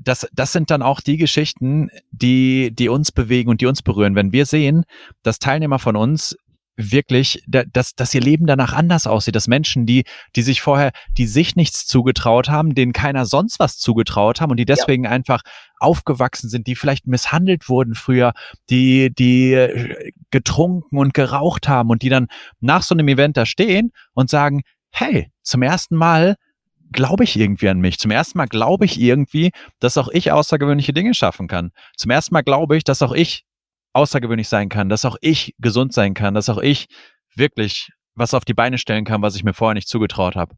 das, 0.00 0.26
das 0.32 0.52
sind 0.52 0.70
dann 0.70 0.82
auch 0.82 1.00
die 1.00 1.16
Geschichten, 1.16 1.90
die, 2.10 2.72
die 2.74 2.88
uns 2.88 3.12
bewegen 3.12 3.50
und 3.50 3.60
die 3.60 3.66
uns 3.66 3.82
berühren. 3.82 4.16
Wenn 4.16 4.32
wir 4.32 4.46
sehen, 4.46 4.84
dass 5.22 5.38
Teilnehmer 5.38 5.78
von 5.78 5.94
uns 5.96 6.36
wirklich, 6.76 7.42
dass, 7.46 7.94
dass 7.94 8.14
ihr 8.14 8.20
Leben 8.20 8.46
danach 8.46 8.72
anders 8.72 9.06
aussieht, 9.06 9.36
dass 9.36 9.48
Menschen, 9.48 9.86
die, 9.86 10.04
die 10.34 10.42
sich 10.42 10.60
vorher, 10.60 10.92
die 11.16 11.26
sich 11.26 11.56
nichts 11.56 11.86
zugetraut 11.86 12.48
haben, 12.48 12.74
denen 12.74 12.92
keiner 12.92 13.26
sonst 13.26 13.58
was 13.60 13.78
zugetraut 13.78 14.40
haben 14.40 14.50
und 14.50 14.56
die 14.56 14.64
deswegen 14.64 15.04
ja. 15.04 15.10
einfach 15.10 15.42
aufgewachsen 15.78 16.48
sind, 16.48 16.66
die 16.66 16.74
vielleicht 16.74 17.06
misshandelt 17.06 17.68
wurden 17.68 17.94
früher, 17.94 18.32
die, 18.70 19.14
die 19.14 19.52
äh, 19.52 20.12
getrunken 20.30 20.98
und 20.98 21.14
geraucht 21.14 21.68
haben 21.68 21.90
und 21.90 22.02
die 22.02 22.08
dann 22.08 22.28
nach 22.60 22.82
so 22.82 22.94
einem 22.94 23.08
Event 23.08 23.36
da 23.36 23.46
stehen 23.46 23.92
und 24.14 24.30
sagen, 24.30 24.62
hey, 24.90 25.30
zum 25.42 25.62
ersten 25.62 25.96
Mal 25.96 26.36
glaube 26.92 27.24
ich 27.24 27.36
irgendwie 27.36 27.68
an 27.68 27.80
mich. 27.80 27.98
Zum 27.98 28.10
ersten 28.10 28.38
Mal 28.38 28.46
glaube 28.46 28.84
ich 28.84 29.00
irgendwie, 29.00 29.50
dass 29.80 29.98
auch 29.98 30.08
ich 30.08 30.32
außergewöhnliche 30.32 30.92
Dinge 30.92 31.14
schaffen 31.14 31.48
kann. 31.48 31.72
Zum 31.96 32.10
ersten 32.10 32.34
Mal 32.34 32.42
glaube 32.42 32.76
ich, 32.76 32.84
dass 32.84 33.02
auch 33.02 33.12
ich 33.12 33.44
außergewöhnlich 33.94 34.48
sein 34.48 34.68
kann, 34.68 34.88
dass 34.88 35.04
auch 35.04 35.16
ich 35.20 35.54
gesund 35.58 35.92
sein 35.92 36.14
kann, 36.14 36.34
dass 36.34 36.48
auch 36.48 36.58
ich 36.58 36.86
wirklich 37.34 37.90
was 38.14 38.34
auf 38.34 38.44
die 38.44 38.54
Beine 38.54 38.78
stellen 38.78 39.04
kann, 39.04 39.22
was 39.22 39.36
ich 39.36 39.44
mir 39.44 39.54
vorher 39.54 39.74
nicht 39.74 39.88
zugetraut 39.88 40.36
habe. 40.36 40.54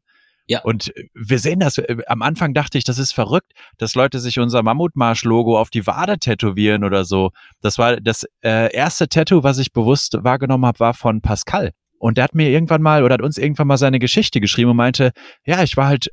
Ja. 0.49 0.61
Und 0.61 0.93
wir 1.13 1.39
sehen 1.39 1.59
das, 1.59 1.77
äh, 1.77 1.97
am 2.07 2.21
Anfang 2.21 2.53
dachte 2.53 2.77
ich, 2.77 2.85
das 2.85 2.97
ist 2.97 3.11
verrückt, 3.11 3.51
dass 3.77 3.95
Leute 3.95 4.19
sich 4.19 4.39
unser 4.39 4.63
Mammutmarsch-Logo 4.63 5.59
auf 5.59 5.69
die 5.69 5.85
Wade 5.85 6.19
tätowieren 6.19 6.85
oder 6.85 7.03
so. 7.03 7.31
Das 7.61 7.77
war 7.77 7.97
das 7.97 8.25
äh, 8.43 8.73
erste 8.73 9.09
Tattoo, 9.09 9.43
was 9.43 9.57
ich 9.57 9.73
bewusst 9.73 10.17
wahrgenommen 10.23 10.65
habe, 10.65 10.79
war 10.79 10.93
von 10.93 11.21
Pascal. 11.21 11.71
Und 11.99 12.17
der 12.17 12.25
hat 12.25 12.35
mir 12.35 12.49
irgendwann 12.49 12.81
mal 12.81 13.03
oder 13.03 13.15
hat 13.15 13.21
uns 13.21 13.37
irgendwann 13.37 13.67
mal 13.67 13.77
seine 13.77 13.99
Geschichte 13.99 14.39
geschrieben 14.39 14.71
und 14.71 14.77
meinte, 14.77 15.11
ja, 15.45 15.63
ich 15.63 15.75
war 15.75 15.87
halt 15.87 16.11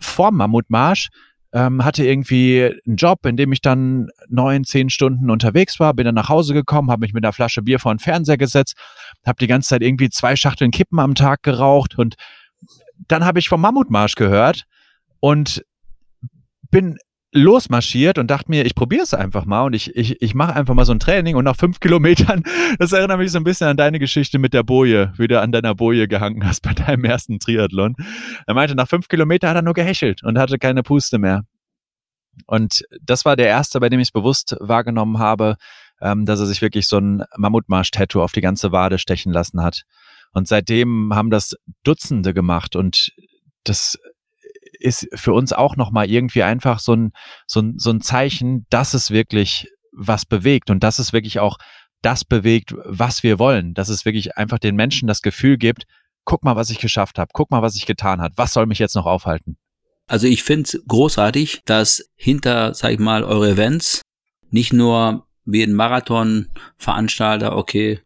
vorm 0.00 0.36
Mammutmarsch 0.36 1.08
ähm, 1.54 1.84
hatte 1.84 2.04
irgendwie 2.04 2.68
einen 2.84 2.96
Job, 2.96 3.24
in 3.24 3.36
dem 3.36 3.52
ich 3.52 3.60
dann 3.60 4.08
neun, 4.28 4.64
zehn 4.64 4.90
Stunden 4.90 5.30
unterwegs 5.30 5.78
war, 5.78 5.94
bin 5.94 6.04
dann 6.04 6.16
nach 6.16 6.28
Hause 6.28 6.52
gekommen, 6.52 6.90
habe 6.90 7.02
mich 7.02 7.14
mit 7.14 7.24
einer 7.24 7.32
Flasche 7.32 7.62
Bier 7.62 7.78
vor 7.78 7.94
den 7.94 8.00
Fernseher 8.00 8.36
gesetzt, 8.36 8.74
habe 9.24 9.38
die 9.38 9.46
ganze 9.46 9.68
Zeit 9.68 9.82
irgendwie 9.82 10.10
zwei 10.10 10.34
Schachteln 10.34 10.72
Kippen 10.72 10.98
am 10.98 11.14
Tag 11.14 11.44
geraucht 11.44 11.96
und 11.96 12.16
dann 13.06 13.24
habe 13.24 13.38
ich 13.38 13.48
vom 13.48 13.60
Mammutmarsch 13.60 14.16
gehört 14.16 14.64
und 15.20 15.64
bin 16.70 16.98
losmarschiert 17.34 18.18
und 18.18 18.30
dachte 18.30 18.50
mir, 18.50 18.64
ich 18.64 18.74
probiere 18.74 19.02
es 19.02 19.12
einfach 19.12 19.44
mal 19.44 19.62
und 19.64 19.74
ich, 19.74 19.94
ich, 19.96 20.22
ich 20.22 20.34
mache 20.34 20.54
einfach 20.54 20.74
mal 20.74 20.84
so 20.84 20.92
ein 20.92 21.00
Training 21.00 21.34
und 21.34 21.44
nach 21.44 21.56
fünf 21.56 21.80
Kilometern, 21.84 22.44
das 22.78 22.92
erinnert 22.92 23.18
mich 23.18 23.32
so 23.32 23.38
ein 23.38 23.44
bisschen 23.44 23.66
an 23.66 23.76
deine 23.76 23.98
Geschichte 23.98 24.38
mit 24.38 24.54
der 24.54 24.62
Boje, 24.62 25.12
wie 25.16 25.26
du 25.26 25.40
an 25.40 25.52
deiner 25.52 25.74
Boje 25.74 26.06
gehangen 26.06 26.46
hast 26.46 26.60
bei 26.60 26.72
deinem 26.72 27.04
ersten 27.04 27.40
Triathlon. 27.40 27.96
Er 28.46 28.54
meinte, 28.54 28.74
nach 28.74 28.88
fünf 28.88 29.08
Kilometern 29.08 29.50
hat 29.50 29.56
er 29.56 29.62
nur 29.62 29.74
gehechelt 29.74 30.22
und 30.22 30.38
hatte 30.38 30.58
keine 30.58 30.82
Puste 30.82 31.18
mehr. 31.18 31.42
Und 32.46 32.82
das 33.02 33.24
war 33.24 33.36
der 33.36 33.48
erste, 33.48 33.80
bei 33.80 33.88
dem 33.88 34.00
ich 34.00 34.08
es 34.08 34.12
bewusst 34.12 34.56
wahrgenommen 34.60 35.18
habe, 35.18 35.56
ähm, 36.00 36.26
dass 36.26 36.40
er 36.40 36.46
sich 36.46 36.62
wirklich 36.62 36.86
so 36.86 36.98
ein 36.98 37.24
Mammutmarsch-Tattoo 37.36 38.22
auf 38.22 38.32
die 38.32 38.40
ganze 38.40 38.72
Wade 38.72 38.98
stechen 38.98 39.32
lassen 39.32 39.62
hat. 39.62 39.82
Und 40.32 40.48
seitdem 40.48 41.12
haben 41.14 41.30
das 41.30 41.54
Dutzende 41.84 42.34
gemacht 42.34 42.74
und 42.76 43.12
das 43.64 43.98
ist 44.78 45.08
für 45.14 45.32
uns 45.32 45.52
auch 45.52 45.76
nochmal 45.76 46.10
irgendwie 46.10 46.42
einfach 46.42 46.78
so 46.78 46.94
ein, 46.94 47.12
so, 47.46 47.60
ein, 47.60 47.78
so 47.78 47.90
ein 47.90 48.00
Zeichen, 48.00 48.66
dass 48.70 48.94
es 48.94 49.10
wirklich 49.10 49.68
was 49.92 50.26
bewegt 50.26 50.70
und 50.70 50.82
dass 50.82 50.98
es 50.98 51.12
wirklich 51.12 51.38
auch 51.38 51.58
das 52.02 52.24
bewegt, 52.24 52.74
was 52.84 53.22
wir 53.22 53.38
wollen. 53.38 53.74
Dass 53.74 53.88
es 53.88 54.04
wirklich 54.04 54.36
einfach 54.36 54.58
den 54.58 54.76
Menschen 54.76 55.08
das 55.08 55.22
Gefühl 55.22 55.56
gibt, 55.56 55.84
guck 56.24 56.44
mal, 56.44 56.56
was 56.56 56.70
ich 56.70 56.78
geschafft 56.78 57.18
habe, 57.18 57.30
guck 57.32 57.50
mal, 57.50 57.62
was 57.62 57.76
ich 57.76 57.86
getan 57.86 58.20
habe, 58.20 58.34
was 58.36 58.52
soll 58.52 58.66
mich 58.66 58.78
jetzt 58.78 58.94
noch 58.94 59.06
aufhalten? 59.06 59.56
Also 60.06 60.26
ich 60.26 60.42
finde 60.42 60.64
es 60.64 60.82
großartig, 60.86 61.62
dass 61.64 62.10
hinter, 62.14 62.74
sag 62.74 62.92
ich 62.92 62.98
mal, 62.98 63.24
eure 63.24 63.50
Events 63.50 64.02
nicht 64.50 64.72
nur 64.72 65.26
wie 65.44 65.62
ein 65.62 65.72
Marathonveranstalter, 65.72 67.56
okay, 67.56 68.00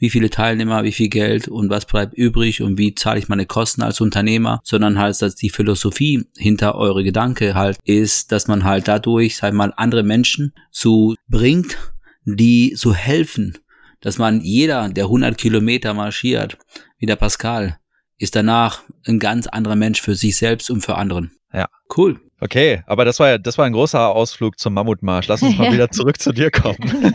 wie 0.00 0.10
viele 0.10 0.30
Teilnehmer, 0.30 0.82
wie 0.82 0.92
viel 0.92 1.08
Geld 1.08 1.46
und 1.46 1.70
was 1.70 1.84
bleibt 1.84 2.14
übrig 2.14 2.62
und 2.62 2.78
wie 2.78 2.94
zahle 2.94 3.20
ich 3.20 3.28
meine 3.28 3.46
Kosten 3.46 3.82
als 3.82 4.00
Unternehmer, 4.00 4.60
sondern 4.64 4.98
halt, 4.98 5.20
dass 5.22 5.36
die 5.36 5.50
Philosophie 5.50 6.24
hinter 6.36 6.74
eure 6.74 7.04
Gedanke 7.04 7.54
halt 7.54 7.78
ist, 7.84 8.32
dass 8.32 8.48
man 8.48 8.64
halt 8.64 8.88
dadurch, 8.88 9.36
sag 9.36 9.52
mal, 9.54 9.72
andere 9.76 10.02
Menschen 10.02 10.54
zu 10.72 11.14
bringt, 11.28 11.76
die 12.24 12.72
so 12.74 12.94
helfen, 12.94 13.58
dass 14.00 14.18
man 14.18 14.40
jeder, 14.40 14.88
der 14.88 15.04
100 15.04 15.36
Kilometer 15.36 15.92
marschiert, 15.92 16.56
wie 16.98 17.06
der 17.06 17.16
Pascal, 17.16 17.78
ist 18.18 18.36
danach 18.36 18.82
ein 19.06 19.18
ganz 19.18 19.46
anderer 19.46 19.76
Mensch 19.76 20.00
für 20.00 20.14
sich 20.14 20.36
selbst 20.36 20.70
und 20.70 20.80
für 20.80 20.96
anderen. 20.96 21.32
Ja. 21.52 21.68
Cool. 21.94 22.20
Okay, 22.42 22.82
aber 22.86 23.04
das 23.04 23.20
war 23.20 23.28
ja, 23.28 23.38
das 23.38 23.58
war 23.58 23.66
ein 23.66 23.72
großer 23.74 24.08
Ausflug 24.08 24.58
zum 24.58 24.72
Mammutmarsch. 24.72 25.28
Lass 25.28 25.42
uns 25.42 25.58
mal 25.58 25.64
ja. 25.66 25.72
wieder 25.72 25.90
zurück 25.90 26.20
zu 26.20 26.32
dir 26.32 26.50
kommen. 26.50 26.78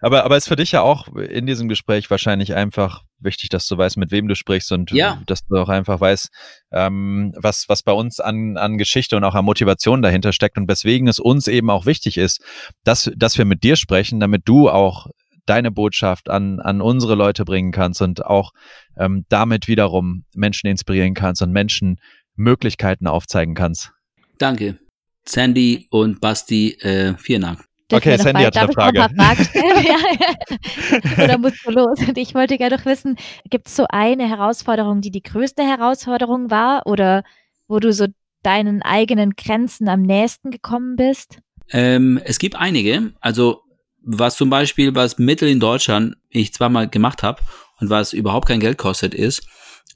aber, 0.00 0.24
aber 0.24 0.36
ist 0.36 0.48
für 0.48 0.56
dich 0.56 0.72
ja 0.72 0.82
auch 0.82 1.06
in 1.14 1.46
diesem 1.46 1.68
Gespräch 1.68 2.10
wahrscheinlich 2.10 2.54
einfach 2.54 3.04
wichtig, 3.20 3.50
dass 3.50 3.68
du 3.68 3.78
weißt, 3.78 3.96
mit 3.96 4.10
wem 4.10 4.26
du 4.26 4.34
sprichst 4.34 4.72
und 4.72 4.90
ja. 4.90 5.22
dass 5.26 5.46
du 5.46 5.56
auch 5.56 5.68
einfach 5.68 6.00
weißt, 6.00 6.28
ähm, 6.72 7.32
was, 7.36 7.68
was 7.68 7.84
bei 7.84 7.92
uns 7.92 8.18
an, 8.18 8.56
an 8.56 8.78
Geschichte 8.78 9.16
und 9.16 9.22
auch 9.22 9.34
an 9.34 9.44
Motivation 9.44 10.02
dahinter 10.02 10.32
steckt 10.32 10.56
und 10.56 10.68
weswegen 10.68 11.06
es 11.06 11.20
uns 11.20 11.46
eben 11.46 11.70
auch 11.70 11.86
wichtig 11.86 12.18
ist, 12.18 12.42
dass, 12.82 13.10
dass 13.16 13.38
wir 13.38 13.44
mit 13.44 13.62
dir 13.62 13.76
sprechen, 13.76 14.18
damit 14.18 14.42
du 14.44 14.68
auch 14.68 15.06
deine 15.48 15.70
Botschaft 15.70 16.28
an, 16.28 16.60
an 16.60 16.80
unsere 16.80 17.14
Leute 17.14 17.44
bringen 17.44 17.72
kannst 17.72 18.02
und 18.02 18.24
auch 18.24 18.52
ähm, 18.98 19.24
damit 19.28 19.66
wiederum 19.66 20.24
Menschen 20.34 20.66
inspirieren 20.66 21.14
kannst 21.14 21.42
und 21.42 21.52
Menschen 21.52 21.96
Möglichkeiten 22.38 23.06
aufzeigen 23.06 23.54
kannst. 23.54 23.92
Danke. 24.38 24.78
Sandy 25.26 25.86
und 25.90 26.20
Basti, 26.20 26.72
äh, 26.80 27.14
vielen 27.18 27.42
Dank. 27.42 27.68
Okay, 27.90 28.18
Sandy 28.18 28.44
hat 28.44 28.56
eine 28.56 28.72
Frage. 28.72 29.00
Oder 31.22 31.38
musst 31.38 31.64
du 31.64 31.70
los? 31.70 31.98
Und 32.06 32.18
ich 32.18 32.34
wollte 32.34 32.58
gerne 32.58 32.76
noch 32.76 32.84
wissen, 32.84 33.16
gibt 33.48 33.68
es 33.68 33.76
so 33.76 33.86
eine 33.88 34.28
Herausforderung, 34.28 35.00
die 35.00 35.10
die 35.10 35.22
größte 35.22 35.62
Herausforderung 35.62 36.50
war 36.50 36.86
oder 36.86 37.22
wo 37.66 37.78
du 37.78 37.92
so 37.92 38.06
deinen 38.42 38.82
eigenen 38.82 39.36
Grenzen 39.36 39.88
am 39.88 40.02
nächsten 40.02 40.50
gekommen 40.50 40.96
bist? 40.96 41.38
Ähm, 41.70 42.20
es 42.24 42.38
gibt 42.38 42.56
einige. 42.56 43.12
Also 43.20 43.62
was 44.02 44.36
zum 44.36 44.50
Beispiel, 44.50 44.94
was 44.94 45.18
Mittel 45.18 45.48
in 45.48 45.60
Deutschland 45.60 46.16
ich 46.28 46.52
zweimal 46.52 46.88
gemacht 46.88 47.22
habe 47.22 47.40
und 47.80 47.90
was 47.90 48.12
überhaupt 48.12 48.48
kein 48.48 48.60
Geld 48.60 48.78
kostet, 48.78 49.14
ist, 49.14 49.46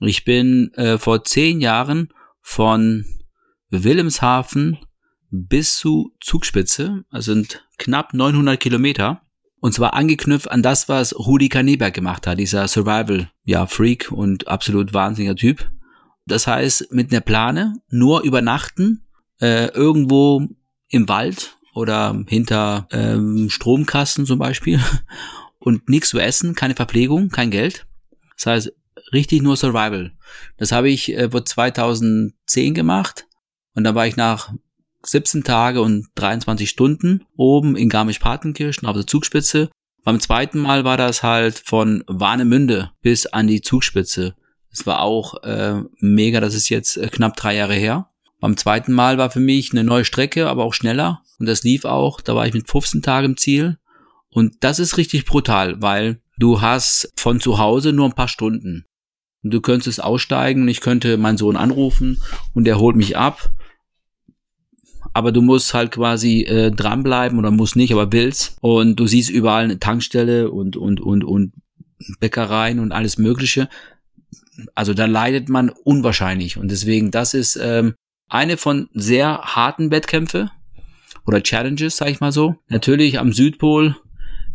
ich 0.01 0.25
bin 0.25 0.73
äh, 0.75 0.99
vor 0.99 1.25
zehn 1.25 1.61
Jahren 1.61 2.09
von 2.43 3.05
Wilhelmshaven 3.71 4.79
bis 5.31 5.77
zu 5.79 6.15
Zugspitze, 6.21 7.05
also 7.11 7.33
sind 7.33 7.67
knapp 7.79 8.13
900 8.13 8.61
Kilometer. 8.61 9.23
Und 9.61 9.73
zwar 9.73 9.95
angeknüpft 9.95 10.51
an 10.51 10.63
das, 10.63 10.89
was 10.89 11.17
Rudi 11.17 11.49
Kaneberg 11.49 11.95
gemacht 11.95 12.27
hat, 12.27 12.39
dieser 12.39 12.67
Survival, 12.67 13.31
ja, 13.45 13.67
und 14.11 14.49
absolut 14.49 14.93
wahnsinniger 14.93 15.37
Typ. 15.37 15.71
Das 16.27 16.47
heißt, 16.47 16.93
mit 16.93 17.13
einer 17.13 17.21
Plane 17.21 17.75
nur 17.89 18.23
übernachten, 18.23 19.07
äh, 19.41 19.69
irgendwo 19.69 20.49
im 20.89 21.09
Wald 21.09 21.57
oder 21.75 22.23
hinter 22.27 22.89
ähm, 22.91 23.49
Stromkasten 23.51 24.27
zum 24.27 24.39
Beispiel 24.39 24.81
und 25.59 25.89
nichts 25.89 26.11
zu 26.11 26.19
essen, 26.19 26.55
keine 26.55 26.75
Verpflegung, 26.75 27.29
kein 27.29 27.51
Geld. 27.51 27.87
Das 28.37 28.47
heißt, 28.47 28.73
richtig 29.13 29.43
nur 29.43 29.57
Survival. 29.57 30.13
Das 30.57 30.73
habe 30.73 30.91
ich 30.91 31.13
äh, 31.13 31.29
2010 31.31 32.75
gemacht 32.75 33.27
und 33.75 33.85
dann 33.85 33.95
war 33.95 34.07
ich 34.07 34.17
nach 34.17 34.53
17 35.05 35.45
Tage 35.45 35.81
und 35.81 36.09
23 36.15 36.69
Stunden 36.69 37.25
oben 37.37 37.77
in 37.77 37.89
Garmisch-Partenkirchen 37.89 38.87
auf 38.87 38.97
der 38.97 39.07
Zugspitze. 39.07 39.71
Beim 40.05 40.21
zweiten 40.21 40.59
Mal 40.59 40.85
war 40.85 40.97
das 40.97 41.23
halt 41.23 41.63
von 41.65 42.05
Warnemünde 42.07 42.91
bis 43.03 43.27
an 43.27 43.47
die 43.47 43.61
Zugspitze. 43.61 44.35
Es 44.71 44.87
war 44.87 45.01
auch 45.01 45.43
äh, 45.43 45.83
mega, 45.99 46.41
das 46.41 46.55
ist 46.55 46.69
jetzt 46.69 46.97
äh, 46.97 47.09
knapp 47.09 47.37
drei 47.37 47.57
Jahre 47.57 47.75
her. 47.75 48.09
Beim 48.41 48.57
zweiten 48.57 48.93
Mal 48.93 49.19
war 49.19 49.31
für 49.31 49.41
mich 49.41 49.71
eine 49.73 49.85
neue 49.85 50.05
Strecke, 50.05 50.49
aber 50.49 50.65
auch 50.65 50.75
schneller. 50.75 51.23
Und 51.39 51.47
das 51.47 51.63
lief 51.63 51.85
auch. 51.85 52.21
Da 52.21 52.35
war 52.35 52.47
ich 52.47 52.55
mit 52.55 52.69
15 52.69 53.03
Tagen 53.03 53.27
im 53.27 53.37
Ziel. 53.37 53.79
Und 54.31 54.65
das 54.65 54.79
ist 54.79 54.97
richtig 54.97 55.27
brutal, 55.27 55.81
weil 55.81 56.21
du 56.39 56.61
hast 56.61 57.13
von 57.17 57.39
zu 57.39 57.59
Hause 57.59 57.93
nur 57.93 58.07
ein 58.07 58.15
paar 58.15 58.29
Stunden. 58.29 58.87
Du 59.43 59.61
könntest 59.61 60.03
aussteigen 60.03 60.69
ich 60.69 60.81
könnte 60.81 61.17
meinen 61.17 61.37
Sohn 61.37 61.57
anrufen 61.57 62.23
und 62.55 62.69
er 62.69 62.79
holt 62.79 62.97
mich 62.97 63.17
ab. 63.17 63.51
Aber 65.15 65.33
du 65.33 65.43
musst 65.43 65.75
halt 65.75 65.91
quasi 65.91 66.43
äh, 66.43 66.71
dranbleiben 66.71 67.39
oder 67.39 67.51
musst 67.51 67.77
nicht, 67.77 67.93
aber 67.93 68.13
willst. 68.13 68.57
Und 68.61 68.97
du 68.97 69.07
siehst 69.07 69.31
überall 69.31 69.65
eine 69.65 69.79
Tankstelle 69.79 70.51
und, 70.51 70.77
und, 70.77 71.01
und, 71.01 71.25
und 71.25 71.53
Bäckereien 72.21 72.79
und 72.79 72.93
alles 72.93 73.19
Mögliche. 73.19 73.69
Also 74.75 74.95
da 74.95 75.07
leidet 75.07 75.49
man 75.49 75.71
unwahrscheinlich. 75.71 76.57
Und 76.57 76.71
deswegen, 76.71 77.11
das 77.11 77.35
ist 77.35 77.59
ähm, 77.61 77.95
eine 78.29 78.57
von 78.57 78.89
sehr 78.95 79.39
harten 79.43 79.91
Wettkämpfe 79.91 80.51
oder 81.27 81.43
Challenges, 81.43 81.97
sag 81.97 82.09
ich 82.09 82.21
mal 82.21 82.33
so. 82.33 82.57
Natürlich 82.69 83.19
am 83.19 83.33
Südpol 83.33 83.97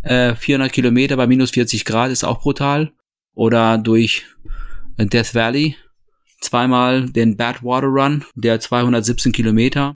äh, 0.01 0.33
400 0.33 0.71
Kilometer 0.71 1.17
bei 1.17 1.27
minus 1.27 1.51
40 1.51 1.85
Grad 1.85 2.09
ist 2.09 2.23
auch 2.23 2.41
brutal. 2.41 2.91
Oder 3.33 3.77
durch 3.77 4.25
Death 4.97 5.35
Valley, 5.35 5.75
zweimal 6.41 7.09
den 7.09 7.37
Badwater 7.37 7.87
Run, 7.87 8.25
der 8.35 8.59
217 8.59 9.31
Kilometer. 9.31 9.93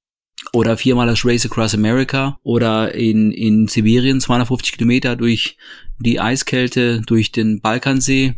Oder 0.53 0.75
viermal 0.75 1.07
das 1.07 1.23
Race 1.25 1.45
Across 1.45 1.75
America. 1.75 2.39
Oder 2.43 2.93
in, 2.93 3.31
in 3.31 3.67
Sibirien 3.67 4.19
250 4.19 4.73
Kilometer 4.73 5.15
durch 5.15 5.57
die 5.99 6.19
Eiskälte, 6.19 7.01
durch 7.01 7.31
den 7.31 7.61
Balkansee. 7.61 8.35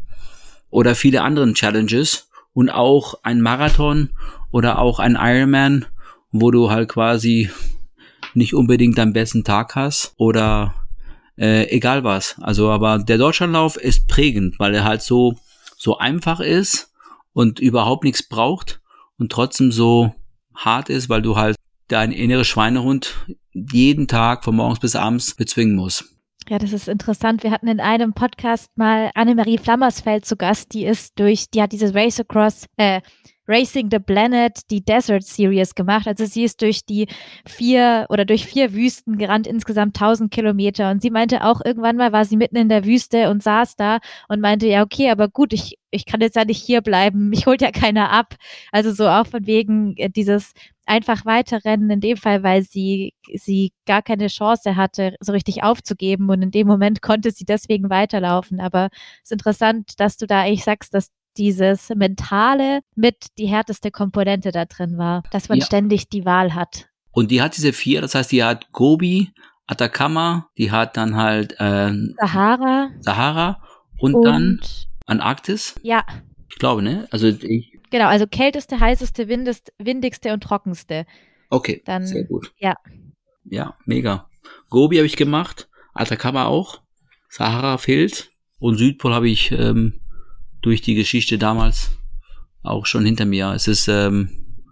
Oder 0.70 0.95
viele 0.95 1.22
anderen 1.22 1.53
Challenges. 1.53 2.30
Und 2.53 2.70
auch 2.70 3.16
ein 3.24 3.41
Marathon 3.41 4.09
oder 4.51 4.78
auch 4.78 4.99
ein 4.99 5.18
Ironman, 5.20 5.86
wo 6.32 6.51
du 6.51 6.70
halt 6.70 6.89
quasi 6.89 7.49
nicht 8.36 8.53
unbedingt 8.53 8.97
deinen 8.97 9.14
besten 9.14 9.43
Tag 9.43 9.76
hast. 9.76 10.14
Oder 10.18 10.76
äh, 11.38 11.68
egal 11.70 12.03
was. 12.03 12.36
Also 12.41 12.70
aber 12.70 12.99
der 12.99 13.18
Deutschlandlauf 13.18 13.76
ist 13.78 14.07
prägend, 14.07 14.59
weil 14.59 14.76
er 14.76 14.84
halt 14.84 15.01
so 15.01 15.36
so 15.84 15.98
einfach 15.98 16.40
ist 16.40 16.94
und 17.34 17.60
überhaupt 17.60 18.06
nichts 18.06 18.24
braucht 18.24 18.82
und 19.18 19.34
trotzdem 19.34 19.74
so 19.74 20.16
hart 20.56 20.90
ist, 20.90 21.10
weil 21.10 21.22
du 21.22 21.36
halt 21.36 21.58
dein 21.90 22.14
innerer 22.14 22.46
Schweinehund 22.46 23.28
jeden 23.52 24.08
Tag 24.08 24.46
von 24.46 24.56
morgens 24.56 24.80
bis 24.80 24.96
abends 24.96 25.36
bezwingen 25.36 25.76
musst. 25.76 26.06
Ja, 26.48 26.58
das 26.58 26.72
ist 26.72 26.88
interessant. 26.88 27.44
Wir 27.44 27.52
hatten 27.52 27.68
in 27.68 27.82
einem 27.82 28.14
Podcast 28.14 28.70
mal 28.78 29.12
Annemarie 29.14 29.58
Flammersfeld 29.58 30.26
zu 30.26 30.38
Gast, 30.38 30.74
die 30.74 30.86
ist 30.86 31.20
durch, 31.20 31.50
die 31.50 31.62
hat 31.62 31.74
dieses 31.74 31.94
Race 31.94 32.20
Across, 32.20 32.66
äh, 32.78 33.02
Racing 33.48 33.89
the 33.91 34.00
Planet, 34.00 34.60
die 34.70 34.84
Desert 34.84 35.24
Series 35.24 35.76
gemacht. 35.76 36.08
Also 36.08 36.26
sie 36.26 36.44
ist 36.44 36.62
durch 36.62 36.86
die 36.86 37.08
vier 37.46 38.06
oder 38.10 38.26
durch 38.26 38.46
vier 38.46 38.74
Wüsten 38.74 39.18
gerannt, 39.18 39.48
insgesamt 39.48 39.96
1000 40.00 40.32
Kilometer. 40.32 40.91
Und 40.91 41.02
sie 41.02 41.10
meinte 41.10 41.44
auch, 41.44 41.62
irgendwann 41.64 41.98
mal 41.98 42.12
war 42.12 42.26
sie 42.26 42.38
mitten 42.38 42.56
in 42.56 42.70
der 42.70 42.86
Wüste 42.86 43.30
und 43.30 43.44
saß 43.44 43.76
da 43.76 44.00
und 44.30 44.39
meinte, 44.39 44.68
ja, 44.68 44.84
okay, 44.84 45.10
aber 45.10 45.28
gut, 45.28 45.54
ich, 45.54 45.78
ich 45.91 46.06
kann 46.06 46.22
jetzt 46.22 46.36
ja 46.36 46.46
nicht 46.46 46.64
hier 46.64 46.82
bleiben. 46.82 47.30
Mich 47.30 47.46
holt 47.46 47.62
ja 47.62 47.72
keiner 47.72 48.12
ab. 48.12 48.36
Also 48.72 48.91
so 48.91 49.08
auch 49.08 49.28
von 49.28 49.46
wegen 49.46 49.96
äh, 49.98 50.10
dieses 50.10 50.54
einfach 50.86 51.26
weiterrennen, 51.26 51.89
in 51.89 52.02
dem 52.02 52.18
Fall, 52.18 52.44
weil 52.44 52.64
sie, 52.64 53.14
sie 53.34 53.72
gar 53.86 54.02
keine 54.02 54.28
Chance 54.28 54.76
hatte, 54.76 55.16
so 55.20 55.32
richtig 55.32 55.64
aufzugeben. 55.64 56.30
Und 56.30 56.41
in 56.41 56.52
dem 56.52 56.68
Moment 56.68 57.02
konnte 57.02 57.32
sie 57.32 57.46
deswegen 57.46 57.89
weiterlaufen. 57.89 58.60
Aber 58.60 58.89
es 59.18 59.32
ist 59.32 59.34
interessant, 59.34 60.00
dass 60.00 60.18
du 60.18 60.28
da 60.28 60.41
eigentlich 60.41 60.64
sagst, 60.64 60.94
dass 60.94 61.10
dieses 61.38 61.90
Mentale 61.90 62.82
mit 62.96 63.28
die 63.38 63.48
härteste 63.48 63.92
Komponente 63.92 64.52
da 64.52 64.66
drin 64.66 64.98
war, 64.98 65.24
dass 65.32 65.50
man 65.50 65.60
ja. 65.60 65.66
ständig 65.66 66.10
die 66.10 66.26
Wahl 66.26 66.54
hat. 66.54 66.90
Und 67.12 67.32
die 67.32 67.42
hat 67.42 67.56
diese 67.58 67.74
vier, 67.74 68.02
das 68.02 68.16
heißt, 68.16 68.32
die 68.32 68.44
hat 68.44 68.72
Gobi, 68.72 69.32
Atacama, 69.68 70.50
die 70.58 70.72
hat 70.72 70.98
dann 70.98 71.16
halt 71.16 71.56
äh, 71.60 71.94
Sahara. 72.18 72.90
Sahara 73.00 73.62
und, 74.00 74.16
und 74.16 74.24
dann 74.24 74.60
Antarktis. 75.06 75.76
Ja. 75.84 76.04
Ich 76.50 76.58
glaube, 76.58 76.82
ne? 76.82 77.08
Also 77.12 77.28
ich. 77.28 77.80
Genau, 77.90 78.08
also 78.08 78.26
kälteste, 78.28 78.80
heißeste, 78.80 79.28
windest, 79.28 79.72
windigste 79.78 80.34
und 80.34 80.44
trockenste. 80.44 81.06
Okay, 81.50 81.82
dann, 81.86 82.06
sehr 82.06 82.24
gut. 82.24 82.52
Ja. 82.58 82.76
Ja, 83.46 83.76
mega. 83.86 84.30
Gobi 84.70 84.98
habe 84.98 85.06
ich 85.06 85.16
gemacht, 85.16 85.70
Atacama 85.94 86.46
auch, 86.46 86.82
Sahara 87.30 87.78
fehlt 87.78 88.32
und 88.60 88.78
Südpol 88.78 89.14
habe 89.14 89.30
ich 89.30 89.52
ähm, 89.52 90.02
durch 90.64 90.82
die 90.82 90.95
Geschichte 90.95 91.38
damals 91.38 91.91
auch 92.64 92.86
schon 92.86 93.05
hinter 93.05 93.26
mir. 93.26 93.51
Es 93.51 93.68
ist 93.68 93.88
ähm, 93.88 94.30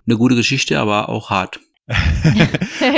eine 0.07 0.17
gute 0.17 0.35
Geschichte, 0.35 0.79
aber 0.79 1.09
auch 1.09 1.29
hart. 1.29 1.59
du, 1.87 1.93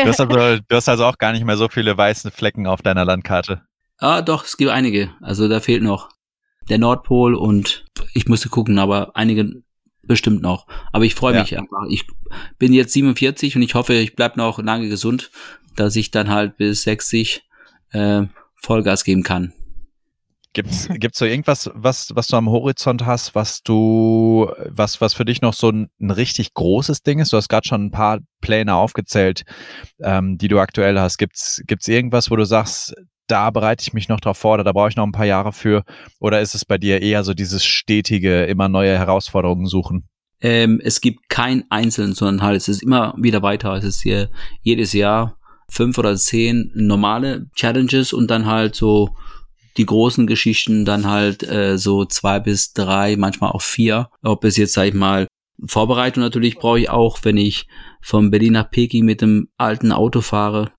hast 0.05 0.21
also, 0.21 0.59
du 0.67 0.75
hast 0.75 0.87
also 0.87 1.05
auch 1.05 1.17
gar 1.17 1.31
nicht 1.33 1.43
mehr 1.43 1.57
so 1.57 1.67
viele 1.67 1.97
weiße 1.97 2.31
Flecken 2.31 2.67
auf 2.67 2.81
deiner 2.81 3.03
Landkarte. 3.03 3.63
Ah, 3.97 4.21
doch, 4.21 4.45
es 4.45 4.57
gibt 4.57 4.71
einige. 4.71 5.11
Also 5.21 5.47
da 5.47 5.59
fehlt 5.59 5.83
noch 5.83 6.09
der 6.69 6.77
Nordpol 6.77 7.35
und 7.35 7.85
ich 8.13 8.27
musste 8.27 8.49
gucken, 8.49 8.79
aber 8.79 9.15
einige 9.15 9.63
bestimmt 10.03 10.41
noch. 10.41 10.67
Aber 10.91 11.05
ich 11.05 11.15
freue 11.15 11.39
mich 11.39 11.51
ja. 11.51 11.59
einfach. 11.59 11.85
Ich 11.89 12.05
bin 12.59 12.73
jetzt 12.73 12.93
47 12.93 13.55
und 13.55 13.61
ich 13.61 13.73
hoffe, 13.73 13.93
ich 13.93 14.15
bleibe 14.15 14.37
noch 14.37 14.59
lange 14.59 14.89
gesund, 14.89 15.31
dass 15.75 15.95
ich 15.95 16.11
dann 16.11 16.29
halt 16.29 16.57
bis 16.57 16.83
60 16.83 17.43
äh, 17.91 18.23
Vollgas 18.55 19.03
geben 19.03 19.23
kann. 19.23 19.53
Gibt's, 20.54 20.88
gibt's 20.99 21.20
so 21.20 21.26
irgendwas, 21.26 21.70
was, 21.74 22.12
was 22.14 22.28
du 22.28 22.38
am 22.38 22.49
Horizont 22.49 23.06
hast, 23.06 23.36
was 23.36 23.64
du, 23.64 24.51
was, 24.70 25.01
was 25.01 25.14
für 25.14 25.26
dich 25.26 25.41
noch 25.41 25.54
so 25.54 25.70
ein, 25.70 25.89
ein 25.99 26.12
richtig 26.12 26.54
großes 26.54 27.01
Ding 27.01 27.20
ist? 27.20 27.34
Du 27.34 27.38
hast 27.38 27.49
gerade 27.49 27.68
schon 27.68 27.86
ein 27.86 27.91
paar 27.91 28.20
Pläne 28.41 28.76
aufgezählt, 28.76 29.43
ähm, 29.99 30.38
die 30.38 30.47
du 30.47 30.60
aktuell 30.60 30.99
hast. 30.99 31.18
Gibt's, 31.18 31.62
gibt's 31.66 31.88
irgendwas, 31.88 32.30
wo 32.30 32.36
du 32.36 32.45
sagst, 32.45 32.93
da 33.28 33.49
bereite 33.49 33.82
ich 33.82 33.93
mich 33.93 34.10
noch 34.10 34.20
drauf 34.20 34.38
vor 34.38 34.56
oder 34.56 34.64
da 34.64 34.74
brauche 34.74 34.89
ich 34.89 34.95
noch 34.95 35.06
ein 35.06 35.12
paar 35.12 35.26
Jahre 35.26 35.54
für? 35.54 35.84
Oder 36.20 36.41
ist 36.41 36.56
es 36.56 36.66
bei 36.66 36.78
dir 36.78 37.01
eher 37.01 37.24
so 37.24 37.34
dieses 37.34 37.64
stetige, 37.64 38.43
immer 38.45 38.70
neue 38.70 38.97
Herausforderungen 38.97 39.66
suchen? 39.66 40.08
Ähm, 40.41 40.82
es 40.84 40.99
gibt 41.01 41.30
kein 41.30 41.64
Einzelnen, 41.70 42.14
sondern 42.14 42.45
halt, 42.45 42.58
es 42.58 42.68
ist 42.68 42.84
immer 42.84 43.16
wieder 43.18 43.41
weiter. 43.41 43.74
Es 43.74 43.86
ist 43.86 44.01
hier 44.01 44.30
jedes 44.62 44.93
Jahr 44.93 45.38
fünf 45.70 45.97
oder 45.97 46.16
zehn 46.16 46.72
normale 46.76 47.47
Challenges 47.56 48.14
und 48.14 48.30
dann 48.30 48.45
halt 48.45 48.76
so 48.76 49.16
die 49.78 49.86
großen 49.86 50.28
Geschichten 50.28 50.86
dann 50.86 51.07
halt 51.07 51.43
äh, 51.43 51.78
so 51.78 52.05
zwei 52.05 52.39
bis 52.39 52.74
drei, 52.74 53.15
manchmal 53.17 53.51
auch 53.51 53.61
vier. 53.61 54.09
Ob 54.21 54.43
es 54.43 54.57
jetzt, 54.57 54.74
sag 54.74 54.88
ich 54.88 54.93
mal, 54.93 55.28
Vorbereitung 55.65 56.24
natürlich 56.24 56.57
brauche 56.57 56.80
ich 56.80 56.89
auch, 56.89 57.19
wenn 57.24 57.38
ich 57.38 57.67
von 58.01 58.32
Berlin 58.32 58.53
nach 58.53 58.69
Peking 58.69 59.05
mit 59.05 59.21
dem 59.21 59.49
alten 59.57 59.91
Auto 59.91 60.21
fahre, 60.21 60.71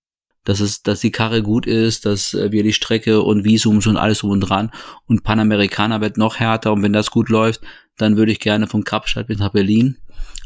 dass 0.45 0.61
es, 0.61 0.82
dass 0.82 1.01
die 1.01 1.11
Karre 1.11 1.42
gut 1.42 1.66
ist, 1.66 2.07
dass 2.07 2.34
äh, 2.34 2.53
wir 2.53 2.62
die 2.62 2.72
Strecke 2.72 3.22
und 3.22 3.45
Visums 3.45 3.86
und 3.86 3.97
alles 3.97 4.22
um 4.22 4.30
und 4.30 4.40
dran 4.40 4.70
und 5.07 5.24
Panamerikaner 5.24 6.01
wird 6.01 6.18
noch 6.18 6.36
härter 6.36 6.72
und 6.72 6.82
wenn 6.82 6.92
das 6.92 7.11
gut 7.11 7.28
läuft, 7.28 7.62
dann 7.97 8.16
würde 8.16 8.32
ich 8.32 8.40
gerne 8.40 8.66
von 8.66 8.84
Kapstadt 8.84 9.28
bis 9.28 9.38
nach 9.38 9.53
Berlin 9.53 9.97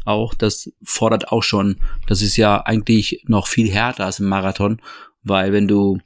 auch, 0.05 0.33
das 0.33 0.71
fordert 0.83 1.31
auch 1.31 1.43
schon, 1.43 1.77
das 2.07 2.21
ist 2.21 2.37
ja 2.37 2.61
eigentlich 2.61 3.23
noch 3.27 3.47
viel 3.47 3.69
härter 3.69 4.05
als 4.05 4.19
im 4.19 4.27
Marathon, 4.27 4.81
weil 5.23 5.51
wenn 5.51 5.67
du 5.67 5.99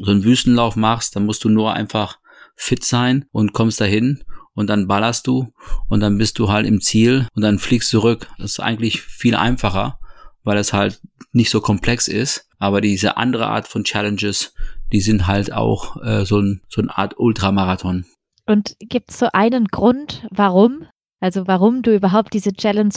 so 0.00 0.10
einen 0.10 0.24
Wüstenlauf 0.24 0.76
machst, 0.76 1.16
dann 1.16 1.26
musst 1.26 1.44
du 1.44 1.48
nur 1.48 1.74
einfach 1.74 2.18
fit 2.56 2.84
sein 2.84 3.24
und 3.32 3.52
kommst 3.52 3.80
dahin 3.80 4.22
und 4.54 4.68
dann 4.68 4.86
ballerst 4.86 5.26
du 5.26 5.52
und 5.88 6.00
dann 6.00 6.18
bist 6.18 6.38
du 6.38 6.50
halt 6.50 6.66
im 6.66 6.80
Ziel 6.80 7.26
und 7.34 7.42
dann 7.42 7.58
fliegst 7.58 7.88
zurück. 7.88 8.28
Das 8.38 8.52
ist 8.52 8.60
eigentlich 8.60 9.02
viel 9.02 9.34
einfacher, 9.34 9.98
weil 10.44 10.58
es 10.58 10.72
halt 10.72 11.00
nicht 11.32 11.50
so 11.50 11.60
komplex 11.60 12.08
ist. 12.08 12.48
Aber 12.58 12.80
diese 12.80 13.16
andere 13.16 13.48
Art 13.48 13.66
von 13.66 13.84
Challenges, 13.84 14.54
die 14.92 15.00
sind 15.00 15.26
halt 15.26 15.52
auch 15.52 16.02
äh, 16.02 16.24
so, 16.24 16.40
ein, 16.40 16.62
so 16.68 16.82
eine 16.82 16.96
Art 16.96 17.18
Ultramarathon. 17.18 18.04
Und 18.46 18.76
gibt 18.80 19.10
es 19.10 19.18
so 19.18 19.28
einen 19.32 19.66
Grund, 19.66 20.26
warum? 20.30 20.86
Also 21.20 21.46
warum 21.46 21.82
du 21.82 21.94
überhaupt 21.94 22.34
diese 22.34 22.52
Challenge, 22.52 22.94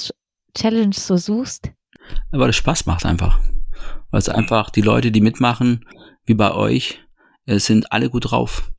Challenge 0.56 0.94
so 0.94 1.18
suchst? 1.18 1.72
Weil 2.32 2.50
es 2.50 2.56
Spaß 2.56 2.86
macht 2.86 3.06
einfach. 3.06 3.40
Weil 4.12 4.20
es 4.20 4.30
einfach 4.30 4.70
die 4.70 4.82
Leute, 4.82 5.12
die 5.12 5.22
mitmachen, 5.22 5.86
wie 6.26 6.34
bei 6.34 6.54
euch. 6.54 7.00
Es 7.46 7.66
sind 7.66 7.92
alle 7.92 8.10
gut 8.10 8.32
drauf. 8.32 8.72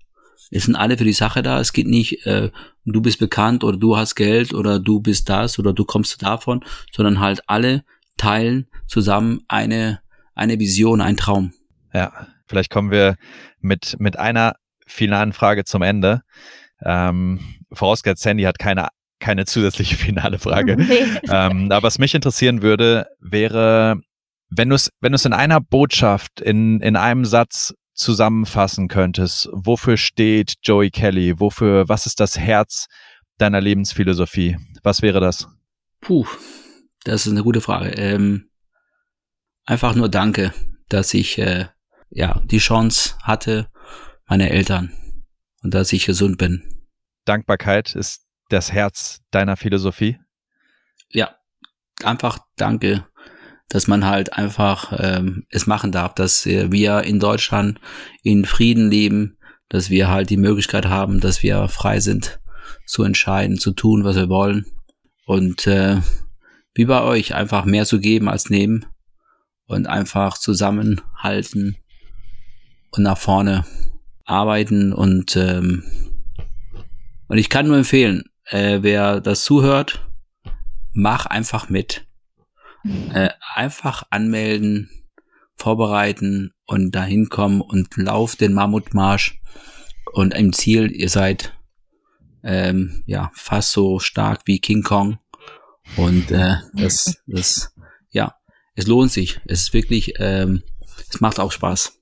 Es 0.50 0.64
sind 0.64 0.76
alle 0.76 0.96
für 0.96 1.04
die 1.04 1.12
Sache 1.12 1.42
da. 1.42 1.60
Es 1.60 1.72
geht 1.72 1.86
nicht, 1.86 2.26
äh, 2.26 2.50
du 2.84 3.00
bist 3.00 3.18
bekannt 3.18 3.64
oder 3.64 3.76
du 3.76 3.96
hast 3.96 4.14
Geld 4.14 4.54
oder 4.54 4.78
du 4.78 5.00
bist 5.00 5.28
das 5.28 5.58
oder 5.58 5.72
du 5.72 5.84
kommst 5.84 6.22
davon, 6.22 6.64
sondern 6.92 7.20
halt 7.20 7.42
alle 7.46 7.84
teilen 8.16 8.68
zusammen 8.86 9.40
eine, 9.48 10.00
eine 10.34 10.58
Vision, 10.58 11.00
ein 11.00 11.16
Traum. 11.16 11.52
Ja, 11.92 12.28
vielleicht 12.46 12.70
kommen 12.70 12.90
wir 12.90 13.16
mit, 13.60 13.96
mit 13.98 14.18
einer 14.18 14.54
finalen 14.86 15.32
Frage 15.32 15.64
zum 15.64 15.82
Ende. 15.82 16.22
Ähm, 16.84 17.40
vorausgesetzt, 17.72 18.22
Sandy 18.22 18.44
hat 18.44 18.58
keine, 18.58 18.88
keine 19.18 19.44
zusätzliche 19.46 19.96
finale 19.96 20.38
Frage. 20.38 20.76
Nee. 20.86 21.04
Ähm, 21.28 21.72
aber 21.72 21.82
was 21.82 21.98
mich 21.98 22.14
interessieren 22.14 22.62
würde, 22.62 23.06
wäre, 23.20 24.00
wenn 24.48 24.68
du 24.68 24.76
es 24.76 24.90
wenn 25.00 25.12
du's 25.12 25.24
in 25.24 25.32
einer 25.32 25.60
Botschaft, 25.60 26.40
in, 26.40 26.80
in 26.80 26.96
einem 26.96 27.24
Satz 27.24 27.74
zusammenfassen 27.94 28.88
könntest, 28.88 29.48
wofür 29.52 29.96
steht 29.96 30.54
Joey 30.62 30.90
Kelly? 30.90 31.40
Wofür, 31.40 31.88
was 31.88 32.06
ist 32.06 32.20
das 32.20 32.38
Herz 32.38 32.86
deiner 33.38 33.60
Lebensphilosophie? 33.60 34.58
Was 34.82 35.02
wäre 35.02 35.20
das? 35.20 35.48
Puh, 36.00 36.26
das 37.04 37.26
ist 37.26 37.32
eine 37.32 37.42
gute 37.42 37.60
Frage. 37.60 37.90
Ähm, 37.90 38.50
einfach 39.64 39.94
nur 39.94 40.08
danke, 40.08 40.52
dass 40.88 41.14
ich 41.14 41.38
äh, 41.38 41.66
ja 42.10 42.40
die 42.44 42.58
Chance 42.58 43.14
hatte, 43.22 43.68
meine 44.26 44.50
Eltern 44.50 44.92
und 45.62 45.74
dass 45.74 45.92
ich 45.92 46.06
gesund 46.06 46.38
bin. 46.38 46.62
Dankbarkeit 47.24 47.94
ist 47.94 48.26
das 48.50 48.72
Herz 48.72 49.20
deiner 49.30 49.56
Philosophie? 49.56 50.18
Ja, 51.08 51.36
einfach 52.04 52.38
danke 52.56 53.06
dass 53.68 53.86
man 53.86 54.06
halt 54.06 54.32
einfach 54.32 54.92
ähm, 54.98 55.44
es 55.50 55.66
machen 55.66 55.92
darf, 55.92 56.14
dass 56.14 56.46
äh, 56.46 56.70
wir 56.70 57.02
in 57.02 57.18
Deutschland 57.18 57.80
in 58.22 58.44
Frieden 58.44 58.90
leben, 58.90 59.38
dass 59.68 59.90
wir 59.90 60.08
halt 60.08 60.30
die 60.30 60.36
Möglichkeit 60.36 60.86
haben, 60.86 61.20
dass 61.20 61.42
wir 61.42 61.68
frei 61.68 62.00
sind 62.00 62.40
zu 62.86 63.02
entscheiden, 63.02 63.58
zu 63.58 63.72
tun, 63.72 64.04
was 64.04 64.16
wir 64.16 64.28
wollen. 64.28 64.66
Und 65.26 65.66
äh, 65.66 66.00
wie 66.74 66.84
bei 66.84 67.02
euch, 67.02 67.34
einfach 67.34 67.64
mehr 67.64 67.86
zu 67.86 67.98
geben 67.98 68.28
als 68.28 68.50
nehmen 68.50 68.86
und 69.66 69.88
einfach 69.88 70.38
zusammenhalten 70.38 71.76
und 72.90 73.02
nach 73.02 73.18
vorne 73.18 73.64
arbeiten 74.24 74.92
und 74.92 75.36
ähm, 75.36 75.82
und 77.28 77.38
ich 77.38 77.50
kann 77.50 77.66
nur 77.66 77.76
empfehlen, 77.76 78.24
äh, 78.44 78.78
wer 78.82 79.20
das 79.20 79.44
zuhört, 79.44 80.06
mach 80.92 81.26
einfach 81.26 81.68
mit. 81.68 82.05
Äh, 83.12 83.30
einfach 83.54 84.04
anmelden, 84.10 84.90
vorbereiten 85.56 86.52
und 86.66 86.92
dahin 86.92 87.28
kommen 87.28 87.60
und 87.60 87.96
lauft 87.96 88.40
den 88.40 88.52
Mammutmarsch 88.52 89.40
und 90.12 90.34
im 90.34 90.52
Ziel, 90.52 90.90
ihr 90.92 91.08
seid 91.08 91.54
ähm, 92.42 93.02
ja 93.06 93.30
fast 93.34 93.72
so 93.72 93.98
stark 93.98 94.42
wie 94.44 94.60
King 94.60 94.82
Kong 94.82 95.18
und 95.96 96.30
äh, 96.30 96.56
das, 96.74 97.22
das, 97.26 97.74
ja, 98.10 98.34
es 98.74 98.86
lohnt 98.86 99.12
sich. 99.12 99.40
Es 99.46 99.62
ist 99.62 99.72
wirklich, 99.72 100.14
ähm, 100.18 100.62
es 101.10 101.20
macht 101.20 101.40
auch 101.40 101.52
Spaß. 101.52 101.95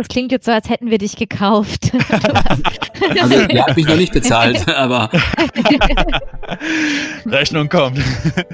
Das 0.00 0.08
klingt 0.08 0.32
jetzt 0.32 0.46
so, 0.46 0.52
als 0.52 0.70
hätten 0.70 0.90
wir 0.90 0.96
dich 0.96 1.14
gekauft. 1.16 1.92
also, 3.20 3.46
die 3.46 3.60
hat 3.62 3.76
mich 3.76 3.84
noch 3.84 3.96
nicht 3.96 4.14
bezahlt, 4.14 4.66
aber. 4.66 5.10
Rechnung 7.26 7.68
kommt. 7.68 8.00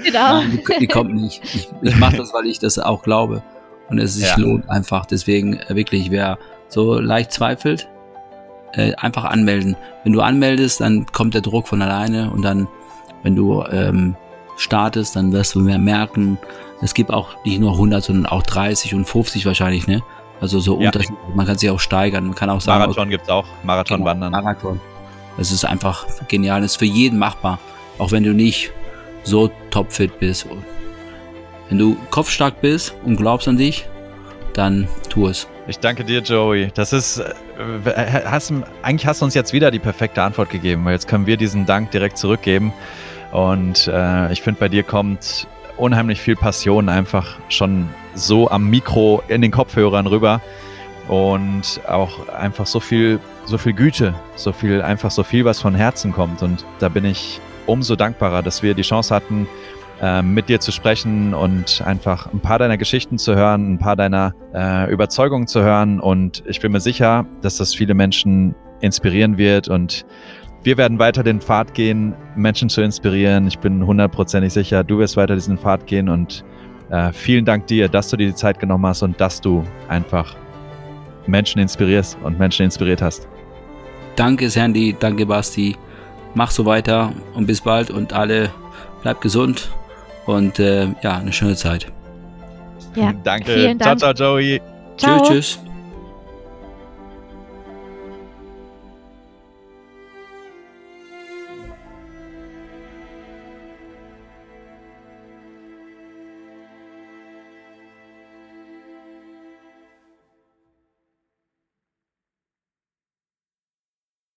Genau. 0.03 0.41
Nein, 0.41 0.59
die, 0.67 0.79
die, 0.81 0.87
kommt 0.89 1.15
nicht. 1.15 1.41
Ich, 1.45 1.69
ich 1.83 1.97
mache 1.99 2.17
das, 2.17 2.35
weil 2.35 2.47
ich 2.47 2.59
das 2.59 2.81
auch 2.81 3.05
glaube. 3.05 3.45
Und 3.89 4.01
es 4.01 4.15
sich 4.15 4.27
ja. 4.27 4.37
lohnt 4.39 4.69
einfach. 4.69 5.07
Deswegen 5.07 5.61
äh, 5.61 5.77
wirklich, 5.77 6.11
wer 6.11 6.37
so 6.67 6.99
leicht 6.99 7.31
zweifelt, 7.31 7.89
äh, 8.73 8.95
einfach 8.97 9.23
anmelden. 9.23 9.77
Wenn 10.03 10.15
du 10.15 10.23
anmeldest, 10.23 10.81
dann 10.81 11.07
kommt 11.07 11.35
der 11.35 11.43
Druck 11.43 11.69
von 11.69 11.81
alleine 11.81 12.29
und 12.33 12.43
dann, 12.43 12.67
wenn 13.23 13.37
du 13.37 13.63
ähm, 13.71 14.17
startest, 14.57 15.15
dann 15.15 15.31
wirst 15.31 15.55
du 15.55 15.61
mehr 15.61 15.79
merken, 15.79 16.39
es 16.83 16.93
gibt 16.93 17.13
auch 17.13 17.37
nicht 17.45 17.61
nur 17.61 17.71
100, 17.71 18.03
sondern 18.03 18.27
auch 18.27 18.43
30 18.43 18.95
und 18.95 19.05
50 19.05 19.47
wahrscheinlich, 19.47 19.87
ne? 19.87 20.03
Also 20.41 20.61
so 20.61 20.81
ja. 20.81 20.89
Unterschied. 20.89 21.17
Man 21.35 21.47
kann 21.47 21.57
sich 21.59 21.71
auch 21.71 21.81
steigern. 21.81 22.27
Man 22.27 22.35
kann 22.35 22.51
auch 22.51 22.61
sagen. 22.61 22.81
Marathon 22.81 23.09
gibt 23.09 23.25
es 23.25 23.31
auch. 23.31 23.47
Marathon 23.63 23.99
genau, 23.99 24.11
wandern. 24.11 24.33
Marathon. 24.33 24.81
Es 25.39 25.51
ist 25.51 25.65
einfach 25.65 26.07
genial. 26.29 26.63
Es 26.63 26.73
ist 26.73 26.77
für 26.77 26.85
jeden 26.85 27.19
machbar. 27.19 27.59
Auch 27.99 28.13
wenn 28.13 28.23
du 28.23 28.33
nicht 28.33 28.73
so 29.23 29.51
topfit 29.71 30.19
bist. 30.19 30.47
Wenn 31.69 31.79
du 31.79 31.97
kopfstark 32.11 32.61
bist 32.61 32.95
und 33.05 33.17
glaubst 33.17 33.49
an 33.49 33.57
dich, 33.57 33.87
dann 34.55 34.89
tu 35.09 35.27
es. 35.27 35.49
Ich 35.67 35.79
danke 35.79 36.05
dir, 36.05 36.21
Joey. 36.21 36.71
Das 36.75 36.93
ist, 36.93 37.19
äh, 37.19 38.23
hast, 38.25 38.53
eigentlich 38.83 39.07
hast 39.07 39.21
du 39.21 39.25
uns 39.25 39.35
jetzt 39.35 39.53
wieder 39.53 39.71
die 39.71 39.81
perfekte 39.81 40.23
Antwort 40.23 40.51
gegeben, 40.51 40.85
weil 40.85 40.93
jetzt 40.93 41.09
können 41.09 41.27
wir 41.27 41.37
diesen 41.37 41.67
Dank 41.67 41.91
direkt 41.91 42.19
zurückgeben. 42.19 42.73
Und 43.33 43.89
äh, 43.89 44.33
ich 44.33 44.43
finde, 44.43 44.61
bei 44.61 44.69
dir 44.69 44.85
kommt 44.85 45.49
unheimlich 45.77 46.21
viel 46.21 46.37
Passion 46.37 46.89
einfach 46.89 47.39
schon 47.49 47.89
so 48.15 48.51
am 48.51 48.69
Mikro 48.69 49.23
in 49.29 49.43
den 49.43 49.51
Kopfhörern 49.51 50.07
rüber 50.07 50.41
und 51.09 51.81
auch 51.87 52.29
einfach 52.29 52.67
so 52.67 52.81
viel, 52.81 53.21
so 53.45 53.59
viel 53.59 53.73
Güte, 53.73 54.15
so 54.35 54.53
viel, 54.53 54.83
einfach 54.83 55.11
so 55.11 55.23
viel, 55.23 55.45
was 55.45 55.61
von 55.61 55.75
Herzen 55.75 56.13
kommt. 56.13 56.43
Und 56.43 56.65
da 56.79 56.89
bin 56.89 57.05
ich 57.05 57.41
umso 57.67 57.97
dankbarer, 57.97 58.43
dass 58.43 58.63
wir 58.63 58.75
die 58.75 58.83
Chance 58.83 59.15
hatten, 59.15 59.47
äh, 60.01 60.23
mit 60.23 60.49
dir 60.49 60.61
zu 60.61 60.73
sprechen 60.73 61.35
und 61.35 61.83
einfach 61.85 62.33
ein 62.33 62.41
paar 62.41 62.59
deiner 62.59 62.77
Geschichten 62.77 63.19
zu 63.19 63.35
hören, 63.35 63.75
ein 63.75 63.79
paar 63.79 63.97
deiner 63.97 64.35
äh, 64.55 64.91
Überzeugungen 64.91 65.47
zu 65.47 65.63
hören. 65.63 66.01
Und 66.01 66.43
ich 66.47 66.61
bin 66.61 66.73
mir 66.73 66.81
sicher, 66.81 67.27
dass 67.43 67.57
das 67.57 67.75
viele 67.75 67.95
Menschen 67.95 68.55
inspirieren 68.81 69.39
wird 69.39 69.69
und 69.69 70.05
wir 70.67 70.77
werden 70.77 70.99
weiter 70.99 71.23
den 71.23 71.41
Pfad 71.41 71.75
gehen, 71.75 72.13
Menschen 72.35 72.69
zu 72.69 72.83
inspirieren. 72.83 73.47
Ich 73.47 73.61
bin 73.61 73.87
hundertprozentig 73.87 74.53
sicher, 74.53 74.83
du 74.83 74.99
wirst 74.99 75.17
weiter 75.17 75.37
diesen 75.37 75.59
Pfad 75.59 75.87
gehen 75.87 76.09
und 76.09 76.45
äh, 76.91 77.13
vielen 77.13 77.45
Dank 77.45 77.69
dir, 77.69 77.89
dass 77.89 78.11
du 78.11 78.17
dir 78.17 78.27
die 78.27 78.35
Zeit 78.35 78.59
genommen 78.59 78.85
hast 78.85 79.03
und 79.03 79.21
dass 79.21 79.41
du 79.41 79.63
einfach 79.89 80.37
Menschen 81.29 81.61
inspirierst 81.61 82.19
und 82.25 82.41
Menschen 82.41 82.65
inspiriert 82.65 83.01
hast. 83.01 83.29
Danke 84.17 84.51
Sandy, 84.51 84.97
danke 84.99 85.25
Basti. 85.25 85.77
Mach 86.35 86.51
so 86.51 86.67
weiter 86.67 87.13
und 87.35 87.47
bis 87.47 87.61
bald 87.61 87.91
und 87.91 88.13
alle 88.13 88.51
bleibt 89.03 89.21
gesund 89.21 89.71
und 90.27 90.59
äh, 90.59 90.89
ja, 91.01 91.19
eine 91.19 91.33
schöne 91.33 91.55
Zeit. 91.55 91.87
Ja, 92.97 93.13
Danke. 93.23 93.53
Vielen 93.53 93.79
Dank. 93.79 94.01
Ciao, 94.01 94.13
ciao, 94.13 94.35
Joey. 94.35 94.61
Ciao. 94.97 95.19
Tschüss, 95.23 95.29
tschüss. 95.29 95.66